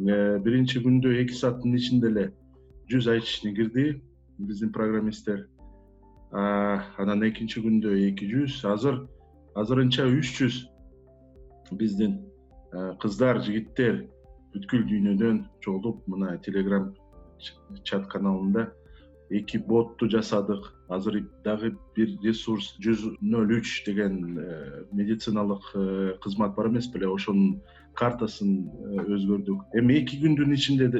Э, 0.00 0.38
биринчи 0.40 0.80
күндө 0.80 1.12
эки 1.20 1.34
сааттын 1.36 1.74
ичинде 1.76 2.08
эле 2.08 2.22
жүз 2.90 3.10
айтишник 3.12 3.58
кирди 3.58 3.84
биздин 4.38 4.72
программисттер 4.72 5.42
анан 6.32 7.22
экинчи 7.28 7.60
күндө 7.60 7.92
эки 8.08 8.26
жүз 8.30 8.62
азыр 8.72 9.02
азырынча 9.54 10.06
үч 10.08 10.32
жүз 10.38 10.56
биздин 11.76 12.16
кыздар 13.02 13.40
жигиттер 13.44 14.04
бүткүл 14.52 14.86
дүйнөдөн 14.88 15.42
чогулуп 15.64 16.04
мына 16.08 16.36
телеграм 16.44 16.92
чат 17.84 18.06
каналында 18.12 18.68
эки 19.32 19.56
ботту 19.56 20.08
жасадык. 20.12 20.72
Азыр 20.88 21.22
дагы 21.44 21.72
бир 21.96 22.10
ресурс 22.22 22.74
жүз 22.84 23.16
ноль 23.20 23.54
үч 23.56 23.84
деген 23.86 24.38
э, 24.38 24.84
медициналык 24.92 25.70
э, 25.74 26.16
кызмат 26.20 26.54
бар 26.54 26.68
эмес 26.68 26.90
беле 26.92 27.08
ошонун 27.08 27.62
картасын 27.96 28.68
э, 28.68 29.06
өзгөрдүк. 29.16 29.72
Эми 29.72 29.96
эки 30.02 30.20
күндүн 30.20 30.52
ичинде 30.52 30.90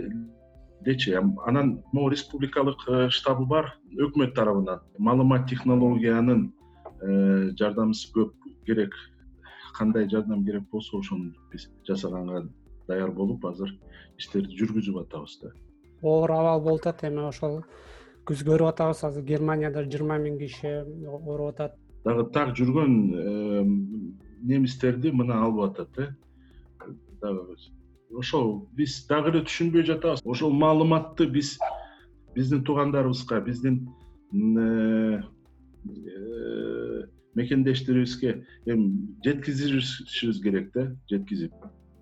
дечи 0.81 1.13
анан 1.13 1.83
могу 1.93 2.09
республикалык 2.09 2.81
штабы 3.13 3.45
бар 3.47 3.75
өкмөт 3.93 4.35
тарабынан. 4.35 4.81
Маалымат 4.99 5.49
технологиянын 5.51 6.49
жардамысы 7.59 8.09
көп 8.15 8.33
керек 8.65 8.95
кандай 9.77 10.09
жардам 10.09 10.45
керек 10.45 10.65
болсо 10.71 10.99
ошону 10.99 11.33
биз 11.53 11.69
жасаганга 11.89 12.47
даяр 12.89 13.11
болуп 13.11 13.45
азыр 13.47 13.73
иштерди 14.19 14.57
жүргүзүп 14.59 15.01
атабыз 15.05 15.39
да. 15.43 15.53
Оор 16.03 16.31
абал 16.31 16.61
болуп 16.61 16.87
атат 16.87 17.05
эми 17.09 17.27
ошол 17.29 17.63
күз 18.27 18.45
көрүп 18.47 18.73
атабыз. 18.73 19.05
Азыр 19.05 19.25
германияда 19.25 19.85
жыйырма 19.85 20.19
миң 20.23 20.39
киши 20.41 20.75
ооруп 21.07 21.55
атат. 21.55 21.79
Дагы 22.05 22.27
так 22.35 22.57
жүргөн 22.59 22.99
немистерди 24.43 25.13
мына 25.13 25.43
алып 25.47 25.71
атат 25.71 25.99
э. 25.99 26.09
Дагы 27.23 27.57
ошол 28.19 28.67
биз 28.77 29.05
дагы 29.09 29.33
эле 29.33 29.45
түшүнбөй 29.47 29.87
жатабыз. 29.89 30.25
Ошол 30.25 30.53
маалыматты 30.53 31.27
биз 31.31 31.57
биздин 32.35 32.65
туугандарыбызга 32.65 33.41
биздин 33.41 33.89
э, 34.33 35.23
э, 35.85 37.03
мекендештерибизге 37.35 38.47
эми 38.67 39.17
жеткизишибиз 39.25 40.41
керек 40.43 40.73
да 40.75 40.91
жеткизип 41.11 41.53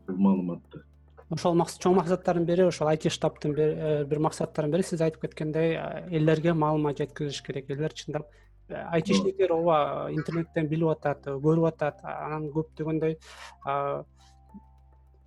бул 0.07 0.16
маалыматты. 0.16 0.83
Ошол 1.31 1.55
чоң 1.55 1.95
максаттардын 2.01 2.47
бири 2.47 2.66
ошол 2.66 2.91
айти 2.91 3.11
штабтын 3.12 3.55
э, 3.55 4.05
бир 4.11 4.18
максаттарынын 4.18 4.74
бири 4.74 4.87
сиз 4.87 5.01
айтып 5.01 5.28
кеткендей 5.28 5.76
элдерге 6.11 6.55
маалымат 6.55 6.99
жеткизиш 6.99 7.43
керек. 7.47 7.70
Элдер 7.70 7.95
чындап 7.95 8.26
э, 8.68 8.74
айтишниктер 8.74 9.55
ооба 9.55 10.11
интернеттен 10.11 10.66
билип 10.68 10.91
атат 10.97 11.31
көрүп 11.31 11.68
атат 11.70 12.03
анан 12.03 12.51
көптөгөндөй 12.51 13.18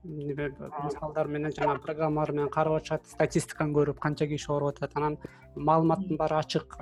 мисалдар 0.03 1.27
менен 1.27 1.53
жанагы 1.55 1.81
программалар 1.85 2.33
менен 2.35 2.49
карап 2.51 2.81
атышат 2.81 3.07
статистиканы 3.07 3.71
көрүп 3.77 3.99
канча 4.03 4.27
киши 4.27 4.51
ооруп 4.51 4.75
атат 4.75 4.97
анан 4.99 5.17
маалыматтын 5.55 6.19
баары 6.19 6.41
ачык 6.41 6.75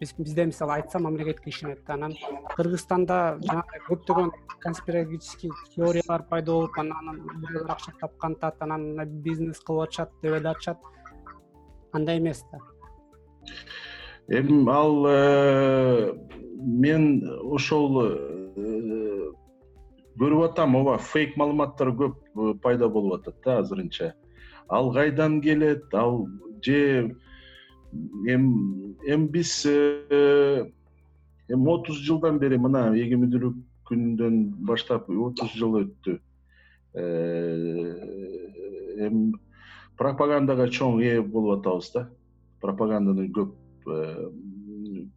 бизде 0.00 0.46
мисалы 0.46 0.72
айтсам 0.72 1.02
мамлекеттик 1.02 1.48
ишенет 1.48 1.90
анан 1.92 2.14
кыргызстанда 2.56 3.36
жанагындай 3.44 3.80
көптөгөн 3.84 4.30
конспирологический 4.62 5.50
теориялар 5.74 6.22
пайда 6.30 6.52
болуп 6.52 6.78
анан 6.78 7.20
акча 7.68 7.92
тапкантат 8.00 8.62
анан 8.64 9.04
бизнес 9.22 9.60
кылып 9.60 9.88
атышат 9.88 10.10
деп 10.22 10.32
ойлотушат 10.32 10.78
андай 11.92 12.18
эмес 12.18 12.42
да. 12.50 12.58
Эми 14.28 14.70
ал 14.70 15.04
э, 15.06 16.14
мен 16.56 17.22
ошол 17.42 18.00
э, 18.06 19.32
көрүп 20.16 20.44
атам 20.48 20.76
ооба 20.76 20.96
фейк 20.96 21.36
маалыматтар 21.36 21.92
көп 21.92 22.16
э, 22.36 22.54
пайда 22.62 22.88
болуп 22.88 23.20
атат 23.20 23.36
да 23.44 23.58
азырынча. 23.58 24.14
Ал 24.68 24.94
кайдан 24.94 25.42
келет 25.42 25.92
ал 25.92 26.26
же 26.62 27.16
эми 27.92 29.26
биз 29.28 29.66
э, 29.66 30.70
эми 31.48 31.68
отуз 31.68 31.98
жылдан 32.06 32.38
бери 32.38 32.58
мына 32.58 32.90
эгемендүүлүк 32.94 33.56
күнүнөн 33.90 34.36
баштап 34.66 35.08
отуз 35.10 35.54
жыл 35.58 35.80
өттү. 35.82 36.18
Э, 36.94 37.04
эми 39.06 39.34
пропагандага 39.98 40.68
чоң 40.70 41.00
ээ 41.02 41.22
болуп 41.22 41.60
атабыз 41.60 41.92
да. 41.94 42.08
Пропаганданы 42.62 43.28
көп 43.34 43.54
э, 43.90 44.30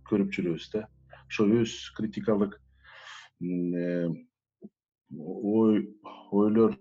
көрүп 0.09 0.34
жүрөбүз 0.34 0.69
да. 0.74 0.88
Ошо 1.30 1.47
өз 1.49 1.71
критикалык 1.97 2.59
ой 5.13 5.74
ойлор 6.32 6.78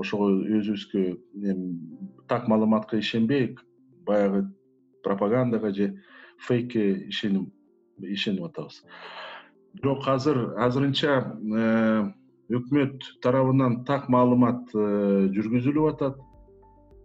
ошого 0.00 0.30
өзүбүзгө 0.30 1.02
эми 1.52 1.66
так 2.28 2.48
маалыматка 2.48 3.00
ишенбей 3.00 3.56
баягы 4.06 4.46
пропагандага 5.02 5.72
же 5.72 6.02
фейкке 6.46 7.08
ишенип 7.08 7.50
ишенип 8.02 8.44
атабыз. 8.44 8.82
Бирок 9.74 10.08
азыр 10.08 10.54
азырынча 10.58 11.12
э, 11.20 12.12
өкмөт 12.50 13.06
тарабынан 13.22 13.84
так 13.84 14.08
маалымат 14.08 14.74
э, 14.74 15.28
жүргүзүлүп 15.36 15.92
атат. 15.94 16.18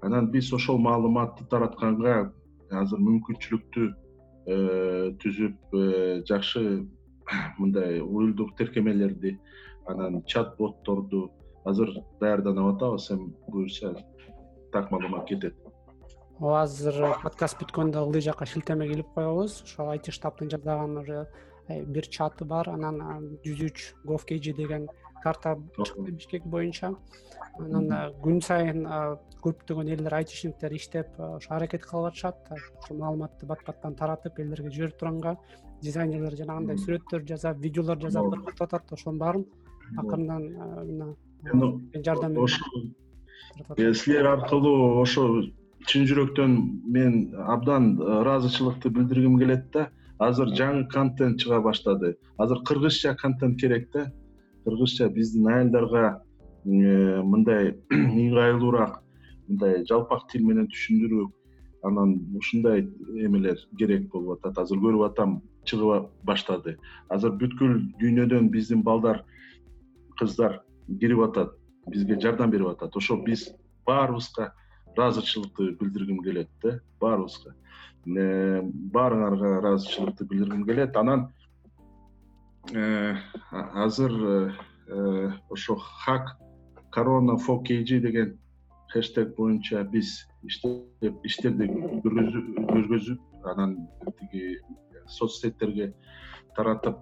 Анан 0.01 0.31
биз 0.31 0.51
ошол 0.53 0.79
маалыматты 0.81 1.45
таратканга 1.49 2.33
азыр 2.71 3.03
мүмкүнчүлүктү 3.05 3.85
э, 4.47 5.11
түзүп 5.21 5.77
жакшы 6.29 6.65
мындай 7.59 8.01
уюлдук 8.01 8.55
тиркемелерди 8.57 9.37
анан 9.87 10.23
чат 10.25 10.55
ботторду 10.57 11.29
азыр 11.65 11.91
даярданып 12.21 12.75
атабыз 12.75 13.11
эми 13.13 13.33
буюрса 13.47 13.95
так 14.71 14.91
маалымат 14.91 15.27
кетет 15.29 15.64
ооба 16.35 16.65
азыр 16.65 16.97
подкаст 17.21 17.55
бүткөндө 17.61 18.01
ылдый 18.03 18.21
жакка 18.21 18.45
шилтеме 18.45 18.89
илип 18.91 19.07
коебуз. 19.15 19.61
Ошол 19.63 19.93
айти 19.93 20.11
штабтын 20.11 20.49
жасаган 20.51 20.97
уже 20.99 21.27
бир 21.69 22.07
чаты 22.11 22.43
бар. 22.45 22.67
Анан 22.69 23.39
жүз 23.45 23.61
үч 23.69 23.95
gov 24.03 24.25
kg 24.27 24.51
деген 24.57 24.89
карта 25.23 25.55
чыкты 25.77 26.11
бишкек 26.11 26.43
боюнча. 26.43 26.91
Анан 27.57 27.87
күн 28.19 28.41
сайын 28.43 28.83
көптөгөн 29.45 29.93
элдер 29.95 30.13
айтишниктер 30.19 30.75
иштеп 30.75 31.15
ошо 31.17 31.55
аракет 31.55 31.85
кылып 31.87 32.11
атышат. 32.11 32.51
Ушул 32.83 32.99
маалыматты 32.99 33.45
бат 33.45 33.63
баттан 33.65 33.95
таратып 33.95 34.39
элдерге 34.39 34.71
жиберип 34.71 34.99
турганга 34.99 35.37
дизайнерлер 35.81 36.35
жанагындай 36.35 36.75
сүрөттөр 36.83 37.23
жасап 37.31 37.63
видеолор 37.63 38.01
жасап 38.01 38.27
ыргытып 38.27 38.67
атат. 38.67 38.91
Ошонун 38.91 39.19
баарын 39.19 39.45
акырындан 39.97 40.43
мына 40.83 41.15
жардам 42.03 42.35
силер 43.93 44.25
аркылуу 44.27 44.99
ошо 45.01 45.29
чын 45.89 46.05
жүрөктөн 46.09 46.55
мен 46.91 47.13
абдан 47.35 47.95
ыраазычылыкты 48.01 48.89
билдиргим 48.89 49.37
келет 49.39 49.69
да 49.73 49.89
азыр 50.19 50.51
жаңы 50.55 50.87
контент 50.91 51.39
чыга 51.41 51.61
баштады. 51.61 52.15
Азыр 52.37 52.61
кыргызча 52.63 53.15
контент 53.15 53.59
керек 53.59 53.89
да. 53.93 54.11
Кыргызча 54.65 55.09
биздин 55.09 55.47
аялдарга 55.47 56.21
э, 56.65 57.21
мындай 57.21 57.75
ыңгайлуураак 57.91 59.01
мындай 59.47 59.83
жалпак 59.85 60.27
тил 60.31 60.45
менен 60.45 60.67
түшүндүрүү 60.71 61.27
анан 61.85 62.15
ушундай 62.37 62.87
эмелер 63.13 63.59
керек 63.77 64.09
болуп 64.11 64.39
атат. 64.39 64.57
Азыр 64.63 64.81
көрүп 64.81 65.05
атам 65.11 65.41
чыгып 65.69 66.09
баштады. 66.25 66.77
Азыр 67.09 67.35
бүткүл 67.37 67.77
дүйнөдөн 68.01 68.49
биздин 68.49 68.81
балдар 68.83 69.23
кыздар 70.19 70.61
кирип 70.99 71.21
атат 71.27 71.53
бизге 71.91 72.19
жардам 72.21 72.51
берип 72.51 72.73
атат. 72.73 72.95
Ошо 72.95 73.17
биз 73.21 73.49
баарыбызга 73.85 74.53
ыраазычылыкты 74.95 75.71
билдиргим 75.79 76.21
келет 76.23 76.49
да 76.63 76.79
баарыбызга. 76.99 77.55
Баарыңарга 78.05 79.57
ыраазычылыкты 79.59 80.25
билдиргим 80.25 80.65
келет. 80.65 80.95
Анан 80.95 81.33
э, 82.71 83.15
азыр 83.51 84.51
э, 84.87 85.31
ошо 85.49 85.75
хак 85.75 86.37
корона 86.91 87.37
фо 87.37 87.59
kg 87.59 87.99
деген 87.99 88.39
хештег 88.93 89.35
боюнча 89.35 89.83
биз 89.83 90.27
иштеп 90.43 91.25
иштерди 91.25 91.67
көргөзүп 92.05 93.49
анан 93.51 93.77
тиги 94.19 94.59
соц 95.07 95.41
сеттерге 95.41 95.93
таратып 96.55 97.01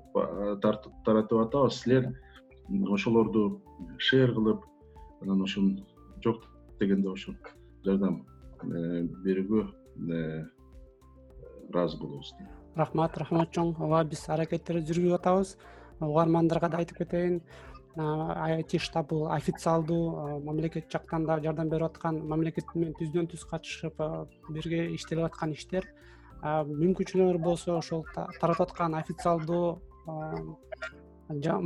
таратып 0.61 1.39
атабыз. 1.45 1.81
Силер 1.83 2.09
ошолорду 2.89 3.61
шер 3.97 4.33
кылып 4.33 4.63
анан 5.21 5.43
ошон 5.43 5.75
жок 6.23 6.47
дегенде 6.79 7.09
ошо 7.09 7.35
жардам 7.85 8.23
э, 8.63 9.03
берүүгө 9.25 9.61
э, 9.63 10.43
ыраазы 11.69 11.99
болобуз. 11.99 12.33
Рахмат 12.75 13.17
рахмат 13.17 13.53
чоң. 13.53 13.75
Ооба 13.77 14.03
биз 14.09 14.25
аракеттерди 14.29 14.89
жүргүзүп 14.89 15.19
атабыз. 15.19 15.55
Угармандарга 16.01 16.69
да 16.69 16.81
айтып 16.81 17.03
кетейин. 17.03 17.41
Айти 17.95 18.79
штаб 18.81 19.11
бул 19.11 19.27
официалдуу 19.29 20.39
мамлекет 20.41 20.89
жактан 20.89 21.27
да 21.29 21.37
жардам 21.43 21.69
берип 21.69 21.91
аткан 21.91 22.23
мамлекет 22.25 22.73
менен 22.73 22.95
түздөн 22.97 23.29
түз 23.29 23.45
катышып 23.45 24.01
бирге 24.49 24.87
иштелип 24.95 25.27
аткан 25.29 25.53
иштер. 25.53 25.85
Мүмкүнчүлүгүңөр 26.41 27.37
болсо 27.37 27.77
ошол 27.77 28.03
таратып 28.15 28.65
аткан 28.65 28.97
официалдуу 28.97 29.77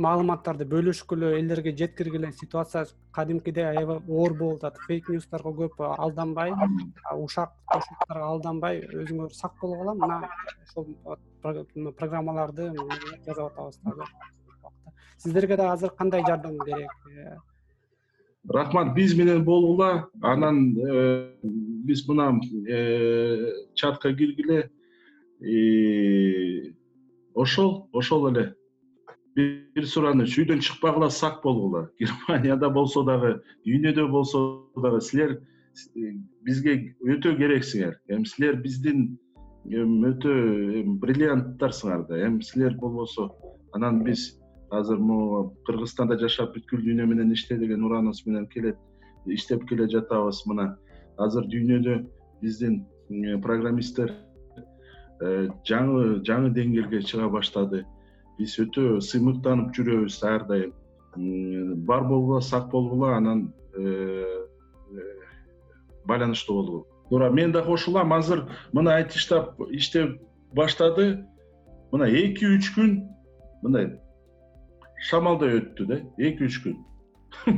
маалыматтарды 0.04 0.66
бөлүшкүлө 0.68 1.34
элдерге 1.38 1.74
жеткиргиле 1.76 2.32
ситуация 2.32 2.86
кадимкидей 3.12 3.66
аябай 3.68 4.00
оор 4.08 4.34
болуп 4.38 4.64
атат. 4.64 4.80
Фейк 4.86 5.08
ньюстарга 5.08 5.52
көп 5.60 5.82
алданбай 5.86 6.52
ушак 7.16 7.52
тошокторго 7.72 8.24
алданбай 8.32 8.82
өзүңөр 9.02 9.34
сак 9.34 9.58
болгула 9.60 9.94
мына 9.94 10.22
ошол 10.64 10.88
программаларды 11.42 12.72
жасап 13.26 13.52
атабыз 13.52 13.80
азыр 13.84 14.08
сиздерге 15.18 15.56
да 15.56 15.72
азыр 15.72 15.90
кандай 15.90 16.24
жардам 16.26 16.58
керек? 16.64 16.90
Э? 17.10 17.36
рахмат 18.48 18.94
биз 18.94 19.16
менен 19.16 19.44
болгула 19.44 20.08
анан 20.22 20.76
э, 20.78 21.34
биз 21.42 22.06
мына 22.08 22.40
э, 22.68 23.52
чатка 23.74 24.14
киргиле 24.14 24.70
ошол 27.34 27.88
ошол 27.92 28.28
эле 28.30 28.54
бир 29.38 29.86
сурооч 29.86 30.34
үйдөн 30.40 30.60
чыкпагыла 30.64 31.10
сак 31.10 31.42
болгула 31.42 31.88
германияда 32.00 32.70
болсо 32.70 33.04
дагы 33.06 33.38
дүйнөдө 33.66 34.08
болсо 34.10 34.40
дагы 34.76 35.00
силер 35.00 35.38
бизге 36.42 36.74
өтө 37.06 37.36
керексиңер. 37.38 37.98
Эми 38.10 38.26
силер 38.26 38.58
биздин 38.62 39.18
өтө 39.68 40.34
бриллианттарсыңар 41.02 42.06
да. 42.08 42.18
Эми 42.26 42.42
силер 42.42 42.74
болбосо 42.80 43.30
анан 43.76 44.02
биз 44.04 44.38
азыр 44.74 44.98
могу 44.98 45.54
кыргызстанда 45.68 46.18
жашап 46.18 46.54
бүткүл 46.56 46.82
дүйнө 46.84 47.06
менен 47.06 47.32
иште 47.32 47.56
деген 47.56 47.84
урааныбыз 47.86 48.24
менен 48.26 48.48
келет 48.52 48.78
иштеп 49.26 49.68
келе 49.68 49.88
жатабыз 49.88 50.42
мына. 50.50 50.72
Азыр 51.18 51.46
дүйнөдө 51.46 52.00
биздин 52.42 52.82
программисттер 53.42 54.12
э, 55.22 55.48
жаңы 55.66 56.20
жаңы 56.26 56.52
деңгээлге 56.54 57.00
чыга 57.02 57.28
баштады 57.32 57.84
биз 58.38 58.58
өтө 58.62 59.00
сыймыктанып 59.04 59.74
жүрөбүз 59.76 60.20
ар 60.24 60.46
дайым 60.50 60.72
бар 61.88 62.04
болгула 62.04 62.40
сак 62.40 62.70
болгула 62.70 63.16
анан 63.16 63.52
э, 63.74 63.82
э, 63.82 65.02
байланышта 66.06 66.52
болгула 66.52 66.84
туура 67.08 67.30
мен 67.30 67.52
да 67.52 67.62
кошулам 67.64 68.12
азыр 68.12 68.48
мына 68.72 68.96
айти 68.96 69.18
штаб 69.18 69.60
иштеп 69.70 70.20
баштады. 70.54 71.24
Мына 71.92 72.04
эки 72.04 72.44
үч 72.44 72.68
күн 72.74 72.98
мындай 73.62 73.94
шамалдай 75.08 75.56
өттү 75.60 75.86
да 75.88 76.00
эки 76.18 76.48
үч 76.48 76.60
күн. 76.64 76.76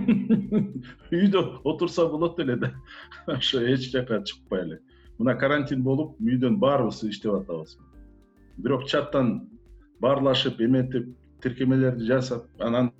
Үйдө 1.11 1.43
отурса 1.65 2.07
болот 2.07 2.39
эле 2.39 2.57
да. 2.57 2.73
Ошо 3.27 3.63
эч 3.67 3.91
жака 3.91 4.23
чыкпай 4.23 4.63
эле. 4.63 4.81
Мына 5.19 5.35
карантин 5.35 5.83
болуп 5.83 6.15
үйдөн 6.21 6.61
баарыбыз 6.63 7.03
иштеп 7.11 7.41
атабыз. 7.41 7.77
Бирок 8.57 8.87
чаттан 8.87 9.50
баарлашып 10.01 10.61
эметип 10.61 11.09
тиркемелерди 11.43 12.07
жасап 12.09 12.47
анан 12.59 12.91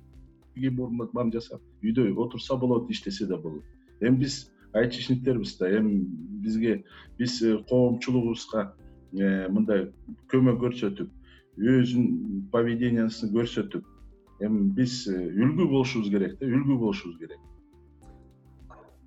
баарын 0.55 1.31
жасап 1.33 1.61
үйдө 1.83 2.11
отурса 2.17 2.55
болот 2.55 2.89
иштесе 2.89 3.27
да 3.27 3.37
болот. 3.37 3.63
Эми 4.01 4.17
биз 4.17 4.51
айтишниктербиз 4.73 5.57
да 5.57 5.69
эми 5.69 6.05
бизге 6.43 6.83
биз 7.17 7.41
э, 7.41 7.57
коомчулугубузга 7.69 8.73
э, 9.13 9.47
мындай 9.49 9.91
көмөк 10.31 10.59
көрсөтүп 10.61 11.09
өзүнүн 11.57 12.49
поведениясын 12.51 13.33
көрсөтүп 13.35 13.85
эми 14.41 14.69
биз 14.75 15.07
э, 15.07 15.17
үлгү 15.31 15.69
болушубуз 15.69 16.09
керек 16.09 16.37
да 16.39 16.45
үлгү 16.45 16.77
болушубуз 16.77 17.17
керек. 17.19 17.39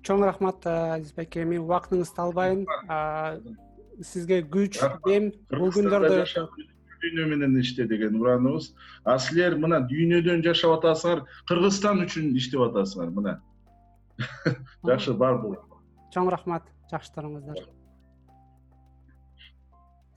Чоң 0.05 0.21
рахмат 0.21 0.67
азиз 0.69 1.15
байке 1.17 1.41
эми 1.41 1.57
убактыңызды 1.63 2.21
албайын 2.21 2.65
сизге 4.03 4.43
күч 4.43 4.77
дем 5.07 5.31
бул 5.49 5.71
күндөрдө 5.73 6.25
дүйнө 7.03 7.29
менен 7.33 7.59
иште 7.61 7.87
деген 7.91 8.19
урааныбыз 8.21 8.71
а 9.03 9.19
силер 9.19 9.57
мына 9.61 9.83
дүйнөдөн 9.91 10.43
жашап 10.47 10.79
атасыңар 10.79 11.25
кыргызстан 11.51 12.03
үчүн 12.07 12.35
иштеп 12.39 12.67
атасыңар 12.69 13.13
мына. 13.19 13.39
Жакшы 14.87 15.13
бар 15.13 15.41
болуңар 15.43 15.75
чоң 16.15 16.29
рахмат 16.31 16.69
жакшылыктарыңыздар 16.91 17.65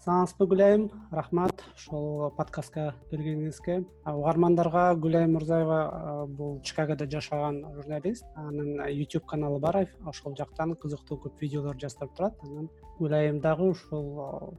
саламатсызбы 0.05 0.47
гүлайым? 0.49 0.85
Рахмат 1.12 1.64
ушул 1.74 2.31
подкастка 2.37 2.85
келгениңизге 3.11 3.81
угармандарга 4.09 4.85
гүлайым 5.03 5.35
мырзаева 5.37 5.81
бул 6.39 6.61
чикагодо 6.62 7.09
жашаган 7.11 7.59
журналист. 7.74 8.24
Анын 8.37 8.79
youtube 8.95 9.26
каналы 9.26 9.59
бар. 9.61 9.83
Ошол 10.07 10.37
жактан 10.39 10.76
кызыктуу 10.81 11.18
көп 11.26 11.43
видеолор 11.43 11.76
жаздырып 11.83 12.14
турат. 12.16 12.39
Анан 12.47 12.70
гүлайым 13.01 13.43
дагы 13.45 13.68
ушул 13.74 14.55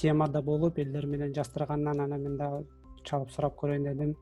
темада 0.00 0.42
болуп 0.42 0.78
элдер 0.78 1.06
менен 1.06 1.34
жаздырганынан 1.36 2.00
анан 2.04 2.22
мен 2.26 2.36
дагы 2.40 2.64
чалып 3.04 3.30
сурап 3.34 3.56
көрөйүн 3.60 3.88
дедим. 3.88 4.14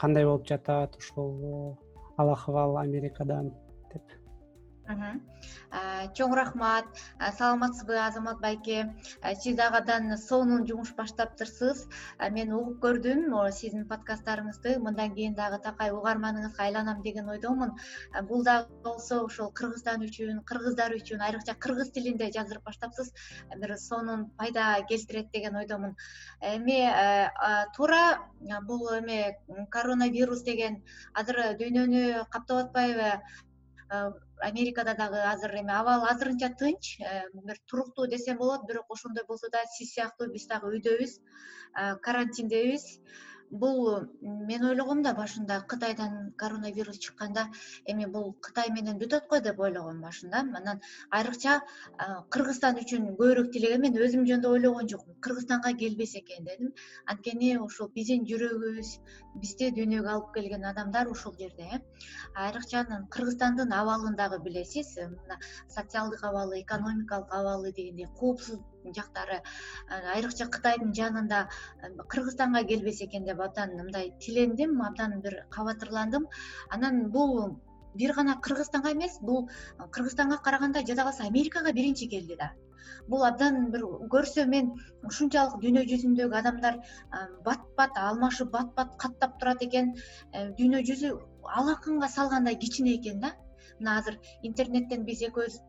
Кандай 0.00 0.24
болуп 0.24 0.46
жатат 0.48 0.96
ушул 0.98 1.76
ал 2.16 2.32
акыбал 2.32 2.76
америкадан 2.78 3.52
деп 3.92 4.17
чоң 4.88 6.34
рахмат. 6.34 6.86
Саламатсызбы 7.38 7.96
азамат 8.00 8.40
байке? 8.40 8.94
Сиз 9.42 9.56
дагы 9.56 10.16
сонун 10.16 10.66
жумуш 10.66 10.94
баштаптырсыз 10.96 11.86
мен 12.32 12.52
угуп 12.52 12.78
көрдүм 12.84 13.28
сиздин 13.52 13.84
подкасттарыңызды. 13.88 14.78
Мындан 14.78 15.14
кийин 15.14 15.34
дагы 15.34 15.60
такай 15.62 15.90
угарманыңызга 15.90 16.62
айланам 16.64 17.02
деген 17.02 17.28
ойдомун. 17.28 17.74
Бул 18.28 18.44
дагы 18.44 18.68
болсо 18.82 19.22
ушул 19.24 19.52
кыргызстан 19.52 20.02
үчүн 20.02 20.42
кыргыздар 20.44 20.94
үчүн 20.96 21.20
айрыкча 21.20 21.54
кыргыз 21.54 21.90
тилинде 21.92 22.30
жаздырып 22.32 22.64
баштапсыз. 22.64 23.12
Бир 23.56 23.76
сонун 23.76 24.30
пайда 24.38 24.78
келтирет 24.88 25.30
деген 25.32 25.56
ойдомун. 25.56 25.96
Эми 26.40 26.80
туура 27.76 28.20
бул 28.62 28.88
эме 28.94 29.36
коронавирус 29.70 30.42
деген 30.42 30.82
азыр 31.14 31.58
дүйнөнү 31.60 32.24
каптап 32.30 32.68
атпайбы 32.68 33.20
америкада 34.40 34.94
дагы 34.94 35.20
азыр 35.32 35.54
эми 35.60 35.72
абал 35.72 36.04
азырынча 36.10 36.50
тынч 36.58 36.98
бир 37.32 37.58
туруктуу 37.66 38.06
десем 38.06 38.38
болот 38.38 38.66
бирок 38.68 38.90
ошондой 38.90 39.24
болсо 39.28 39.50
да 39.50 39.64
сиз 39.76 39.94
сыяктуу 39.94 40.28
биз 40.32 40.46
дагы 40.46 40.70
үйдөбүз 40.74 41.18
карантиндебиз 42.02 42.84
бул 43.50 44.08
мен 44.20 44.64
ойлогом 44.64 45.02
да 45.02 45.12
башында 45.14 45.60
кытайдан 45.68 46.32
коронавирус 46.36 46.98
чыкканда 46.98 47.46
эми 47.86 48.06
бул 48.06 48.32
кытай 48.46 48.70
менен 48.70 48.98
бүтөт 48.98 49.28
го 49.30 49.40
деп 49.40 49.60
ойлогом 49.60 50.00
башында. 50.00 50.40
Анан 50.60 50.80
айрыкча 51.10 51.60
кыргызстан 52.30 52.80
үчүн 52.82 53.08
көбүрөөк 53.10 53.50
тилегем 53.52 53.86
мен 53.86 53.96
өзүм 53.96 54.26
жөнүндө 54.28 54.52
ойлогон 54.58 54.88
жокмун. 54.92 55.16
Кыргызстанга 55.20 55.72
келбесе 55.82 56.20
экен 56.20 56.44
дедим. 56.44 56.72
Анткени 57.06 57.56
ушул 57.58 57.90
биздин 57.94 58.26
жүрөгүбүз 58.28 58.94
бизди 59.42 59.70
дүйнөгө 59.76 60.12
алып 60.14 60.32
келген 60.34 60.64
адамдар 60.64 61.08
ушул 61.08 61.36
жерде 61.38 61.68
э. 61.72 61.80
Айрыкча 62.34 62.84
анан 62.84 63.06
кыргызстандын 63.08 63.72
абалын 63.72 64.16
дагы 64.16 64.42
билесиз. 64.44 64.96
Мына 64.96 65.40
социалдык 65.68 66.24
абалы 66.24 66.60
экономикалык 66.62 67.32
абалы 67.32 67.72
дегендей 67.72 68.08
коопсуз 68.18 68.58
жактары 68.96 69.40
айрыкча 70.14 70.48
кытайдын 70.56 70.92
жанында 71.00 71.46
кыргызстанга 72.14 72.64
келбесе 72.72 73.06
экен 73.06 73.24
деп 73.24 73.40
абдан 73.40 73.76
мындай 73.76 74.12
тилендим 74.20 74.80
абдан 74.82 75.20
бир 75.20 75.44
кабатырландым. 75.50 76.28
Анан 76.70 77.10
бул 77.10 77.58
бир 77.94 78.14
гана 78.14 78.38
кыргызстанга 78.40 78.92
эмес 78.92 79.18
бул 79.20 79.48
кыргызстанга 79.90 80.38
караганда 80.38 80.86
жада 80.86 81.04
калса 81.04 81.24
америкага 81.26 81.72
биринчи 81.72 82.08
келди 82.08 82.36
да. 82.36 82.52
Бул 83.08 83.24
абдан 83.24 83.70
бир 83.72 83.84
көрсө 84.14 84.44
мен 84.46 84.70
ушунчалык 85.08 85.58
дүйнө 85.62 85.84
жүзүндөгү 85.90 86.38
адамдар 86.40 86.78
бат 87.44 87.64
бат 87.80 87.98
алмашып 88.04 88.50
бат 88.52 88.74
бат 88.76 88.96
каттап 89.04 89.38
турат 89.40 89.62
экен. 89.68 89.94
Э, 90.32 90.50
дүйнө 90.58 90.82
жүзү 90.90 91.14
алакынга 91.60 92.08
салгандай 92.08 92.58
кичине 92.64 92.96
экен 92.98 93.20
да. 93.20 93.32
Мына 93.80 93.98
азыр 93.98 94.18
интернеттен 94.42 95.04
биз 95.08 95.22
экөөбүз 95.30 95.60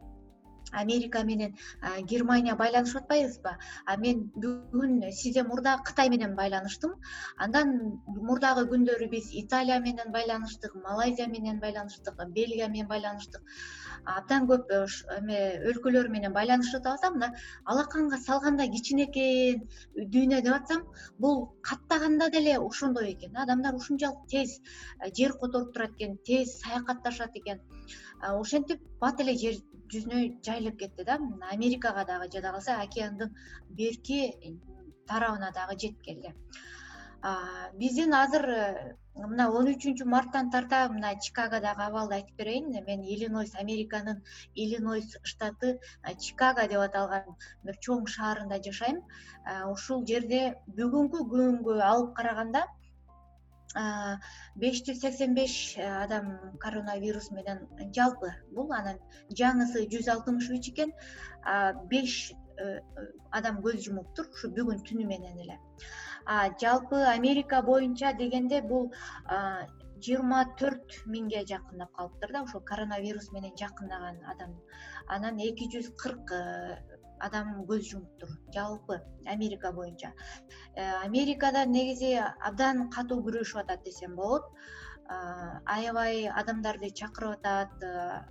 америка 0.71 1.23
менен 1.23 1.55
германия 2.03 2.55
байланышып 2.55 3.03
атпайбызбы 3.03 3.55
а 3.85 3.97
мен 3.97 4.31
бүгүн 4.35 5.11
сизден 5.11 5.47
мурда 5.47 5.77
кытай 5.85 6.09
менен 6.09 6.35
байланыштым. 6.35 6.95
Андан 7.37 8.01
мурдагы 8.05 8.65
күндөрү 8.71 9.09
биз 9.09 9.31
италия 9.33 9.79
менен 9.79 10.11
байланыштык 10.11 10.75
малайзия 10.75 11.27
менен 11.27 11.59
байланыштык 11.59 12.15
бельгия 12.33 12.67
менен 12.67 12.87
байланыштык. 12.87 13.41
Абдан 14.05 14.47
көп 14.47 14.71
эме 15.17 15.39
өлкөлөр 15.69 16.09
менен 16.09 16.33
байланышып 16.33 16.85
атабыз 16.85 17.01
да 17.01 17.09
мына 17.11 17.29
алаканга 17.65 18.17
салгандай 18.17 18.69
кичине 18.69 19.05
экен 19.09 19.65
дүйнө 19.95 20.41
деп 20.41 20.53
атсам 20.55 20.85
бул 21.19 21.49
каттаганда 21.61 22.29
деле 22.29 22.57
ошондой 22.59 23.13
экен. 23.13 23.35
Адамдар 23.35 23.75
ушунчалык 23.75 24.27
тез 24.27 24.61
жер 25.17 25.33
которуп 25.41 25.73
турат 25.73 25.91
экен 25.97 26.17
тез 26.17 26.59
саякатташат 26.61 27.35
экен. 27.35 27.61
Ошентип 28.21 28.81
бат 28.99 29.19
эле 29.21 29.35
жер 29.37 29.55
жүзүнө 29.93 30.21
жайылып 30.45 30.79
кетти 30.79 31.05
да. 31.05 31.19
Америкага 31.51 32.05
дагы 32.05 32.29
жада 32.33 32.51
калса 32.55 32.79
океандын 32.83 33.35
берки 33.69 34.19
тарабына 35.07 35.51
дагы 35.55 35.77
жетип 35.79 36.01
келди. 36.01 36.33
Биздин 37.75 38.13
азыр 38.15 38.45
э, 38.49 38.95
мына 39.15 39.49
он 39.51 39.67
үчүнчү 39.71 40.05
марттан 40.07 40.51
тарта 40.53 40.77
мына 40.93 41.09
чикагодогу 41.25 41.83
абалды 41.85 42.15
айтып 42.17 42.37
берейин. 42.41 42.69
Мен 42.85 43.03
иллинойс 43.03 43.55
американын 43.63 44.21
иллинойс 44.55 45.17
штаты 45.23 45.79
чикаго 46.25 46.67
деп 46.71 46.85
аталган 46.85 47.35
бир 47.65 47.79
чоң 47.87 48.07
шаарында 48.15 48.61
жашайм. 48.69 49.01
Ушул 49.73 50.05
жерде 50.13 50.41
бүгүнкү 50.79 51.25
күнгө 51.33 51.81
алып 51.91 52.15
караганда 52.21 52.63
беш 53.75 54.81
жүз 54.85 55.01
сексен 55.01 55.35
беш 55.35 55.77
э, 55.77 55.85
адам 55.85 56.57
коронавирус 56.59 57.31
менен 57.31 57.67
жалпы. 57.95 58.31
Бул 58.51 58.71
анан 58.73 58.97
жаңысы 59.29 59.85
жүз 59.91 60.09
алтымыш 60.09 60.49
үч 60.49 60.71
экен. 60.71 60.93
Беш 61.89 62.33
э, 62.57 62.79
адам 63.31 63.61
көз 63.61 63.83
жумуптур 63.85 64.29
ушу 64.33 64.49
бүгүн 64.49 64.81
түнү 64.87 65.05
менен 65.05 65.37
эле. 65.45 65.59
Жалпы 66.61 66.97
америка 67.13 67.61
боюнча 67.61 68.13
дегенде 68.13 68.61
бул 68.61 68.91
жыйырма 70.05 70.43
төрт 70.59 70.99
миңге 71.11 71.43
жакындап 71.47 71.91
калыптыр 71.97 72.31
да 72.33 72.43
ошол 72.43 72.61
коронавирус 72.61 73.31
менен 73.35 73.55
жакындаган 73.59 74.19
адам. 74.33 74.55
Анан 75.07 75.39
эки 75.43 75.67
жүз 75.73 75.91
кырк 75.99 76.31
э, 76.31 76.88
адам 77.19 77.63
көз 77.69 77.85
жумуптур. 77.91 78.29
Жалпы 78.55 78.99
америка 79.25 79.71
боюнча. 79.71 80.13
Э, 80.75 81.03
америкада 81.03 81.65
негизи 81.65 82.15
абдан 82.19 82.89
катуу 82.89 83.21
күрөшүп 83.27 83.63
атат 83.63 83.83
десем 83.83 84.15
болот. 84.15 84.45
Аябай 85.09 86.27
адамдарды 86.29 86.91
чакырып 86.93 87.39
атат 87.39 87.83
э, 87.83 88.21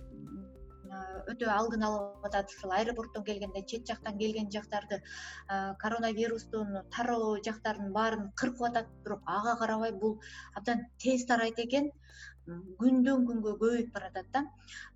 өтө 1.31 1.49
алдын 1.53 1.83
алып 1.85 2.25
атат. 2.29 2.53
Ушул 2.55 2.71
аэропорттон 2.73 3.23
келгенде 3.23 3.63
чет 3.67 3.87
жактан 3.87 4.17
келген 4.17 4.49
жактарды 4.51 5.01
коронавирустун 5.83 6.83
тароо 6.95 7.37
жактарын 7.45 7.91
баарын 7.93 8.31
кыркып 8.41 8.69
атат 8.71 8.89
бирок 9.03 9.21
ага 9.25 9.57
карабай 9.59 9.91
бул 9.91 10.19
абдан 10.55 10.87
тез 10.97 11.25
тарайт 11.25 11.59
экен 11.59 11.91
күндөн 12.81 13.25
күнгө 13.29 13.53
көбөйүп 13.59 13.93
баратат 13.93 14.27
да. 14.33 14.43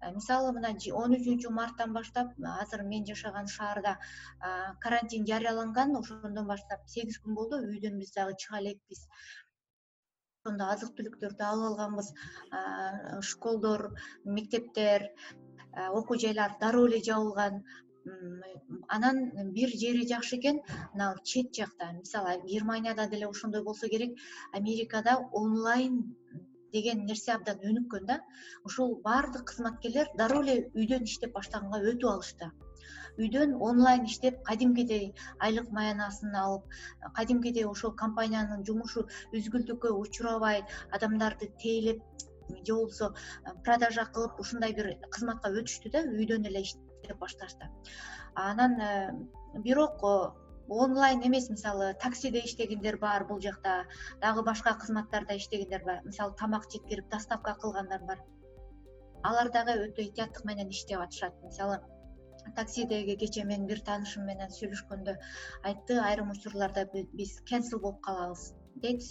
Э, 0.01 0.11
мисалы 0.17 0.51
мына 0.57 0.73
он 1.01 1.15
үчүнчү 1.17 1.51
марттан 1.59 1.93
баштап 1.93 2.33
азыр 2.55 2.83
мен 2.83 3.05
жашаган 3.05 3.47
шаарда 3.47 3.97
карантин 4.85 5.25
жарыяланган 5.29 5.95
ошондон 6.01 6.47
баштап 6.47 6.87
сегиз 6.95 7.19
күн 7.23 7.35
болду 7.39 7.61
үйдөн 7.69 7.99
биз 7.99 8.11
дагы 8.17 8.35
чыга 8.45 8.61
элекпиз. 8.61 9.07
Ошондо 10.43 10.65
азык 10.73 10.91
түлүктөрдү 10.97 11.43
алып 11.49 11.69
алганбыз. 11.71 12.09
Школдор 13.31 13.89
мектептер 14.25 15.09
окуу 15.99 16.17
жайлар 16.25 16.57
дароо 16.59 16.87
эле 16.87 16.99
жабылган. 17.09 17.63
Анан 18.89 19.19
бир 19.55 19.69
жери 19.83 20.07
жакшы 20.07 20.35
экен 20.37 20.59
мына 20.93 21.15
чет 21.23 21.53
жакта. 21.55 21.93
Мисалы 21.93 22.41
германияда 22.45 23.07
деле 23.07 23.27
ошондой 23.27 23.63
болсо 23.63 23.87
керек. 23.87 24.19
Америкада 24.51 25.17
онлайн 25.31 26.15
деген 26.73 27.05
нерсе 27.07 27.33
абдан 27.35 27.63
өнүккөн 27.69 28.05
да 28.09 28.19
ушул 28.69 28.95
баардык 29.07 29.45
кызматкерлер 29.51 30.11
дароо 30.21 30.41
эле 30.43 30.55
үйдөн 30.73 31.07
иштеп 31.09 31.33
баштаганга 31.37 31.79
өтүп 31.93 32.09
алышты. 32.13 32.51
Үйдөн 33.21 33.55
онлайн 33.69 34.05
иштеп 34.09 34.41
кадимкидей 34.49 35.05
айлык 35.47 35.69
маянасын 35.77 36.35
алып 36.43 36.63
кадимкидей 37.19 37.65
ошол 37.69 37.93
компаниянын 38.03 38.65
жумушу 38.69 39.05
үзгүлтүккө 39.39 39.93
учурабай 40.03 40.63
адамдарды 40.97 41.51
тейлеп 41.63 42.01
же 42.49 42.73
болбосо 42.73 43.13
продажа 43.63 44.05
кылып 44.15 44.39
ушундай 44.45 44.73
бир 44.79 44.89
кызматка 45.13 45.53
өтүштү 45.61 45.93
да 45.93 46.03
үйдөн 46.09 46.49
эле 46.49 46.65
иштеп 46.65 47.19
башташты. 47.19 47.69
Анан 48.35 48.79
э, 48.81 49.13
бирок 49.67 50.01
онлайн 50.69 51.21
эмес 51.27 51.49
мисалы 51.49 51.93
таксиде 51.99 52.39
иштегендер 52.45 52.97
бар 52.97 53.25
бул 53.25 53.39
жакта 53.41 53.85
дагы 54.21 54.43
башка 54.43 54.73
кызматтарда 54.73 55.37
иштегендер 55.37 55.83
бар. 55.83 56.01
Мисалы 56.05 56.33
тамак 56.39 56.69
жеткирип 56.71 57.09
доставка 57.09 57.55
кылгандар 57.61 58.01
бар. 58.07 58.19
Алар 59.23 59.51
дагы 59.51 59.75
өтө 59.87 60.07
этияттык 60.07 60.45
менен 60.45 60.69
иштеп 60.69 60.99
атышат. 60.99 61.33
Мисалы 61.43 61.79
таксидеги 62.55 63.15
кечээ 63.15 63.45
менин 63.45 63.67
бир 63.67 63.79
таанышым 63.81 64.25
менен 64.25 64.49
сүйлөшкөндө 64.49 65.15
айтты 65.69 65.99
айрым 65.99 66.31
учурларда 66.31 66.87
биз 66.93 67.39
кенсел 67.49 67.79
болуп 67.79 68.01
калабыз 68.01 68.53
дейт 68.75 69.01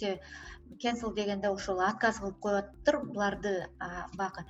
кенсел 0.79 1.13
дегенде 1.13 1.49
ошол 1.49 1.79
отказ 1.79 2.19
кылып 2.19 2.39
коюп 2.39 2.57
атыптыр. 2.63 2.99
Буларды 3.05 3.53
баягы 4.17 4.45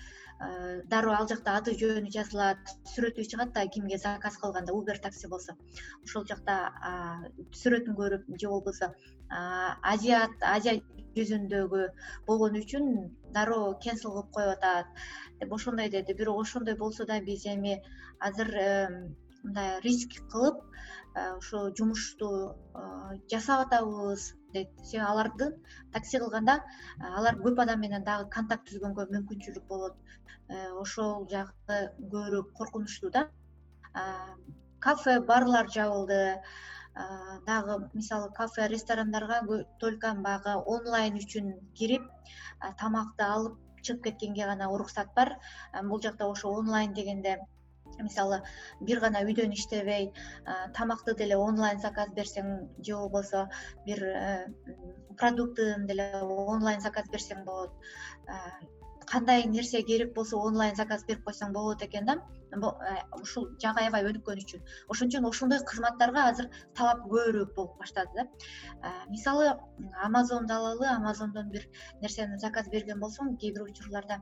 дароо 0.89 1.15
ал 1.17 1.27
жакта 1.27 1.57
аты 1.57 1.75
жөнү 1.79 2.11
жазылат 2.15 2.73
сүрөтү 2.93 3.25
чыгат 3.31 3.53
да 3.53 3.65
кимге 3.67 3.97
заказ 3.97 4.37
кылганда 4.41 4.73
убер 4.73 4.99
такси 5.03 5.27
болсо. 5.27 5.55
Ошол 6.03 6.25
жакта 6.29 6.57
сүрөтүн 7.61 7.97
көрүп 7.99 8.29
же 8.39 8.49
болбосо 8.49 8.93
азиат 9.93 10.47
азия 10.55 10.79
жүзүндөгү 11.15 11.81
болгону 12.27 12.63
үчүн 12.63 12.87
дароо 13.33 13.73
кенсел 13.83 14.11
кылып 14.11 14.31
коюп 14.37 14.55
атат. 14.57 14.87
Деп 15.39 15.53
ошондой 15.53 15.89
деди. 15.89 16.13
Бирок 16.13 16.41
ошондой 16.41 16.75
болсо 16.75 17.05
да 17.05 17.19
биз 17.21 17.45
эми 17.45 17.81
азыр 18.19 18.49
мындай 19.43 19.79
риск 19.83 20.17
кылып 20.31 20.63
ошо 21.15 21.69
жумушту 21.77 22.55
жасап 23.31 23.67
атабыз 23.67 24.33
дейт 24.55 24.69
себеби 24.83 25.05
алардын 25.11 25.55
такси 25.93 26.19
кылганда 26.23 26.59
алар 27.19 27.39
көп 27.45 27.61
адам 27.65 27.79
менен 27.85 28.03
дагы 28.09 28.29
контакт 28.35 28.67
түзгөнгө 28.69 29.07
мүмкүнчүлүк 29.15 29.65
болот. 29.67 29.95
Э, 30.49 30.71
ошол 30.83 31.27
жагы 31.31 31.79
көбүрөөк 32.11 32.53
коркунучтуу 32.57 33.09
да 33.17 33.29
кафе 34.79 35.19
барлар 35.21 35.69
жабылды. 35.69 36.41
Дагы 37.47 37.89
мисалы 37.93 38.31
кафе 38.39 38.67
ресторандарга 38.67 39.65
только 39.79 40.13
баягы 40.13 40.55
онлайн 40.75 41.15
үчүн 41.17 41.47
кирип 41.79 42.03
тамакты 42.81 43.23
алып 43.25 43.55
чыгып 43.81 44.03
кеткенге 44.03 44.45
гана 44.45 44.69
уруксат 44.69 45.09
бар. 45.15 45.37
Бул 45.89 46.01
жакта 46.01 46.29
ошо 46.29 46.53
онлайн 46.59 46.93
дегенде 46.93 47.39
мисалы 47.99 48.41
бир 48.81 48.99
гана 48.99 49.23
үйдөн 49.27 49.53
иштебей 49.53 50.11
тамакты 50.77 51.15
деле 51.15 51.37
онлайн 51.37 51.79
заказ 51.79 52.09
берсең 52.17 52.69
же 52.79 52.95
болбосо 52.95 53.47
бир 53.85 54.03
э, 54.03 54.47
продуктын 55.17 55.87
деле 55.87 56.09
онлайн 56.23 56.81
заказ 56.81 57.09
берсең 57.11 57.43
болот. 57.45 57.71
Кандай 59.05 59.43
нерсе 59.45 59.81
керек 59.83 60.13
болсо 60.15 60.37
онлайн 60.39 60.75
заказ 60.75 61.03
берип 61.05 61.25
койсоң 61.27 61.51
болот 61.53 61.83
экен 61.83 62.05
да 62.05 62.15
ушул 63.19 63.47
жагы 63.61 63.83
аябай 63.83 64.05
өнүккөн 64.09 64.41
үчүн. 64.43 64.61
Ошон 64.93 65.09
үчүн 65.11 65.27
ошондой 65.29 65.59
кызматтарга 65.69 66.25
азыр 66.31 66.49
талап 66.77 67.03
көбүрөөк 67.07 67.53
болуп 67.55 67.79
баштады 67.81 68.13
да. 68.15 68.93
Мисалы 69.09 69.53
амазонду 70.07 70.53
алалы 70.53 70.87
амазондон 70.95 71.49
бир 71.49 71.67
нерсени 72.01 72.39
заказ 72.39 72.69
берген 72.69 73.01
болсоң 73.03 73.35
кээ 73.41 73.53
бир 73.57 73.67
учурларда 73.69 74.21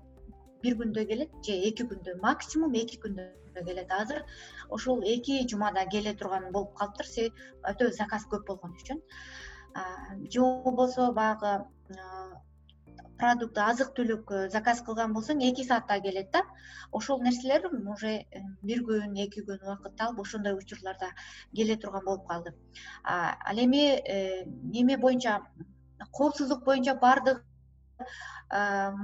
бир 0.63 0.77
күндө 0.81 1.05
келет 1.11 1.31
же 1.45 1.57
эки 1.69 1.87
күндө 1.91 2.17
максимум 2.25 2.73
эки 2.83 2.99
күндө 3.05 3.65
келет. 3.67 3.91
Азыр 3.91 4.23
ушул 4.69 5.03
эки 5.13 5.41
жумада 5.47 5.85
келе 5.95 6.13
турган 6.13 6.51
болуп 6.51 6.75
калыптыр. 6.79 7.07
Себеби 7.15 7.49
өтө 7.73 7.91
заказ 7.97 8.27
көп 8.33 8.47
болгон 8.47 8.77
үчүн. 8.79 9.01
Же 10.31 10.47
болбосо 10.63 11.11
баягы 11.17 11.57
продукт 13.21 13.57
азык 13.61 13.91
түлүк 13.97 14.31
э, 14.33 14.39
заказ 14.53 14.81
кылган 14.85 15.13
болсоң 15.13 15.43
эки 15.45 15.63
саатта 15.67 15.99
келет 16.01 16.31
да. 16.33 16.41
Ошол 16.91 17.21
нерселер 17.21 17.67
уже 17.93 18.13
э, 18.23 18.41
бир 18.65 18.81
күн 18.87 19.13
эки 19.25 19.43
күн 19.45 19.61
убакытты 19.61 20.07
алып 20.07 20.23
ошондой 20.23 20.57
учурларда 20.57 21.11
келе 21.55 21.77
турган 21.77 22.05
болуп 22.05 22.25
калды. 22.27 22.55
Ал 23.03 23.61
эми 23.65 23.83
э, 23.99 24.45
неме 24.45 24.97
боюнча 24.97 25.39
коопсуздук 26.11 26.65
боюнча 26.65 26.95
баардык 26.95 27.43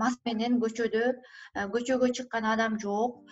маска 0.01 0.31
менен 0.31 0.59
көчөдө. 0.63 1.05
Көчөгө 1.75 2.11
чыккан 2.19 2.49
адам 2.53 2.77
жок. 2.83 3.23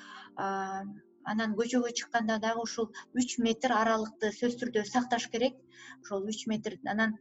Анан 1.34 1.56
көчөгө 1.60 1.92
чыкканда 2.00 2.40
дагы 2.42 2.66
ушул 2.68 2.92
үч 3.22 3.38
метр 3.46 3.74
аралыкты 3.74 4.30
сөзсүз 4.40 4.60
түрдө 4.64 4.84
сакташ 4.90 5.30
керек. 5.34 5.56
Ошол 6.04 6.28
үч 6.34 6.46
метр 6.52 6.78
анан 6.86 7.16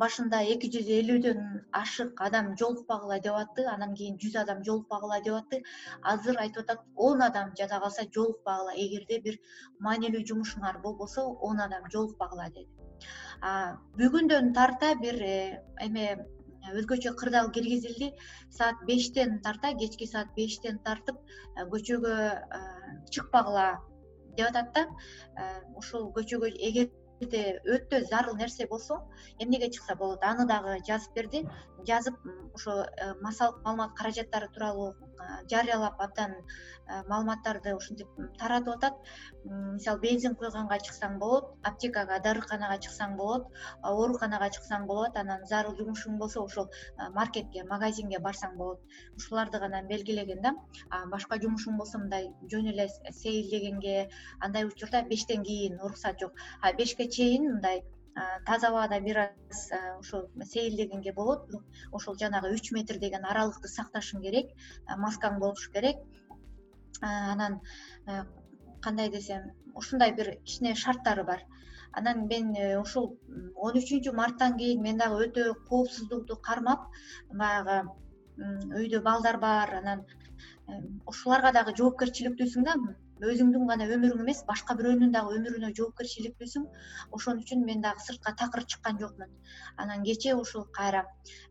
башында 0.00 0.40
эки 0.52 0.70
жүз 0.74 0.86
элүүдөн 0.98 1.40
ашык 1.80 2.20
адам 2.26 2.46
жолукпагыла 2.60 3.18
деп 3.26 3.36
атты 3.40 3.66
анан 3.72 3.92
кийин 3.98 4.16
жүз 4.22 4.38
адам 4.42 4.62
жолукпагыла 4.68 5.18
деп 5.26 5.34
атты 5.38 5.60
азыр 6.12 6.40
айтып 6.44 6.62
атат 6.62 6.80
он 7.08 7.22
адам 7.22 7.52
жада 7.58 7.80
калса 7.82 8.06
жолукпагыла 8.16 8.72
эгерде 8.84 9.20
бир 9.26 9.36
маанилүү 9.86 10.24
жумушуңар 10.30 10.80
болбосо 10.86 11.26
он 11.50 11.60
адам 11.60 11.90
жолукпагыла 11.92 12.48
деди. 12.56 12.68
Бүгүндөн 14.00 14.52
тарта 14.54 14.94
бир 15.02 15.20
э, 15.20 15.60
эме 15.80 16.26
өзгөчө 16.72 17.14
кырдаал 17.20 17.50
киргизилди. 17.52 18.12
Саат 18.50 18.82
бештен 18.88 19.40
тарта 19.44 19.72
кечки 19.78 20.06
саат 20.06 20.34
бештен 20.36 20.78
тартып 20.84 21.16
э, 21.20 21.66
көчөгө 21.72 22.14
э, 22.14 22.60
чыкпагыла 23.10 23.66
деп 24.36 24.48
атат 24.48 24.72
да. 24.74 24.86
Э, 25.36 25.60
ушул 25.76 26.10
көчөгө 26.16 26.52
эгерде 26.68 27.42
өтө 27.76 28.04
зарыл 28.10 28.36
нерсе 28.36 28.66
болсо 28.66 29.00
эмнеге 29.38 29.70
чыкса 29.70 29.96
болот? 29.96 30.22
Аны 30.22 30.46
дагы 30.46 30.78
жазып 30.88 31.14
берди. 31.14 31.44
Жазып 31.86 32.16
ошо 32.54 32.84
массалык 33.20 33.62
маалымат 33.64 33.94
каражаттары 33.98 34.48
тууралуу 34.54 34.94
жарыялап 35.50 36.00
абдан 36.00 36.34
маалыматтарды 37.08 37.74
ушинтип 37.76 38.08
таратып 38.38 38.74
атат. 38.74 38.98
Мисалы 39.44 40.00
бензин 40.00 40.34
куйганга 40.40 40.78
чыксаң 40.86 41.18
болот 41.22 41.50
аптекага 41.70 42.18
дарыканага 42.26 42.78
чыксаң 42.86 43.16
болот 43.20 43.48
ооруканага 43.90 44.50
чыксаң 44.56 44.86
болот 44.90 45.16
анан 45.22 45.46
зарыл 45.52 45.76
жумушуң 45.80 46.18
болсо 46.18 46.44
ошол 46.44 46.68
маркетке 47.18 47.64
магазинге 47.72 48.20
барсаң 48.28 48.56
болот. 48.60 48.80
Ушуларды 49.16 49.60
гана 49.64 49.82
белгилеген 49.90 50.42
да 50.42 50.54
башка 51.12 51.40
жумушуң 51.46 51.80
болсо 51.80 51.98
мындай 52.04 52.30
жөн 52.52 52.70
эле 52.74 52.88
сейилдегенге 53.22 54.08
андай 54.40 54.68
учурда 54.68 55.02
бештен 55.08 55.44
кийин 55.44 55.80
уруксат 55.80 56.20
жок. 56.20 56.32
А 56.60 56.72
бешке 56.72 57.08
чейин 57.08 57.50
мындай 57.52 57.84
таза 58.46 58.68
абада 58.68 59.00
бир 59.00 59.18
аз 59.24 59.64
ошол 59.98 60.28
сейилдегенге 60.44 61.12
болот. 61.12 61.50
Ошол 61.92 62.16
жанагы 62.16 62.52
үч 62.54 62.70
метр 62.72 62.98
деген 62.98 63.24
аралыкты 63.24 63.68
сакташың 63.68 64.22
керек 64.22 64.54
маскаң 64.98 65.40
болушу 65.40 65.72
керек. 65.72 65.98
Анан 67.00 67.60
кандай 68.84 69.10
десем 69.10 69.50
ушундай 69.74 70.12
бир 70.12 70.36
кичине 70.44 70.74
шарттары 70.74 71.24
бар. 71.24 71.42
Анан 71.92 72.26
мен 72.26 72.54
э, 72.56 72.78
ушул 72.80 73.18
он 73.54 73.78
үчүнчү 73.78 74.12
марттан 74.12 74.56
кийин 74.58 74.82
мен 74.82 74.98
дагы 74.98 75.26
өтө 75.26 75.54
коопсуздукту 75.68 76.36
кармап 76.36 76.88
баягы 77.30 77.82
үйдө 78.36 79.00
балдар 79.02 79.38
бар. 79.38 79.74
Анан 79.80 80.04
ушуларга 81.06 81.52
дагы 81.52 81.74
жоопкерчиликтүүсүң 81.78 82.66
да 82.66 82.74
өзүңдүн 83.22 83.66
гана 83.70 83.86
өмүрүң 83.96 84.22
эмес 84.24 84.40
башка 84.48 84.74
бирөөнүн 84.78 85.12
дагы 85.14 85.36
өмүрүнө 85.38 85.70
жоопкерчиликтүүсүң 85.78 86.64
ошон 87.18 87.42
үчүн 87.42 87.62
мен 87.68 87.84
дагы 87.84 88.02
сыртка 88.06 88.34
такыр 88.40 88.64
чыккан 88.72 88.98
жокмун. 89.02 89.30
Анан 89.76 90.02
кечээ 90.08 90.34
ушул 90.34 90.64
кайра 90.78 91.04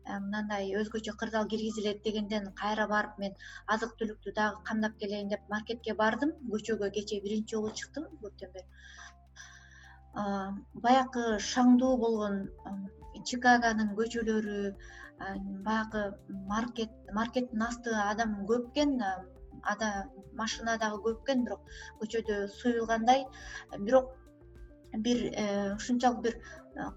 э, 0.04 0.18
мындай 0.18 0.74
өзгөчө 0.80 1.16
кырдаал 1.20 1.48
киргизилет 1.48 2.02
дегенден 2.04 2.50
кайра 2.60 2.86
барып 2.88 3.18
мен 3.18 3.38
азык 3.66 3.96
түлүктү 4.00 4.34
дагы 4.40 4.62
камдап 4.68 4.98
келейин 5.00 5.32
деп 5.32 5.48
маркетке 5.48 5.94
бардым. 5.94 6.36
Көчөгө 6.52 6.90
кечээ 6.98 7.24
биринчи 7.24 7.56
жолу 7.56 7.72
чыктым. 7.80 8.10
Көптөн 8.20 8.52
бери 8.58 8.68
баягы 10.14 11.38
шаңдуу 11.44 11.96
болгон 12.02 12.36
чикагонун 13.30 13.94
көчөлөрү 13.98 14.58
баягы 15.66 16.02
маркет 16.50 16.92
маркеттин 17.18 17.64
асты 17.66 17.96
адам 18.04 18.36
көп 18.50 18.68
экен 19.72 20.10
машина 20.34 20.76
дагы 20.78 21.00
көп 21.06 21.22
экен 21.24 21.44
бирок 21.44 21.60
көчөдө 22.02 22.48
суюлгандай. 22.58 23.26
Бирок 23.78 24.12
бир 24.98 25.32
э, 25.32 25.74
ушунчалык 25.74 26.20
бир 26.22 26.36
э, 26.76 26.90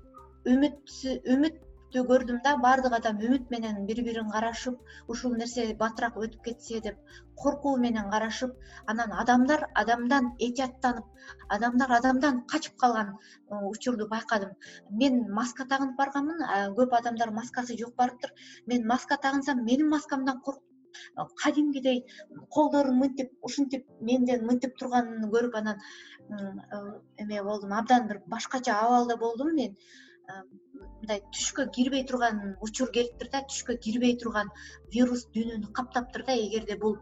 үмүт 0.54 0.92
үмүттү 1.34 2.04
көрдүм 2.10 2.42
да 2.46 2.56
баардык 2.64 2.94
адам 2.98 3.20
үмүт 3.28 3.50
менен 3.54 3.86
бири 3.88 4.04
бирин 4.06 4.30
карашып 4.32 4.78
ушул 5.14 5.34
нерсе 5.40 5.66
батыраак 5.80 6.20
өтүп 6.24 6.44
кетсе 6.46 6.82
деп 6.86 7.00
коркуу 7.44 7.78
менен 7.78 8.12
карашып 8.12 8.54
анан 8.94 9.14
адамдар 9.24 9.66
адамдан 9.84 10.30
этияттанып 10.50 11.06
адамдар 11.58 11.96
адамдан 12.00 12.44
качып 12.54 12.78
калган 12.78 13.16
э, 13.16 13.56
учурду 13.72 14.08
байкадым. 14.14 14.54
Мен 14.90 15.26
маска 15.40 15.66
тагынып 15.66 15.98
барганмын 15.98 16.74
көп 16.80 16.96
адамдар 17.02 17.32
маскасы 17.42 17.78
жок 17.80 17.96
барыптыр. 17.96 18.34
Мен 18.68 18.88
маска 18.88 19.18
тагынсам 19.18 19.64
менин 19.64 19.90
маскамдан 19.90 20.42
коркуп 20.42 20.67
кадимгидей 21.44 22.04
колдорун 22.50 23.00
мынтип 23.04 23.32
ушинтип 23.42 23.86
менден 24.10 24.46
мынтип 24.50 24.78
турганын 24.80 25.30
көрүп 25.34 25.56
анан 25.62 25.80
э, 26.30 26.82
эме 27.24 27.44
болдум. 27.44 27.74
Абдан 27.74 28.08
бир 28.08 28.22
башкача 28.28 28.80
абалда 28.82 29.18
болдум 29.18 29.54
мен. 29.56 29.78
Э, 30.28 30.44
мындай 31.00 31.22
түшкө 31.36 31.70
кирбей 31.76 32.06
турган 32.10 32.58
учур 32.62 32.92
келиптир 32.92 33.32
да 33.32 33.44
түшкө 33.52 33.78
кирбей 33.86 34.18
турган 34.24 34.52
вирус 34.94 35.28
дүйнөнү 35.34 35.72
каптаптыр 35.80 36.26
да. 36.28 36.36
Эгерде 36.48 36.78
бул 36.78 36.98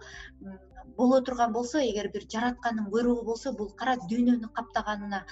боло 0.97 1.21
турган 1.21 1.53
болсо 1.53 1.79
эгер 1.79 2.09
бир 2.13 2.27
жараткандын 2.33 2.89
буйругу 2.93 3.25
болсо 3.31 3.53
бул 3.59 3.71
кара 3.81 3.95
дүйнөнү 4.09 4.51
каптаганына 4.59 5.23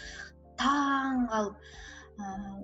таң 0.60 1.28
калып 1.32 1.56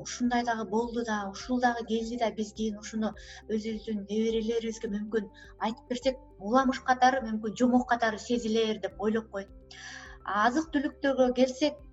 ушундай 0.05 0.43
дагы 0.49 0.65
болду 0.69 1.03
да 1.05 1.17
ушул 1.31 1.61
дагы 1.61 1.85
келди 1.91 2.17
да 2.23 2.31
биз 2.39 2.53
кийин 2.59 2.79
ушуну 2.83 3.13
өзүбүздүн 3.49 4.05
неберелерибизге 4.09 4.91
мүмкүн 4.95 5.29
айтып 5.67 5.93
берсек 5.93 6.17
уламыш 6.39 6.81
катары 6.89 7.21
мүмкүн 7.27 7.57
жомок 7.61 7.87
катары 7.93 8.19
сезилер 8.29 8.81
деп 8.85 9.01
ойлоп 9.07 9.29
койдум 9.35 9.55
азык 10.45 10.71
түлүктөргө 10.73 11.31
келсек 11.41 11.85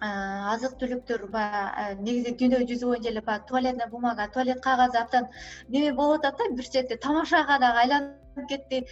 азык 0.00 0.76
түлүктөр 0.80 1.26
баягы 1.34 2.02
негизи 2.04 2.32
дүйнө 2.40 2.60
жүзү 2.70 2.86
боюнча 2.90 3.10
эле 3.10 3.22
баягы 3.26 3.48
туалетная 3.50 3.88
бумага 3.92 4.28
туалет 4.32 4.62
кагазы 4.64 4.98
абдан 5.02 5.26
неме 5.68 5.92
болуп 5.92 6.24
атат 6.24 6.38
да 6.38 6.54
бир 6.60 6.70
чети 6.76 6.96
тамашага 6.96 7.58
дагы 7.58 7.82
айланып 7.84 8.48
кетти. 8.48 8.86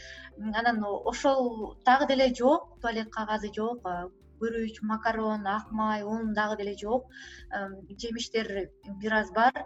Анан 0.54 0.84
ошол 0.84 1.76
дагы 1.86 2.06
деле 2.08 2.34
жок 2.34 2.80
туалет 2.82 3.10
кагазы 3.10 3.52
жок 3.54 3.80
күрүч 4.40 4.80
макарон 4.90 5.46
ак 5.46 5.72
май 5.80 6.02
un 6.02 6.32
дагы 6.34 6.56
деле 6.60 6.74
жок. 6.82 7.06
Жемиштер 8.02 8.70
бир 9.00 9.12
аз 9.20 9.32
бар. 9.32 9.64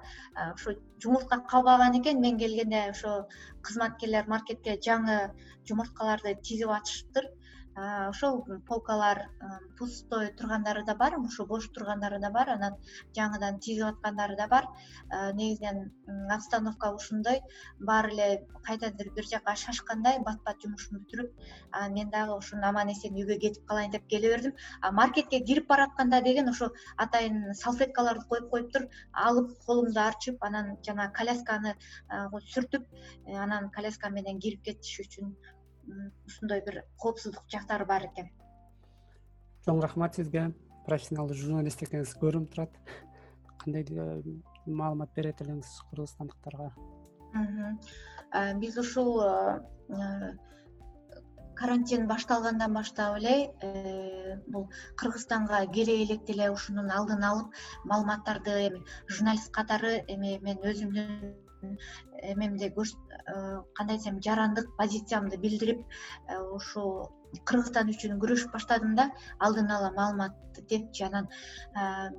Ошо 0.55 0.77
жумуртка 1.03 1.41
калбаган 1.55 2.01
экен. 2.01 2.21
Мен 2.21 2.39
келгенде 2.39 2.89
ошо 2.91 3.29
кызматкерлер 3.63 4.29
маркетке 4.29 4.79
жаңы 4.89 5.19
жумурткаларды 5.69 6.35
тизип 6.43 6.71
атышыптыр 6.79 7.31
ошол 7.77 8.45
полкалар 8.67 9.31
пустой 9.79 10.31
тургандары 10.37 10.85
да 10.85 10.95
бар 10.95 11.15
ошо 11.19 11.47
бош 11.47 11.69
тургандары 11.69 12.19
да 12.21 12.31
бар 12.31 12.49
анан 12.51 12.75
жаңыдан 13.17 13.59
тизип 13.61 13.87
аткандары 13.87 14.37
да 14.37 14.47
бар. 14.49 14.67
Негизинен 15.35 15.91
обстановка 16.31 16.93
ушундай. 16.95 17.41
Баары 17.81 18.13
эле 18.13 18.47
кайдадыр 18.67 19.11
бир 19.15 19.25
жака 19.25 19.57
шашкандай 19.57 20.19
бат 20.21 20.43
бат 20.45 20.61
жумушун 20.63 21.01
бүтүрүп 21.01 21.31
мен 21.95 22.11
дагы 22.11 22.37
ушуну 22.37 22.67
аман 22.69 22.93
эсен 22.93 23.15
үйгө 23.15 23.39
кетип 23.41 23.65
калайын 23.67 23.91
деп 23.91 24.07
келе 24.09 24.29
бердим. 24.35 24.55
Маркетке 24.93 25.41
кирип 25.41 25.67
баратканда 25.69 26.21
деген 26.21 26.49
ошо 26.49 26.71
атайын 26.97 27.55
салфеткаларды 27.55 28.27
коюп 28.29 28.51
коюптур 28.51 28.89
алып 29.13 29.57
колумду 29.67 30.01
арчып 30.01 30.45
анан 30.45 30.77
жанагы 30.85 31.13
колясканы 31.19 31.75
сүртүп 32.53 32.87
э, 32.93 33.37
анан 33.37 33.71
коляска 33.71 34.11
менен 34.11 34.41
кирип 34.41 34.63
кетиш 34.69 35.01
үчүн 35.07 35.37
ушундай 36.27 36.63
бир 36.67 36.83
коопсуздук 36.99 37.45
жактары 37.53 37.87
бар 37.87 38.07
экен. 38.11 38.31
Чоң 39.67 39.83
рахмат 39.83 40.17
сизге. 40.19 40.51
Профессионалдуу 40.87 41.37
журналист 41.39 41.83
экениңиз 41.87 42.17
көрүнүп 42.19 42.55
турат. 42.55 42.79
Кандай 43.63 43.85
маалымат 44.67 45.13
берет 45.15 45.43
элеңиз 45.43 45.69
кыргызстандыктарга? 45.91 46.73
Биз 48.63 48.79
ушул 48.83 49.21
карантин 51.55 52.09
башталгандан 52.11 52.75
баштап 52.75 53.19
эле 53.19 53.35
бул 54.49 54.69
кыргызстанга 54.97 55.61
келе 55.77 56.03
электе 56.05 56.33
эле 56.35 56.51
ушунун 56.51 56.91
алдын 56.91 57.23
алып 57.31 57.61
маалыматтарды 57.85 58.57
эми 58.67 58.83
журналист 59.09 59.53
катары 59.59 59.93
эми 60.15 60.39
мен 60.47 60.59
өзүмдүн 60.73 61.35
эмемди 62.23 62.71
кандай 62.77 63.97
десем 63.97 64.21
жарандык 64.23 64.71
позициямды 64.77 65.39
билдирип 65.45 65.85
ушул 66.59 67.11
кыргызстан 67.49 67.93
үчүн 67.93 68.19
күрөшүп 68.23 68.53
баштадым 68.57 68.97
да 68.99 69.11
алдын 69.39 69.71
ала 69.77 69.93
маалымат 69.97 70.63
депчи 70.73 71.07
анан 71.09 71.29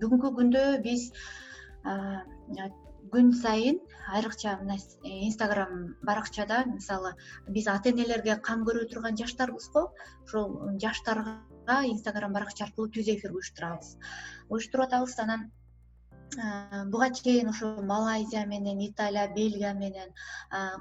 бүгүнкү 0.01 0.33
күндө 0.39 0.63
биз 0.87 1.11
күн 3.13 3.31
сайын 3.37 3.79
айрыкча 4.17 4.55
мына 4.61 4.77
инстаграм 5.03 5.73
баракчада 6.09 6.63
мисалы 6.69 7.11
биз 7.57 7.67
ата 7.73 7.91
энелерге 7.91 8.37
кам 8.47 8.63
көрө 8.67 8.87
турган 8.93 9.17
жаштарбыз 9.21 9.67
го 9.75 9.83
ошол 10.25 10.77
жаштарга 10.83 11.77
инстаграм 11.89 12.33
баракча 12.33 12.65
аркылуу 12.65 12.89
түз 12.95 13.11
эфир 13.15 13.35
уюштурабыз. 13.35 13.97
Уюштуруп 14.49 14.87
атабыз 14.87 15.19
анан 15.19 15.51
буга 16.91 17.09
чейин 17.13 17.49
ошо 17.49 17.67
малайзия 17.81 18.45
менен 18.45 18.79
италия 18.79 19.27
бельгия 19.35 19.73
менен 19.73 20.09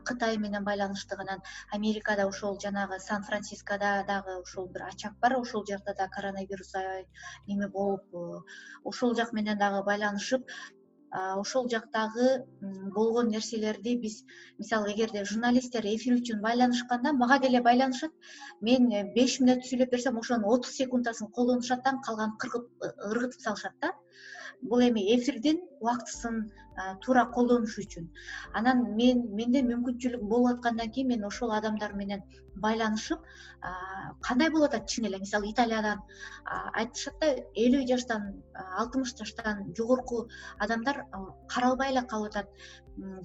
кытай 0.09 0.37
менен 0.39 0.65
байланыштык 0.65 1.21
анан 1.21 1.41
америкада 1.71 2.27
ошол 2.27 2.59
жанагы 2.61 2.99
сан 3.01 3.23
францискода 3.23 4.05
дагы 4.07 4.41
ошол 4.43 4.69
бир 4.69 4.83
очаг 4.91 5.13
бар. 5.21 5.39
Ошол 5.41 5.65
жакта 5.67 5.95
да 5.99 6.09
коронавирус 6.09 6.75
аябай 6.75 7.07
неме 7.47 7.69
болуп 7.69 8.05
ошол 8.85 9.15
жак 9.15 9.33
менен 9.33 9.59
дагы 9.59 9.83
байланышып 9.85 10.43
ошол 11.13 11.69
жактагы 11.69 12.47
болгон 12.95 13.29
нерселерди 13.29 13.97
биз 14.01 14.25
мисалы 14.59 14.93
эгерде 14.95 15.25
журналисттер 15.25 15.85
эфир 15.85 16.15
үчүн 16.17 16.41
байланышканда 16.41 17.13
мага 17.13 17.39
деле 17.39 17.61
байланышат 17.61 18.13
мен 18.61 18.89
э, 18.91 19.05
беш 19.15 19.39
мүнөт 19.41 19.67
сүйлөп 19.69 19.91
берсем 19.93 20.19
ошонун 20.19 20.49
отуз 20.55 20.73
секунддасын 20.81 21.29
колдонушат 21.37 21.85
да 21.85 21.99
калганын 22.07 22.39
ыргытып 23.11 23.41
салышат 23.45 23.77
да 23.83 23.93
бул 24.63 24.83
эми 24.87 25.03
эфирдин 25.15 25.61
убактысын 25.81 26.37
туура 27.05 27.25
колдонуш 27.35 27.75
үчүн. 27.83 28.07
Анан 28.59 28.83
мен 28.99 29.25
менде 29.39 29.63
мүмкүнчүлүк 29.67 30.23
болуп 30.33 30.53
аткандан 30.53 30.93
кийин 30.95 31.09
мен 31.13 31.25
ошол 31.29 31.53
адамдар 31.57 31.95
менен 31.99 32.23
байланышып 32.65 33.21
кандай 34.29 34.51
болуп 34.55 34.71
атат 34.71 34.89
чын 34.89 35.09
эле? 35.09 35.19
Мисалы 35.19 35.51
италиядан 35.51 36.05
айтышат 36.83 37.19
да 37.21 37.33
элүү 37.65 37.83
жаштан 37.91 38.31
алтымыш 38.85 39.17
жаштан 39.19 39.67
жогорку 39.77 40.29
адамдар 40.59 41.05
каралбай 41.49 41.93
эле 41.93 42.07
калып 42.15 42.31
атат. 42.33 42.49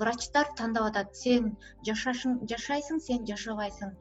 Врачтар 0.02 0.52
тандап 0.58 0.90
атат. 0.90 1.16
Сен 1.16 1.56
жашайсың 1.86 3.00
сен 3.00 3.26
жашабайсың 3.32 3.96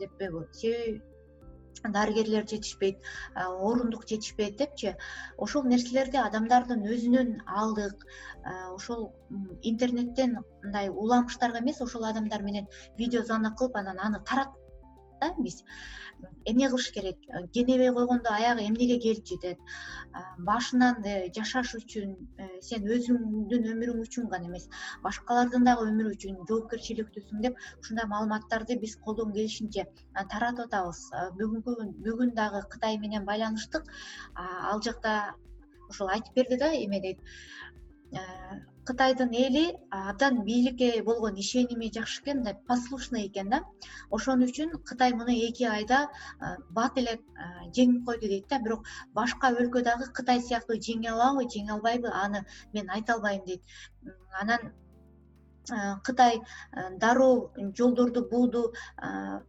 деппи 0.00 0.30
себеби 0.52 1.00
дарыгерлер 1.96 2.46
жетишпейт 2.48 2.98
орундук 3.36 4.06
жетишпейт 4.08 4.56
депчи. 4.58 4.94
Ошол 5.36 5.64
нерселерди 5.64 6.18
адамдардын 6.22 6.86
өзүнөн 6.94 7.34
алдык 7.46 8.06
ошол 8.74 9.12
интернеттен 9.62 10.38
мындай 10.62 10.88
уламыштарга 10.90 11.62
эмес 11.64 11.80
ошол 11.80 12.04
адамдар 12.04 12.42
менен 12.42 12.66
видеозвонок 12.98 13.58
кылып 13.58 13.76
анан 13.76 13.98
аны 14.08 14.20
тараттык 14.24 14.61
да 15.22 15.34
биз 15.38 15.62
эмне 16.50 16.68
кылыш 16.70 16.88
керек? 16.96 17.18
Кенебей 17.54 17.90
койгондо 17.96 18.30
аягы 18.38 18.66
эмнеге 18.68 18.98
келип 19.04 19.26
жетет? 19.26 19.58
Башынан 20.48 21.04
э, 21.04 21.30
жашаш 21.36 21.74
үчүн 21.78 22.10
э, 22.38 22.48
сен 22.68 22.86
өзүңдүн 22.96 23.68
өмүрүң 23.72 24.02
үчүн 24.04 24.28
гана 24.32 24.50
эмес 24.50 24.68
башкалардын 25.06 25.66
дагы 25.68 25.86
өмүрү 25.90 26.14
үчүн 26.16 26.40
жоопкерчиликтүүсүң 26.50 27.44
деп 27.46 27.62
ушундай 27.80 28.10
маалыматтарды 28.12 28.78
биз 28.82 28.96
колдон 29.06 29.32
келишинче 29.36 29.86
таратып 30.34 30.66
атабыз. 30.66 31.00
Бүгүнкү 31.38 31.76
бүгүн 32.08 32.34
дагы 32.38 32.64
кытай 32.74 32.98
менен 33.04 33.24
байланыштык. 33.30 33.88
Ал 34.34 34.82
жакта 34.88 35.16
ошол 35.88 36.12
айтып 36.12 36.42
берди 36.42 36.60
да 36.64 36.74
эме 36.84 37.00
дейт. 37.00 37.24
Э, 38.12 38.60
кытайдын 38.86 39.30
эли 39.44 39.64
абдан 39.90 40.44
бийликке 40.44 41.02
болгон 41.08 41.34
ишеними 41.42 41.90
жакшы 41.94 42.20
экен 42.22 42.36
мындай 42.38 42.56
послушный 42.68 43.26
экен 43.28 43.48
да. 43.50 43.60
Ошон 44.10 44.42
үчүн 44.46 44.70
кытай 44.88 45.12
муну 45.12 45.32
эки 45.48 45.64
айда 45.64 46.08
бат 46.70 46.98
эле 46.98 47.18
жеңип 47.76 48.04
койду 48.06 48.26
дейт 48.32 48.48
да. 48.48 48.58
Бирок 48.58 48.86
башка 49.14 49.52
өлкө 49.52 49.82
дагы 49.88 50.10
кытай 50.12 50.40
сыяктуу 50.40 50.76
жеңе 50.88 51.12
алабы 51.14 51.48
жеңе 51.54 51.76
албайбы 51.76 52.10
аны 52.24 52.44
мен 52.72 52.90
айта 52.90 53.14
албайм 53.14 53.44
дейт. 53.46 53.62
Анан 54.40 54.72
кытай 56.04 56.40
дароо 56.98 57.52
жолдорду 57.76 58.24
бууду 58.28 58.72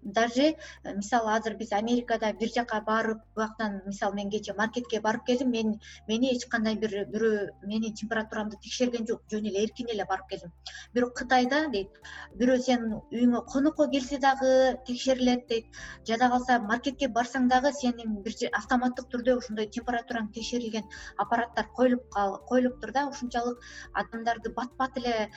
даже 0.01 0.55
мисалы 0.83 1.35
азыр 1.35 1.55
биз 1.55 1.71
америкада 1.71 2.33
бир 2.33 2.49
жака 2.55 2.81
барып 2.81 3.21
буяктан 3.35 3.81
мисалы 3.85 4.15
мен 4.15 4.29
кечээ 4.29 4.55
маркетке 4.55 5.01
барып 5.01 5.25
келдим 5.25 5.51
мен 5.51 5.79
мени 6.07 6.33
эч 6.35 6.45
кандай 6.45 6.75
бир 6.75 7.05
бирөө 7.09 7.65
менин 7.65 7.93
температурамды 7.93 8.57
текшерген 8.61 9.07
жок 9.07 9.21
жөн 9.31 9.47
эле 9.49 9.63
эркин 9.63 9.89
эле 9.89 10.05
барып 10.05 10.27
келдим. 10.29 10.51
Бирок 10.93 11.15
кытайда 11.17 11.69
дейт 11.71 11.89
бирөө 12.35 12.59
сенин 12.61 12.99
үйүңө 13.11 13.43
конокко 13.51 13.87
келсе 13.89 14.19
дагы 14.19 14.77
текшерилет 14.85 15.47
дейт 15.47 15.65
жада 16.07 16.29
калса 16.29 16.59
маркетке 16.59 17.07
барсаң 17.07 17.49
дагы 17.49 17.73
сенин 17.73 18.21
бир 18.23 18.33
автоматтык 18.51 19.09
түрдө 19.13 19.37
ошондой 19.37 19.67
температураң 19.67 20.29
текшерилген 20.35 20.85
аппараттар 21.17 21.67
коюлуп 21.75 22.07
коюлуптур 22.49 22.91
да 22.91 23.07
ушунчалык 23.09 23.59
адамдарды 23.93 24.53
бат 24.53 24.75
бат 24.77 24.97
эле 24.97 25.29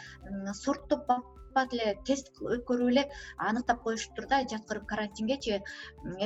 сорттоп 0.67 1.09
бат 1.57 1.73
эле 1.73 1.95
тест 2.09 2.29
өткөрүп 2.43 2.91
эле 2.93 3.05
аныктап 3.49 3.83
коюшуптур 3.85 4.29
да. 4.33 4.43
Жаткырып 4.53 4.87
карантингечи 4.93 5.63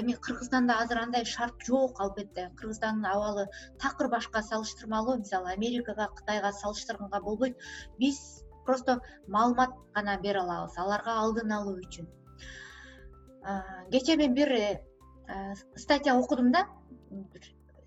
эми 0.01 0.16
кыргызстанда 0.26 0.80
азыр 0.82 1.03
андай 1.05 1.24
шарт 1.24 1.66
жок 1.66 2.01
албетте. 2.05 2.51
Кыргызстандын 2.59 3.11
абалы 3.12 3.47
такыр 3.84 4.11
башка 4.14 4.43
салыштырмалуу 4.43 5.18
мисалы 5.22 5.53
америкага 5.55 6.09
кытайга 6.16 6.53
салыштырганга 6.62 7.20
болбойт. 7.20 7.57
Биз 7.99 8.18
просто 8.66 9.01
маалымат 9.28 9.76
гана 9.95 10.18
бере 10.24 10.41
алабыз 10.41 10.78
аларга 10.78 11.18
алдын 11.22 11.53
алуу 11.59 11.78
үчүн. 11.84 12.11
Кечээ 13.93 14.16
мен 14.16 14.34
бир 14.34 14.53
э, 14.53 14.82
статья 15.76 16.16
окудум 16.16 16.53
да. 16.53 16.66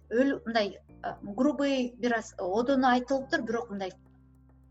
Мындай 0.09 0.79
грубый 1.21 1.93
бир 1.97 2.17
аз 2.17 2.33
одоно 2.37 2.91
айтылыптыр 2.95 3.41
бирок 3.41 3.69
мындай 3.69 3.91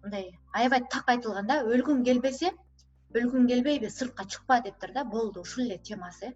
мындай 0.02 0.38
аябай 0.52 0.84
так 0.90 1.08
айтылган 1.14 1.46
да 1.46 1.62
өлгүң 1.74 2.04
келбесе 2.08 2.52
өлгүң 3.18 3.48
келбейби 3.50 3.90
сыртка 3.90 4.24
чыкпа 4.34 4.60
дептир 4.66 4.92
да 4.94 5.04
болду 5.04 5.40
ушул 5.40 5.64
эле 5.64 5.78
темасы. 5.78 6.30
Э 6.30 6.34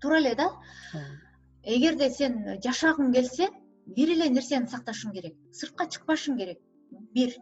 туура 0.00 0.18
эле 0.18 0.34
да 0.34 0.48
эгерде 1.62 2.10
сен 2.10 2.38
жашагың 2.64 3.12
келсе 3.14 3.48
бир 3.98 4.12
эле 4.16 4.28
нерсени 4.36 4.66
сакташың 4.74 5.12
керек 5.16 5.36
сыртка 5.52 5.86
чыкпашың 5.86 6.38
керек. 6.38 6.60
Бир 7.14 7.36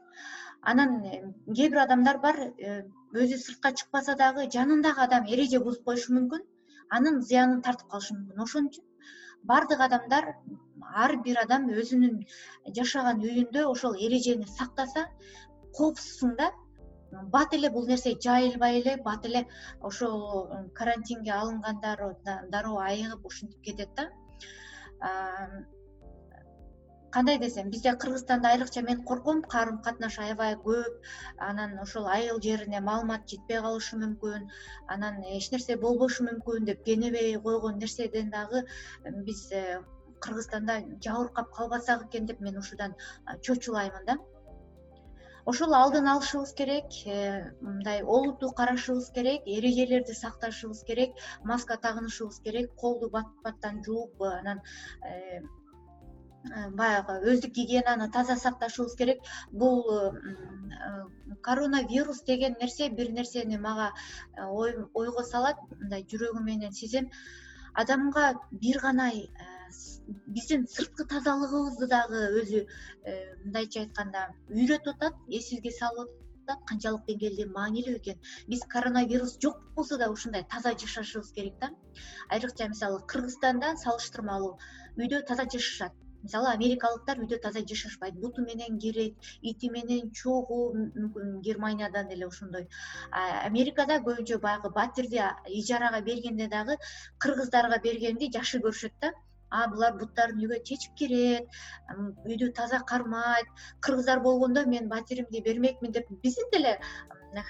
анан 0.62 1.04
э, 1.04 1.22
кээ 1.54 1.68
бир 1.70 1.82
адамдар 1.86 2.18
бар 2.18 2.40
э, 2.40 2.82
өзү 3.12 3.38
сыртка 3.46 3.72
чыкпаса 3.72 4.16
дагы 4.16 4.48
жанындагы 4.50 5.00
адам 5.06 5.24
эреже 5.26 5.60
бузуп 5.60 5.84
коюшу 5.84 6.14
мүмкүн 6.18 6.44
анын 6.90 7.20
зыянын 7.22 7.62
тартып 7.62 7.88
калышы 7.90 8.14
мүмкүн. 8.14 8.42
Ошон 8.42 8.68
үчүн 8.68 8.84
баардык 9.44 9.80
адамдар 9.80 10.34
ар 11.04 11.16
бир 11.26 11.42
адам 11.42 11.68
өзүнүн 11.82 12.24
жашаган 12.78 13.22
үйүндө 13.26 13.66
ошол 13.74 13.98
эрежени 14.06 14.48
сактаса 14.54 15.06
коопсузсуң 15.78 16.34
да 16.42 16.50
бат 17.34 17.54
эле 17.56 17.70
бул 17.70 17.86
нерсе 17.88 18.14
жайылбай 18.24 18.80
эле 18.80 18.96
бат 19.04 19.24
эле 19.30 19.46
ошол 19.90 20.20
карантинге 20.74 21.32
алынгандар 21.32 22.04
дароо 22.52 22.78
айыгып 22.90 23.26
ушинтип 23.26 23.60
кетет 23.62 23.90
да. 23.96 24.08
Кандай 27.10 27.38
десем 27.38 27.70
бизде 27.70 27.94
кыргызстанда 27.96 28.48
айрыкча 28.48 28.82
мен 28.82 29.02
корком 29.02 29.40
карым 29.42 29.78
катнаш 29.82 30.18
аябай 30.18 30.56
көп. 30.56 30.98
Анан 31.38 31.78
ошол 31.84 32.06
айыл 32.06 32.40
жерине 32.42 32.80
маалымат 32.80 33.24
жетпей 33.30 33.62
калышы 33.64 33.96
мүмкүн 33.96 34.44
анан 34.94 35.22
эч 35.36 35.50
нерсе 35.52 35.76
болбошу 35.76 36.26
мүмкүн 36.28 36.66
деп 36.68 36.84
кенебей 36.84 37.38
койгон 37.46 37.78
нерседен 37.78 38.28
дагы 38.30 38.66
биз 39.24 39.40
э, 39.52 39.80
кыргызстанда 40.24 40.80
жабыркап 41.04 41.52
калбасак 41.56 42.06
экен 42.08 42.26
деп 42.26 42.40
мен 42.40 42.58
ушудан 42.58 42.94
чочулаймын 43.42 44.04
да. 44.06 44.16
Ошол 45.48 45.72
алдын 45.74 46.08
алышыбыз 46.12 46.52
керек 46.60 46.88
э, 47.06 47.52
мындай 47.60 48.02
олуттуу 48.02 48.50
карашыбыз 48.52 49.06
керек 49.16 49.46
эрежелерди 49.46 50.12
сакташыбыз 50.12 50.82
керек 50.88 51.14
маска 51.42 51.76
тагынышыбыз 51.84 52.40
керек 52.44 52.74
колду 52.74 53.08
бат 53.08 53.28
баттан 53.44 53.82
жууп 53.84 54.20
анан 54.22 54.60
э, 55.10 55.40
баягы 56.80 57.14
өздүк 57.30 57.52
гигиенаны 57.58 58.10
таза 58.12 58.36
сакташыбыз 58.36 58.94
керек. 59.00 59.18
Бул 59.50 59.88
коронавирус 61.42 62.22
деген 62.22 62.56
нерсе 62.60 62.90
бир 62.90 63.10
нерсени 63.10 63.56
мага 63.56 63.92
ойго 64.36 65.24
салат 65.24 65.56
мындай 65.80 66.04
жүрөгүм 66.10 66.44
менен 66.44 66.72
сезем. 66.72 67.10
Адамга 67.74 68.34
бир 68.50 68.80
гана 68.82 69.10
биздин 70.08 70.66
сырткы 70.76 71.04
тазалыгыбызды 71.12 71.88
дагы 71.94 72.22
өзү 72.42 72.62
э, 72.64 73.18
мындайча 73.44 73.84
айтканда 73.84 74.24
үйрөтүп 74.48 74.96
атат 74.96 75.20
эсибизге 75.28 75.74
салып 75.80 76.16
жаткандыктан 76.48 76.66
канчалык 76.68 77.04
деңгээлде 77.08 77.46
маанилүү 77.52 77.96
экен. 77.98 78.18
Биз 78.48 78.64
коронавирус 78.72 79.38
жок 79.42 79.60
болсо 79.76 79.98
да 79.98 80.10
ушундай 80.10 80.44
таза 80.48 80.72
жашашыбыз 80.72 81.32
керек 81.32 81.58
да. 81.60 81.70
Айрыкча 82.30 82.68
мисалы 82.68 83.00
кыргызстанда 83.06 83.76
салыштырмалуу 83.76 84.58
үйдө 84.96 85.22
таза 85.26 85.44
жашашат. 85.44 85.92
Мисалы 86.22 86.48
америкалыктар 86.52 87.20
үйдө 87.20 87.38
таза 87.38 87.60
жашашпайт. 87.60 88.14
Буту 88.14 88.42
менен 88.42 88.78
кирет 88.78 89.14
ити 89.42 89.70
менен 89.70 90.10
чогуу 90.10 90.72
мүмкүн 90.74 91.40
германиядан 91.42 92.08
деле 92.08 92.26
ошондой 92.26 92.68
америкада 93.12 94.00
көбүнчө 94.00 94.40
баягы 94.40 94.72
батирди 94.74 95.20
ижарага 95.60 96.00
бергенде 96.00 96.48
дагы 96.48 96.78
кыргыздарга 97.18 97.80
бергенди 97.82 98.32
жакшы 98.32 98.58
көрүшөт 98.58 98.94
да 99.00 99.12
а 99.50 99.66
булар 99.72 99.96
буттарын 100.00 100.40
үйгө 100.44 100.60
чечип 100.70 100.94
кирет 101.00 101.58
үйдү 102.24 102.50
таза 102.58 102.80
кармайт 102.92 103.48
кыргыздар 103.86 104.20
болгондо 104.26 104.64
мен 104.74 104.88
батиримди 104.88 105.42
бермекмин 105.48 105.92
деп 105.92 106.10
биздин 106.22 106.50
деле 106.52 106.78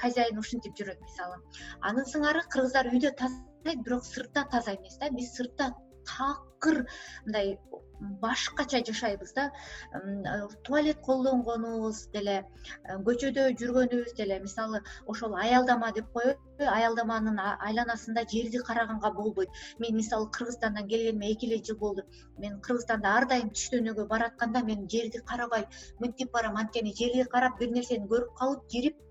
хозяин 0.00 0.38
ушинтип 0.38 0.74
жүрөт 0.78 1.00
мисалы. 1.02 1.36
Анын 1.80 2.06
сыңары 2.12 2.42
кыргыздар 2.52 2.90
үйдө 2.92 3.12
таза 3.18 3.74
бирок 3.84 4.04
сыртта 4.04 4.44
таза 4.50 4.74
эмес 4.74 4.98
да. 4.98 5.10
Биз 5.10 5.34
сыртта 5.36 5.72
такыр 6.06 6.84
мындай 7.26 7.58
башкача 8.00 8.80
жашайбыз 8.84 9.32
да. 9.32 9.50
Туалет 10.64 11.00
колдонгонубуз 11.00 12.06
деле 12.12 12.36
э, 12.84 12.96
көчөдө 13.06 13.48
жүргөнүбүз 13.60 14.14
деле. 14.18 14.38
Мисалы 14.40 14.82
ошол 15.06 15.34
аялдама 15.34 15.90
деп 15.96 16.12
коелу 16.12 16.36
аялдаманын 16.58 17.40
айланасында 17.40 18.24
жерди 18.32 18.62
караганга 18.70 19.10
болбойт. 19.10 19.50
Мен 19.78 19.96
мисалы 19.96 20.30
кыргызстандан 20.30 20.88
келгениме 20.88 21.32
эки 21.32 21.46
эле 21.46 21.62
жыл 21.64 21.78
болду. 21.78 22.06
Мен 22.38 22.60
кыргызстанда 22.60 23.16
ар 23.16 23.28
дайым 23.32 23.50
түштөнүүгө 23.50 24.06
баратканда 24.14 24.64
мен 24.70 24.88
жерди 24.88 25.22
карабай 25.32 25.66
мынтип 25.98 26.32
барам 26.32 26.56
анткени 26.56 26.94
жерди 26.94 27.28
карап 27.34 27.58
бир 27.58 27.74
нерсени 27.74 28.06
көрүп 28.06 28.34
калып 28.38 28.70
жирип 28.70 29.04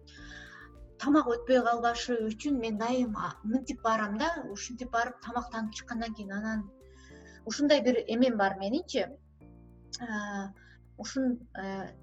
тамак 1.01 1.27
өтпөй 1.33 1.61
калбашы 1.65 2.15
үчүн 2.29 2.57
мен 2.63 2.77
дайым 2.77 3.13
мынтип 3.43 3.83
барам 3.83 4.17
да. 4.17 4.31
Ушинтип 4.51 4.91
барып 4.91 5.21
тамактанып 5.21 5.75
чыккандан 5.75 6.15
кийин 6.15 6.31
анан 6.39 6.65
ушундай 7.47 7.81
бир 7.81 8.03
эмем 8.07 8.37
бар 8.37 8.57
менинчи. 8.59 9.07
Ушун 10.97 11.39
э, 11.55 11.93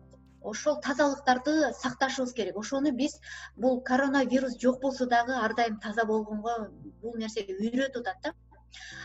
ошол 0.40 0.80
тазалыктарды 0.80 1.72
сакташыбыз 1.82 2.32
керек. 2.32 2.56
Ошону 2.56 2.92
биз 2.92 3.18
бул 3.56 3.80
коронавирус 3.82 4.56
жок 4.60 4.80
болсо 4.82 5.06
дагы 5.06 5.34
ар 5.34 5.54
дайым 5.54 5.80
таза 5.80 6.04
болгонго 6.04 6.70
бул 7.02 7.16
нерсе 7.16 7.46
үйрөтүп 7.48 8.06
атат 8.06 8.22
да 8.22 8.34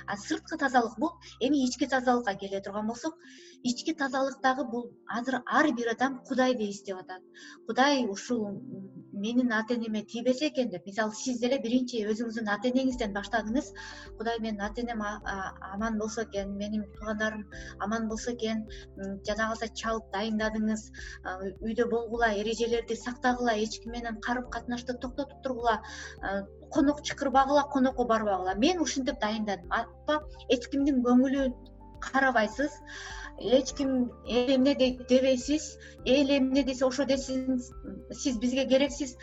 а 0.08 0.18
сырткы 0.18 0.58
тазалык 0.58 0.98
бул 1.00 1.12
эми 1.40 1.64
ички 1.66 1.88
тазалыкка 1.88 2.36
келе 2.36 2.62
турган 2.62 2.88
болсок 2.88 3.16
ички 3.64 3.94
тазалык 3.94 4.42
дагы 4.42 4.64
бул 4.72 4.86
азыр 5.08 5.42
ар 5.46 5.72
бир 5.76 5.92
адам 5.92 6.20
кудайды 6.28 6.70
эстеп 6.70 6.98
атат. 6.98 7.22
Кудай 7.68 8.06
ушул 8.08 8.62
менин 9.12 9.52
ата 9.52 9.76
энеме 9.76 10.04
тийбесе 10.04 10.48
экен 10.48 10.70
деп. 10.70 10.86
Мисалы 10.86 11.14
сиз 11.14 11.40
деле 11.40 11.60
биринчи 11.60 12.06
өзүңүздүн 12.08 12.48
ата 12.54 12.70
энеңизден 12.70 13.14
баштадыңыз 13.14 13.72
кудай 14.18 14.40
менин 14.40 14.62
ата 14.62 14.82
энем 14.82 15.02
аман 15.02 16.00
болсо 16.00 16.24
экен 16.24 16.56
менин 16.58 16.86
туугандарым 16.96 17.46
аман 17.80 18.08
болсо 18.08 18.32
экен 18.32 18.66
жада 19.28 19.50
калса 19.50 19.68
чалып 19.82 20.08
дайындадыңыз 20.14 20.86
үйдө 21.60 21.90
болгула 21.92 22.32
эрежелерди 22.40 22.96
сактагыла 22.96 23.58
эч 23.66 23.80
ким 23.84 23.92
менен 23.92 24.22
карым 24.22 24.50
катнашты 24.50 24.94
токтотуп 24.94 25.44
тургула 25.44 25.82
конок 26.72 27.04
чакырбагыла 27.04 27.64
конокко 27.72 28.06
барбагыла. 28.06 28.56
Мен 28.56 28.82
ушинтип 28.82 29.20
дайындадым. 29.20 29.72
Апа 29.72 30.24
эч 30.50 30.68
кимдин 30.70 31.04
көңүлүн 31.04 31.56
карабайсыз 32.00 32.72
эч 33.40 33.74
ким 33.74 34.12
эл 34.28 34.56
эмне 34.56 34.76
дейт 34.76 35.08
дебейсиз 35.08 35.78
эл 36.06 36.30
эмне 36.38 36.64
десе 36.64 36.86
ошо 36.86 37.06
десин 37.06 37.60
сиз 38.12 38.38
бизге 38.38 38.66
керексиз. 38.66 39.16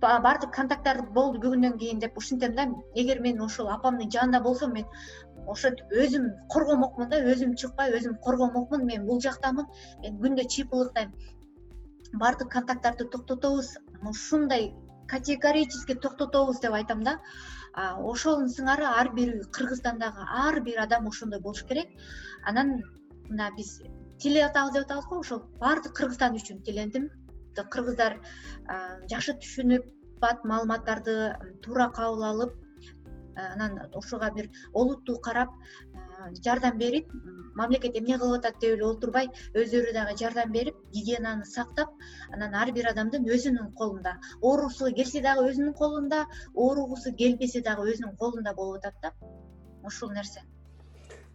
Баардык 0.00 0.52
контакттар 0.52 1.02
болду 1.12 1.38
бүгүндөн 1.40 1.78
кийин 1.78 2.00
деп 2.00 2.18
ушинтем 2.18 2.54
да. 2.54 2.68
Эгер 2.94 3.20
мен 3.20 3.40
ошол 3.40 3.68
апамдын 3.68 4.10
жанында 4.10 4.40
болсом 4.42 4.72
мен 4.72 4.84
ошентип 5.48 5.86
өзүм 5.92 6.26
коргомокмун 6.52 7.08
да 7.08 7.20
өзүм 7.32 7.54
чыкпай 7.54 7.94
өзүм 7.98 8.18
коргомокмун 8.24 8.84
мен 8.84 9.06
бул 9.06 9.20
жактамын 9.20 9.66
мен 10.02 10.18
күндө 10.20 10.48
чип 10.48 10.74
ылыктайм 10.74 11.12
баардык 12.14 12.50
контакттарды 12.52 13.08
токтотобуз. 13.10 13.76
Ушундай 14.08 14.74
категорически 15.08 15.94
токтотобуз 15.94 16.60
деп 16.60 16.72
айтам 16.72 17.02
да. 17.02 17.18
Ошонун 17.74 18.48
сыңары 18.48 18.86
ар 18.86 19.10
бир 19.14 19.34
кыргызстандагы 19.50 20.26
ар 20.28 20.60
бир 20.60 20.80
адам 20.80 21.08
ошондой 21.08 21.40
болуш 21.40 21.64
керек. 21.64 21.88
Анан 22.44 22.82
мына 23.28 23.50
биз 23.56 23.80
тилеп 24.18 24.50
атабыз 24.50 24.74
деп 24.74 24.84
атабыз 24.84 25.06
го 25.10 25.20
ошол 25.20 25.42
баардык 25.60 25.94
кыргызстан 25.96 26.36
үчүн 26.38 26.62
тилендим 26.62 27.10
кыргыздар 27.62 28.18
жакшы 29.10 29.34
түшүнүп 29.42 29.86
бат 30.20 30.44
маалыматтарды 30.44 31.14
туура 31.62 31.90
кабыл 31.94 32.24
алып 32.30 32.54
анан 33.36 33.78
ошого 33.94 34.30
бир 34.34 34.50
олуттуу 34.72 35.18
карап 35.20 35.50
жардам 36.44 36.78
берип 36.78 37.12
мамлекет 37.54 37.96
эмне 37.96 38.18
кылып 38.18 38.38
атат 38.40 38.60
деп 38.60 38.76
эле 38.76 38.86
отурбай 38.86 39.28
өздөрү 39.54 39.92
дагы 39.96 40.16
жардам 40.18 40.52
берип 40.52 40.76
гигиенаны 40.92 41.44
сактап 41.44 41.90
анан 42.32 42.54
ар 42.54 42.72
бир 42.72 42.90
адамдын 42.92 43.28
өзүнүн 43.36 43.72
колунда 43.78 44.16
ооруусу 44.40 44.92
келсе 44.98 45.22
дагы 45.22 45.48
өзүнүн 45.50 45.74
колунда 45.78 46.24
ооругусу 46.54 47.14
келбесе 47.20 47.62
дагы 47.62 47.90
өзүнүн 47.92 48.16
колунда 48.16 48.54
болуп 48.54 48.84
атат 48.84 48.94
да. 49.02 49.12
Ушул 49.84 50.10
нерсе. 50.16 50.40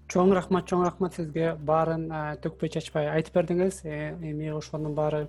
Чоң 0.09 0.33
рахмат 0.33 0.65
чоң 0.65 0.81
рахмат 0.87 1.13
сизге. 1.13 1.51
Баарын 1.53 2.07
төкпөй 2.41 2.71
чачпай 2.73 3.11
айтып 3.13 3.35
бердиңиз. 3.35 3.83
Э, 3.85 4.15
эми 4.25 4.49
ошонун 4.49 4.95
баары 4.97 5.27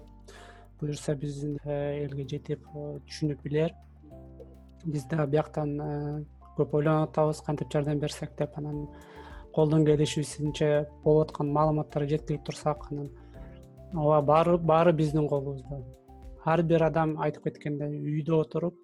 буюрса 0.81 1.15
биздин 1.15 1.59
э, 1.65 2.07
элге 2.07 2.25
жетип 2.31 2.65
түшүнүп 2.73 3.43
билер. 3.45 3.75
Биз 4.87 5.05
дагы 5.11 5.27
бияктан 5.35 5.75
э, 5.85 5.91
көп 6.57 6.79
ойлонуп 6.79 7.11
атабыз 7.11 7.43
кантип 7.45 7.69
жардам 7.73 8.01
берсек 8.01 8.33
деп 8.39 8.57
анан 8.57 8.87
колдон 9.55 9.85
келишибизинче 9.87 10.87
болуп 11.05 11.29
аткан 11.29 11.51
маалыматтарды 11.53 12.17
жеткирип 12.17 12.45
турсак 12.47 12.87
анан 12.91 13.09
ооба 13.95 14.21
баары 14.27 14.59
баары 14.59 14.93
биздин 14.93 15.29
колубузда. 15.29 15.83
Ар 16.45 16.63
бир 16.63 16.83
адам 16.87 17.17
айтып 17.21 17.45
кеткендей 17.49 17.99
үйдө 17.99 18.41
отуруп 18.41 18.77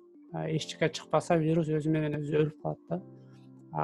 эч 0.47 0.67
жака 0.73 0.89
чыкпаса 0.89 1.37
вирус 1.37 1.69
өзү 1.69 1.91
менен 1.91 2.19
өзү 2.21 2.43
өлүп 2.43 2.63
калат 2.63 2.79
да. 2.91 3.01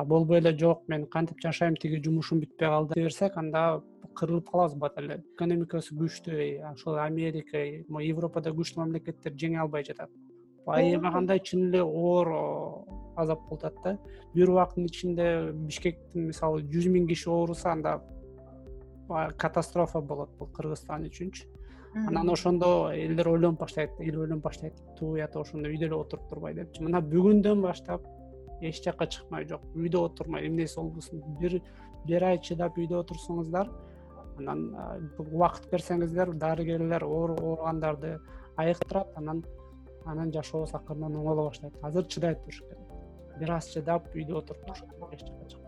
Болбой 0.05 0.39
эле 0.39 0.57
жок 0.59 0.83
мен 0.89 1.07
кантип 1.07 1.41
жашайм 1.41 1.77
тиги 1.77 2.03
жумушум 2.05 2.41
бүтпөй 2.41 2.69
калды 2.69 2.95
дей 2.95 3.05
берсек 3.05 3.37
анда 3.37 3.83
кырылып 4.15 4.51
калабыз 4.51 4.75
бат 4.77 4.99
эле. 4.99 5.23
Экономикасы 5.37 5.95
күчтүү 5.97 6.73
ошол 6.73 6.99
америка 6.99 7.63
европада 8.01 8.51
күчтүү 8.51 8.85
мамлекеттер 8.85 9.33
жеңе 9.33 9.61
албай 9.63 9.85
жатат 9.85 10.11
аябагандай 10.67 11.41
чын 11.41 11.69
эле 11.69 11.83
оор 11.83 12.29
азап 13.17 13.41
болуп 13.49 13.65
атат 13.65 13.83
да. 13.85 13.99
Бир 14.35 14.51
убакыттын 14.51 14.87
ичинде 14.87 15.53
бишкектин 15.53 16.29
мисалы 16.31 16.63
жүз 16.63 16.89
миң 16.93 17.09
киши 17.09 17.31
ооруса 17.31 17.73
анда 17.73 18.01
катастрофа 19.39 20.01
болот 20.01 20.31
бул 20.39 20.49
кыргызстан 20.55 21.05
үчүнчү. 21.09 21.47
Анан 22.07 22.31
ошондо 22.33 22.91
элдер 22.95 23.29
ойлонуп 23.29 23.61
баштайт 23.61 23.99
эл 24.01 24.21
ойлонуп 24.23 24.45
баштайт 24.45 24.79
туят 24.99 25.37
ошондо 25.37 25.69
үйдө 25.69 25.91
эле 25.91 25.97
отуруп 25.97 26.29
турбай 26.31 26.55
депчи. 26.55 26.83
Мына 26.83 27.03
бүгүндөн 27.05 27.61
баштап 27.61 28.07
эч 28.63 28.81
жака 28.85 29.07
чыкмай 29.07 29.45
жок 29.45 29.61
үйдө 29.75 30.07
отурмай. 30.07 30.47
Эмнеси 30.47 30.81
болбосун 30.81 31.21
бир 31.41 31.61
бир 32.07 32.25
ай 32.25 32.39
чыдап 32.39 32.79
үйдө 32.79 33.03
отурсоңуздар 33.03 33.69
анан 34.39 34.63
убакыт 35.19 35.69
берсеңиздер 35.71 36.33
дарыгерлер 36.41 37.05
ооругандарды 37.05 38.17
айыктырат 38.57 39.13
анан 39.17 39.45
анан 40.07 40.33
жашообуз 40.33 40.75
акырындан 40.75 41.19
оңоло 41.21 41.49
баштайт. 41.49 41.75
Азыр 41.83 42.07
чыдай 42.07 42.35
туруш 42.35 42.61
керек 42.61 42.83
бир 43.41 43.55
аз 43.59 43.69
чыдап 43.75 44.09
үйдө 44.15 44.39
отуруп 44.41 44.67
туруш 44.67 44.81
керек 44.83 45.61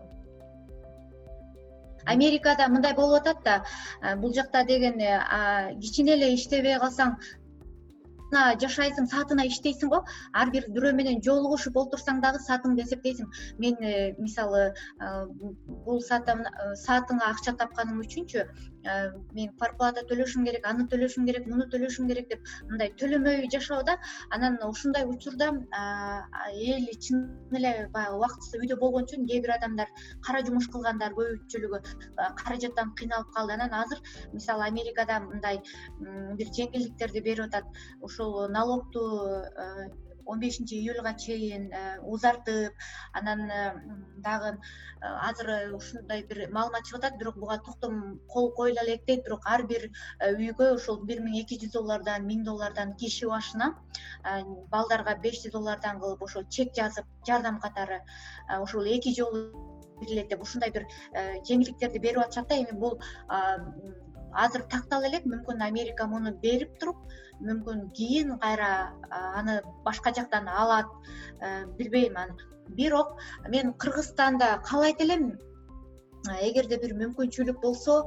америкада 2.13 2.67
мындай 2.69 2.93
болуп 2.93 3.21
атат 3.21 3.39
да 3.45 4.15
бул 4.21 4.33
жакта 4.33 4.63
деген 4.63 5.01
кичине 5.81 6.13
эле 6.17 6.33
иштебей 6.35 6.77
калсаң 6.83 7.17
жашайсың 8.61 9.07
саатына 9.09 9.45
иштейсиң 9.47 9.89
го 9.93 10.01
ар 10.33 10.51
бир 10.53 10.65
бирөө 10.75 10.93
менен 10.99 11.21
жолугушуп 11.27 11.77
олтурсаң 11.81 12.21
дагы 12.23 12.41
саатыңды 12.45 12.83
эсептейсиң 12.83 13.27
мен 13.59 13.75
э, 13.81 14.15
мисалы 14.17 14.63
э, 14.99 15.25
бул 15.85 16.01
э, 16.01 16.07
саатыңа 16.09 17.29
акча 17.29 17.53
тапканым 17.61 18.01
үчүнчү 18.01 18.43
мен 18.85 19.51
кварплата 19.57 20.05
төлөшүм 20.09 20.45
керек 20.47 20.67
аны 20.71 20.87
төлөшүм 20.91 21.25
керек 21.29 21.47
муну 21.51 21.67
төлөшүм 21.73 22.09
керек 22.11 22.29
деп 22.33 22.51
мындай 22.69 22.91
төлөмөй 23.01 23.49
жашоо 23.55 23.81
да 23.89 23.97
анан 24.37 24.57
ушундай 24.67 25.05
учурда 25.05 25.51
эл 26.73 26.87
чын 27.07 27.23
эле 27.59 27.73
баягы 27.93 28.17
убактысы 28.19 28.61
үйдө 28.61 28.79
болгон 28.83 29.07
үчүн 29.07 29.27
кээ 29.31 29.41
бир 29.45 29.55
адамдар 29.57 29.89
кара 30.27 30.43
жумуш 30.47 30.69
кылгандар 30.73 31.17
көпчүлүгү 31.17 31.81
каражаттан 32.41 32.93
кыйналып 32.99 33.31
калды. 33.35 33.53
Анан 33.55 33.73
азыр 33.73 33.99
мисалы 34.33 34.67
америкада 34.67 35.19
мындай 35.19 35.61
бир 35.99 36.51
жеңилдиктерди 36.57 37.23
берип 37.29 37.45
атат 37.47 37.65
ушул 38.01 38.47
налогту 38.49 39.05
он 40.25 40.39
бешинчи 40.39 40.75
июлга 40.75 41.13
чейин 41.13 41.71
узартып 42.03 42.73
анан 43.13 43.45
дагы 44.25 44.57
азыр 45.01 45.75
ушундай 45.75 46.23
бир 46.29 46.49
маалымат 46.51 46.85
чыгып 46.87 47.03
атат 47.03 47.19
бирок 47.19 47.37
буга 47.37 47.57
токтом 47.65 48.19
кол 48.27 48.51
коюла 48.53 48.83
элек 48.83 49.05
дейт 49.05 49.23
бирок 49.25 49.45
ар 49.45 49.63
бир 49.67 49.89
үйгө 50.21 50.71
ошол 50.75 51.03
бир 51.05 51.21
миң 51.25 51.37
эки 51.41 51.59
жүз 51.61 51.73
доллардан 51.77 52.25
миң 52.25 52.43
доллардан 52.43 52.95
киши 52.95 53.29
башына 53.29 53.73
балдарга 54.71 55.15
беш 55.27 55.43
жүз 55.43 55.53
доллардан 55.57 55.99
кылып 55.99 56.23
ошо 56.23 56.43
чек 56.49 56.73
жазып 56.75 57.05
жардам 57.27 57.59
катары 57.59 58.01
ошол 58.61 58.85
эки 58.97 59.13
жолу 59.19 59.45
берилет 59.99 60.29
деп 60.29 60.41
ушундай 60.41 60.71
бир 60.71 60.87
жеңилдиктерди 61.13 61.99
берип 61.99 62.25
атышат 62.25 62.49
да 62.49 62.57
эми 62.63 62.79
бул 62.79 62.99
азыр 64.43 64.65
тактала 64.71 65.07
элек 65.09 65.25
мүмкүн 65.25 65.63
америка 65.65 66.07
муну 66.07 66.33
берип 66.43 66.77
туруп 66.79 66.97
мүмкүн 67.41 67.89
кийин 67.97 68.37
кайра 68.39 68.69
аны 69.11 69.61
башка 69.85 70.13
жактан 70.13 70.47
алат 70.47 70.87
э, 71.41 71.65
билбейм 71.77 72.17
аны. 72.17 72.37
Бирок 72.67 73.17
мен 73.49 73.73
кыргызстанда 73.73 74.61
каалайт 74.65 75.01
элем 75.01 75.37
эгерде 76.41 76.79
бир 76.81 76.95
мүмкүнчүлүк 76.97 77.61
болсо 77.61 77.99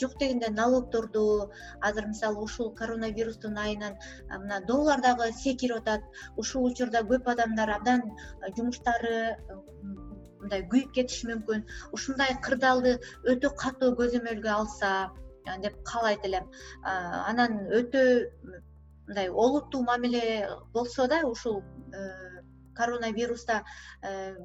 жок 0.00 0.18
дегенде 0.18 0.48
налогторду 0.50 1.50
азыр 1.80 2.06
мисалы 2.08 2.42
ушул 2.42 2.74
коронавирустун 2.74 3.58
айынан 3.58 3.94
мына 4.30 4.60
доллар 4.66 5.00
дагы 5.00 5.30
секирип 5.32 5.76
атат 5.82 6.02
ушул 6.36 6.66
учурда 6.70 7.02
көп 7.10 7.28
адамдар 7.34 7.70
абдан 7.76 8.02
жумуштары 8.56 9.36
мындай 10.42 10.64
күйүп 10.72 10.92
кетиши 10.98 11.30
мүмкүн 11.32 11.64
ушундай 11.96 12.36
кырдаалды 12.46 12.98
өтө 13.34 13.54
катуу 13.64 13.94
көзөмөлгө 14.00 14.54
алса 14.60 14.92
деп 15.62 15.76
каалайт 15.90 16.24
элем. 16.28 16.48
Анан 16.84 17.60
өтө 17.80 18.02
мындай 19.08 19.28
олуттуу 19.28 19.82
мамиле 19.82 20.48
болсо 20.72 21.08
да 21.08 21.22
ушул 21.24 21.62
э, 21.92 22.42
коронавируста 22.74 23.64
э, 24.02 24.36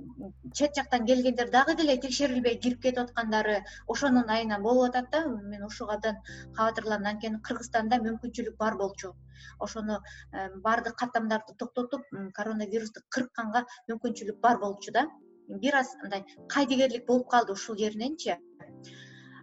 чет 0.53 0.76
жактан 0.76 1.06
келгендер 1.06 1.52
дагы 1.52 1.76
деле 1.76 1.98
текшерилбей 1.98 2.57
кирип 2.57 2.82
кетип 2.82 3.03
аткандары 3.03 3.64
ошонун 3.88 4.30
айынан 4.30 4.61
болуп 4.61 4.90
атат 4.90 5.11
да. 5.11 5.26
Мен 5.28 5.65
ушуга 5.65 5.95
абдан 5.95 6.15
кабатырланам 6.56 7.11
анткени 7.14 7.41
кыргызстанда 7.41 7.99
мүмкүнчүлүк 8.07 8.57
бар 8.57 8.78
болчу. 8.78 9.14
Ошону 9.60 9.99
э, 10.32 10.49
баардык 10.56 10.95
каттамдарды 10.95 11.57
токтотуп 11.60 12.07
коронавирусту 12.34 13.03
кыркканга 13.10 13.65
мүмкүнчүлүк 13.91 14.40
бар 14.40 14.60
болчу 14.60 14.94
да 14.94 15.10
бир 15.59 15.75
аз 15.75 15.95
мындай 16.01 16.25
кайдыгерлик 16.47 17.05
болуп 17.07 17.30
калды 17.30 17.53
ушул 17.53 17.77
жериненчи 17.77 18.38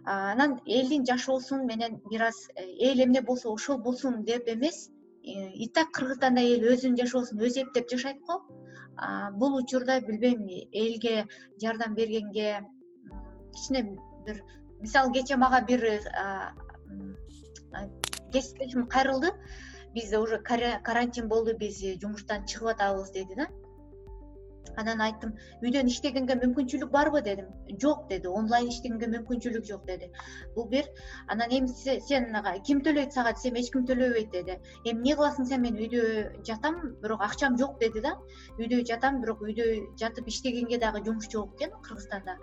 анан 0.03 0.59
элдин 0.65 1.05
жашоосун 1.05 1.65
менен 1.65 2.01
бир 2.09 2.23
аз 2.23 2.49
э, 2.55 2.63
эл 2.79 3.03
эмне 3.03 3.21
болсо 3.21 3.51
ошол 3.51 3.77
болсун 3.77 4.23
деп 4.23 4.47
эмес 4.47 4.89
э, 5.23 5.51
и 5.53 5.67
так 5.69 5.91
кыргызстанда 5.91 6.41
эл 6.41 6.65
өзүнүн 6.73 6.97
жашоосун 6.97 7.39
өзү 7.39 7.61
эптеп 7.65 7.89
жашайт 7.89 8.19
го. 8.25 8.41
Бул 9.33 9.55
учурда 9.55 10.01
билбейм 10.01 10.47
элге 10.71 11.27
жардам 11.61 11.93
бергенге 11.95 12.65
кичине 13.53 13.97
бир 14.25 14.43
мисалы 14.79 15.13
кечээ 15.13 15.37
мага 15.37 15.61
бир 15.61 15.81
кесиптешим 18.33 18.87
кайрылды. 18.87 19.31
Биз 19.93 20.13
уже 20.13 20.39
карантин 20.39 21.27
болду 21.27 21.55
биз 21.57 21.81
жумуштан 22.01 22.45
чыгып 22.45 22.73
атабыз 22.73 23.11
деди 23.11 23.35
да 23.35 23.47
анан 24.79 25.01
айттым 25.03 25.33
үйдөн 25.61 25.89
иштегенге 25.91 26.37
мүмкүнчүлүк 26.41 26.91
барбы 26.91 27.21
дедим. 27.21 27.47
Жок 27.81 28.07
деди 28.09 28.27
онлайн 28.27 28.69
иштегенге 28.71 29.09
мүмкүнчүлүк 29.15 29.65
жок 29.67 29.85
деди. 29.87 30.11
Бул 30.55 30.67
бир 30.71 30.87
анан 31.27 31.51
эми 31.51 31.67
сен 31.67 32.29
ким 32.67 32.81
төлөйт 32.85 33.13
сага 33.13 33.33
десем 33.37 33.55
эч 33.55 33.71
ким 33.71 33.85
төлөбөйт 33.85 34.31
деди. 34.31 34.59
Эми 34.85 34.97
эмне 34.97 35.15
кыласың 35.19 35.47
сен 35.49 35.61
мен 35.61 35.79
үйдө 35.79 36.03
жатам 36.47 36.79
бирок 37.01 37.21
акчам 37.27 37.57
жок 37.57 37.79
деди 37.79 38.01
да. 38.01 38.15
Үйдө 38.57 38.83
жатам 38.87 39.21
бирок 39.21 39.41
үйдө 39.41 39.67
жатып 39.99 40.27
иштегенге 40.27 40.79
дагы 40.79 41.03
жумуш 41.05 41.29
жок 41.31 41.55
экен 41.55 41.75
кыргызстанда. 41.81 42.37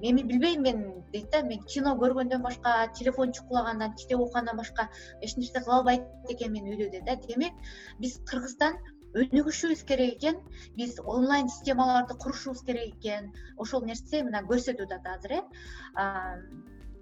Эми 0.00 0.22
билбейм 0.22 0.62
мен 0.62 0.84
дейт 1.12 1.30
да 1.32 1.42
мен 1.42 1.62
кино 1.64 1.96
көргөндөн 1.98 2.42
башка 2.42 2.86
телефон 2.94 3.32
чукулагандан 3.32 3.94
китеп 3.94 4.20
окугандан 4.20 4.56
башка 4.56 4.88
эч 5.20 5.36
нерсе 5.36 5.60
кыла 5.60 5.80
албайт 5.80 6.06
экенмин 6.30 6.70
үйдө 6.70 6.90
деди 6.92 7.04
да. 7.04 7.16
Демек 7.16 7.52
биз 7.98 8.20
кыргызстан 8.30 8.78
өнүгүшүбүз 9.16 9.84
керек 9.88 10.16
экен. 10.18 10.40
Биз 10.76 10.98
онлайн 11.04 11.48
системаларды 11.48 12.14
курушубуз 12.14 12.62
керек 12.66 12.96
экен. 12.98 13.32
Ошол 13.56 13.84
нерсе 13.88 14.22
мына 14.22 14.42
көрсөтүп 14.48 14.92
атат 14.92 15.06
азыр 15.16 15.38
э. 15.38 15.42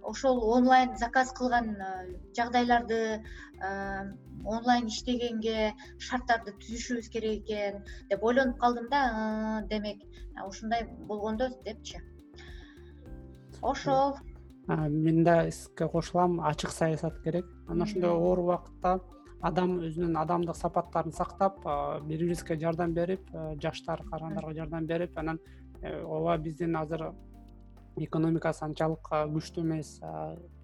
Ошол 0.07 0.39
онлайн 0.55 0.95
заказ 0.97 1.33
кылган 1.35 1.75
жагдайларды 2.37 3.25
онлайн 4.47 4.87
иштегенге 4.87 5.73
шарттарды 5.99 6.55
түзүшүбүз 6.63 7.09
керек 7.11 7.43
экен 7.43 7.83
деп 8.11 8.23
ойлонуп 8.23 8.61
калдым 8.61 8.87
да 8.91 9.65
демек 9.71 10.05
ушундай 10.47 10.87
болгондо 11.09 11.51
депчи. 11.65 11.99
Ошол. 13.63 14.17
Мен 14.69 15.25
да 15.25 15.51
сизге 15.51 15.89
кошулам 15.89 16.41
ачык 16.41 16.71
саясат 16.71 17.21
керек. 17.25 17.47
Анан 17.67 17.83
ошондой 17.83 18.11
оор 18.11 18.39
убакытта 18.39 19.01
адам 19.43 19.79
өзүнүн 19.85 20.17
адамдык 20.17 20.57
сапаттарын 20.57 21.13
сактап 21.13 21.61
бири 21.63 22.09
бирибизге 22.09 22.59
жардам 22.59 22.95
берип 22.95 23.31
жаштар 23.63 24.03
карыгандарга 24.11 24.55
жардам 24.55 24.87
берип 24.87 25.19
анан 25.19 25.39
э, 25.83 26.03
ооба 26.03 26.39
биздин 26.39 26.77
азыр 26.77 27.13
экономикасы 27.97 28.65
анчалык 28.65 29.09
күчтүү 29.11 29.65
эмес 29.65 30.01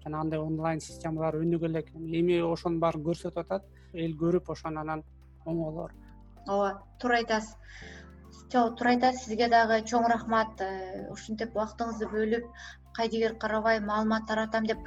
жана 0.03 0.21
андай 0.21 0.39
онлайн 0.39 0.79
системалар 0.79 1.39
өнүгө 1.39 1.69
элек. 1.69 1.89
Эми 1.95 2.39
ошонун 2.43 2.79
баарын 2.79 3.03
көрсөтүп 3.07 3.39
атат. 3.41 3.65
Эл 3.93 4.15
көрүп 4.19 4.51
ошону 4.51 4.81
анан 4.81 5.03
оңолор. 5.45 5.93
Ооба 6.47 6.83
туура 6.99 7.21
айтасыз. 7.21 7.55
Чоң 8.51 8.75
туура 8.77 8.93
айтасыз. 8.95 9.25
Сизге 9.25 9.49
дагы 9.49 9.81
чоң 9.89 10.07
рахмат. 10.11 10.61
Э, 10.61 11.07
ушинтип 11.13 11.55
убактыңызды 11.55 12.09
бөлүп 12.11 12.49
кайдыгер 12.97 13.35
карабай 13.41 13.79
маалымат 13.79 14.27
таратам 14.27 14.65
деп 14.69 14.79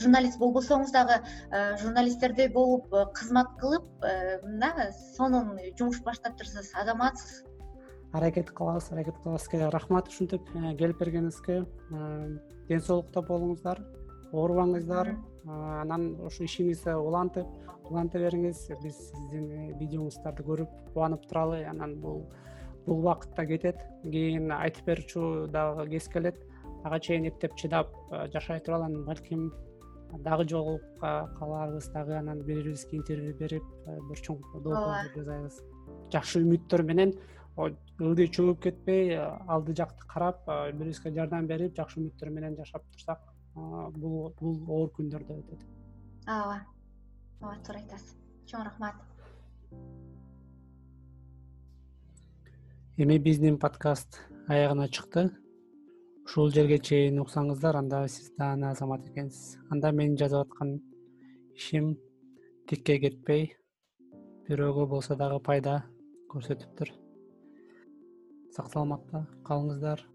журналист 0.00 0.38
болбосоңуз 0.38 0.92
дагы 0.92 1.20
э, 1.22 1.76
журналисттердей 1.82 2.48
болуп 2.48 2.92
э, 2.92 3.06
кызмат 3.14 3.54
кылып 3.60 3.86
э, 4.04 4.40
мына 4.42 4.90
сонун 5.16 5.58
жумуш 5.78 6.02
баштаптырсыз 6.02 6.72
азаматсыз. 6.74 7.44
Аракет 8.12 8.50
кылабыз 8.50 8.90
аракет 8.92 9.18
кылабыз 9.22 9.42
сизге 9.42 9.68
рахмат 9.70 10.08
ушинтип 10.08 10.50
келип 10.78 10.98
бергениңизге 11.00 11.64
ден 12.68 12.80
соолукта 12.80 13.22
болуңуздар 13.22 13.82
оорубаңыздар. 14.32 15.14
Анан 15.46 16.14
ушу 16.26 16.46
ишиңизди 16.46 16.94
улантып 16.94 17.46
уланта 17.90 18.18
бериңиз. 18.22 18.68
Биз 18.82 18.98
сиздин 19.10 19.74
видеоңуздарды 19.80 20.46
көрүп 20.46 20.72
кубанып 20.92 21.26
туралы 21.28 21.64
анан 21.68 21.98
бул 22.00 22.24
бул 22.86 23.00
убакыт 23.00 23.34
да 23.36 23.46
кетет. 23.46 23.82
Кийин 24.02 24.50
айтып 24.52 24.86
берчү 24.86 25.46
дагы 25.52 25.88
кез 25.90 26.08
келет 26.08 26.40
ага 26.84 27.00
чейин 27.00 27.28
эптеп 27.28 27.56
чыдап 27.56 27.92
э, 28.12 28.28
жашай 28.32 28.60
туралы 28.60 28.86
анан 28.90 29.04
балким 29.04 29.52
дагы 30.24 30.46
жолугуп 30.48 30.82
каларбыз 31.00 31.88
дагы 31.92 32.16
анан 32.18 32.42
бири 32.42 32.60
бирибизге 32.60 32.98
интервью 32.98 33.36
берип 33.38 33.62
э, 33.86 33.98
бир 34.08 34.20
чоң 34.26 34.40
доогор 34.62 35.08
жасайбыз 35.16 35.60
жакшы 36.12 36.42
үмүттөр 36.44 36.84
менен 36.84 37.14
ылдый 37.56 38.28
чөгүп 38.28 38.60
кетпей 38.66 39.14
э, 39.16 39.22
алды 39.48 39.74
жакты 39.74 40.04
карап 40.06 40.44
бири 40.46 40.76
бирибизге 40.78 41.14
жардам 41.16 41.48
берип 41.48 41.76
жакшы 41.76 42.02
үмүттөр 42.02 42.30
менен 42.36 42.58
жашап 42.60 42.84
турсак 42.92 43.24
бул 43.54 44.34
бул 44.40 44.60
оор 44.68 44.90
күндөр 44.96 45.24
да 45.24 45.38
өтөт. 45.38 45.60
Ооба. 46.26 46.56
Ооба 47.40 47.56
туура 47.62 47.80
айтасыз 47.80 48.16
чоң 48.50 48.64
рахмат. 48.66 48.98
Эми 52.98 53.18
биздин 53.18 53.58
подкаст 53.62 54.20
аягына 54.48 54.88
чыкты 54.88 55.30
ушул 56.24 56.50
жерге 56.56 56.78
чейин 56.88 57.20
уксаңыздар 57.20 57.76
анда 57.76 58.00
сиз 58.08 58.30
даана 58.38 58.70
азамат 58.72 59.04
экенсиз. 59.10 59.58
Анда 59.70 59.92
менин 59.92 60.16
жасап 60.16 60.48
аткан 60.48 60.78
ишим 61.54 61.92
тикке 62.68 62.98
кетпей 63.02 63.44
бирөөгө 64.48 64.88
болсо 64.94 65.16
дагы 65.20 65.42
пайда 65.44 65.76
көрсөтүптүр. 66.32 66.94
Сак 68.56 68.72
саламатта 68.72 69.26
калыңыздар 69.48 70.06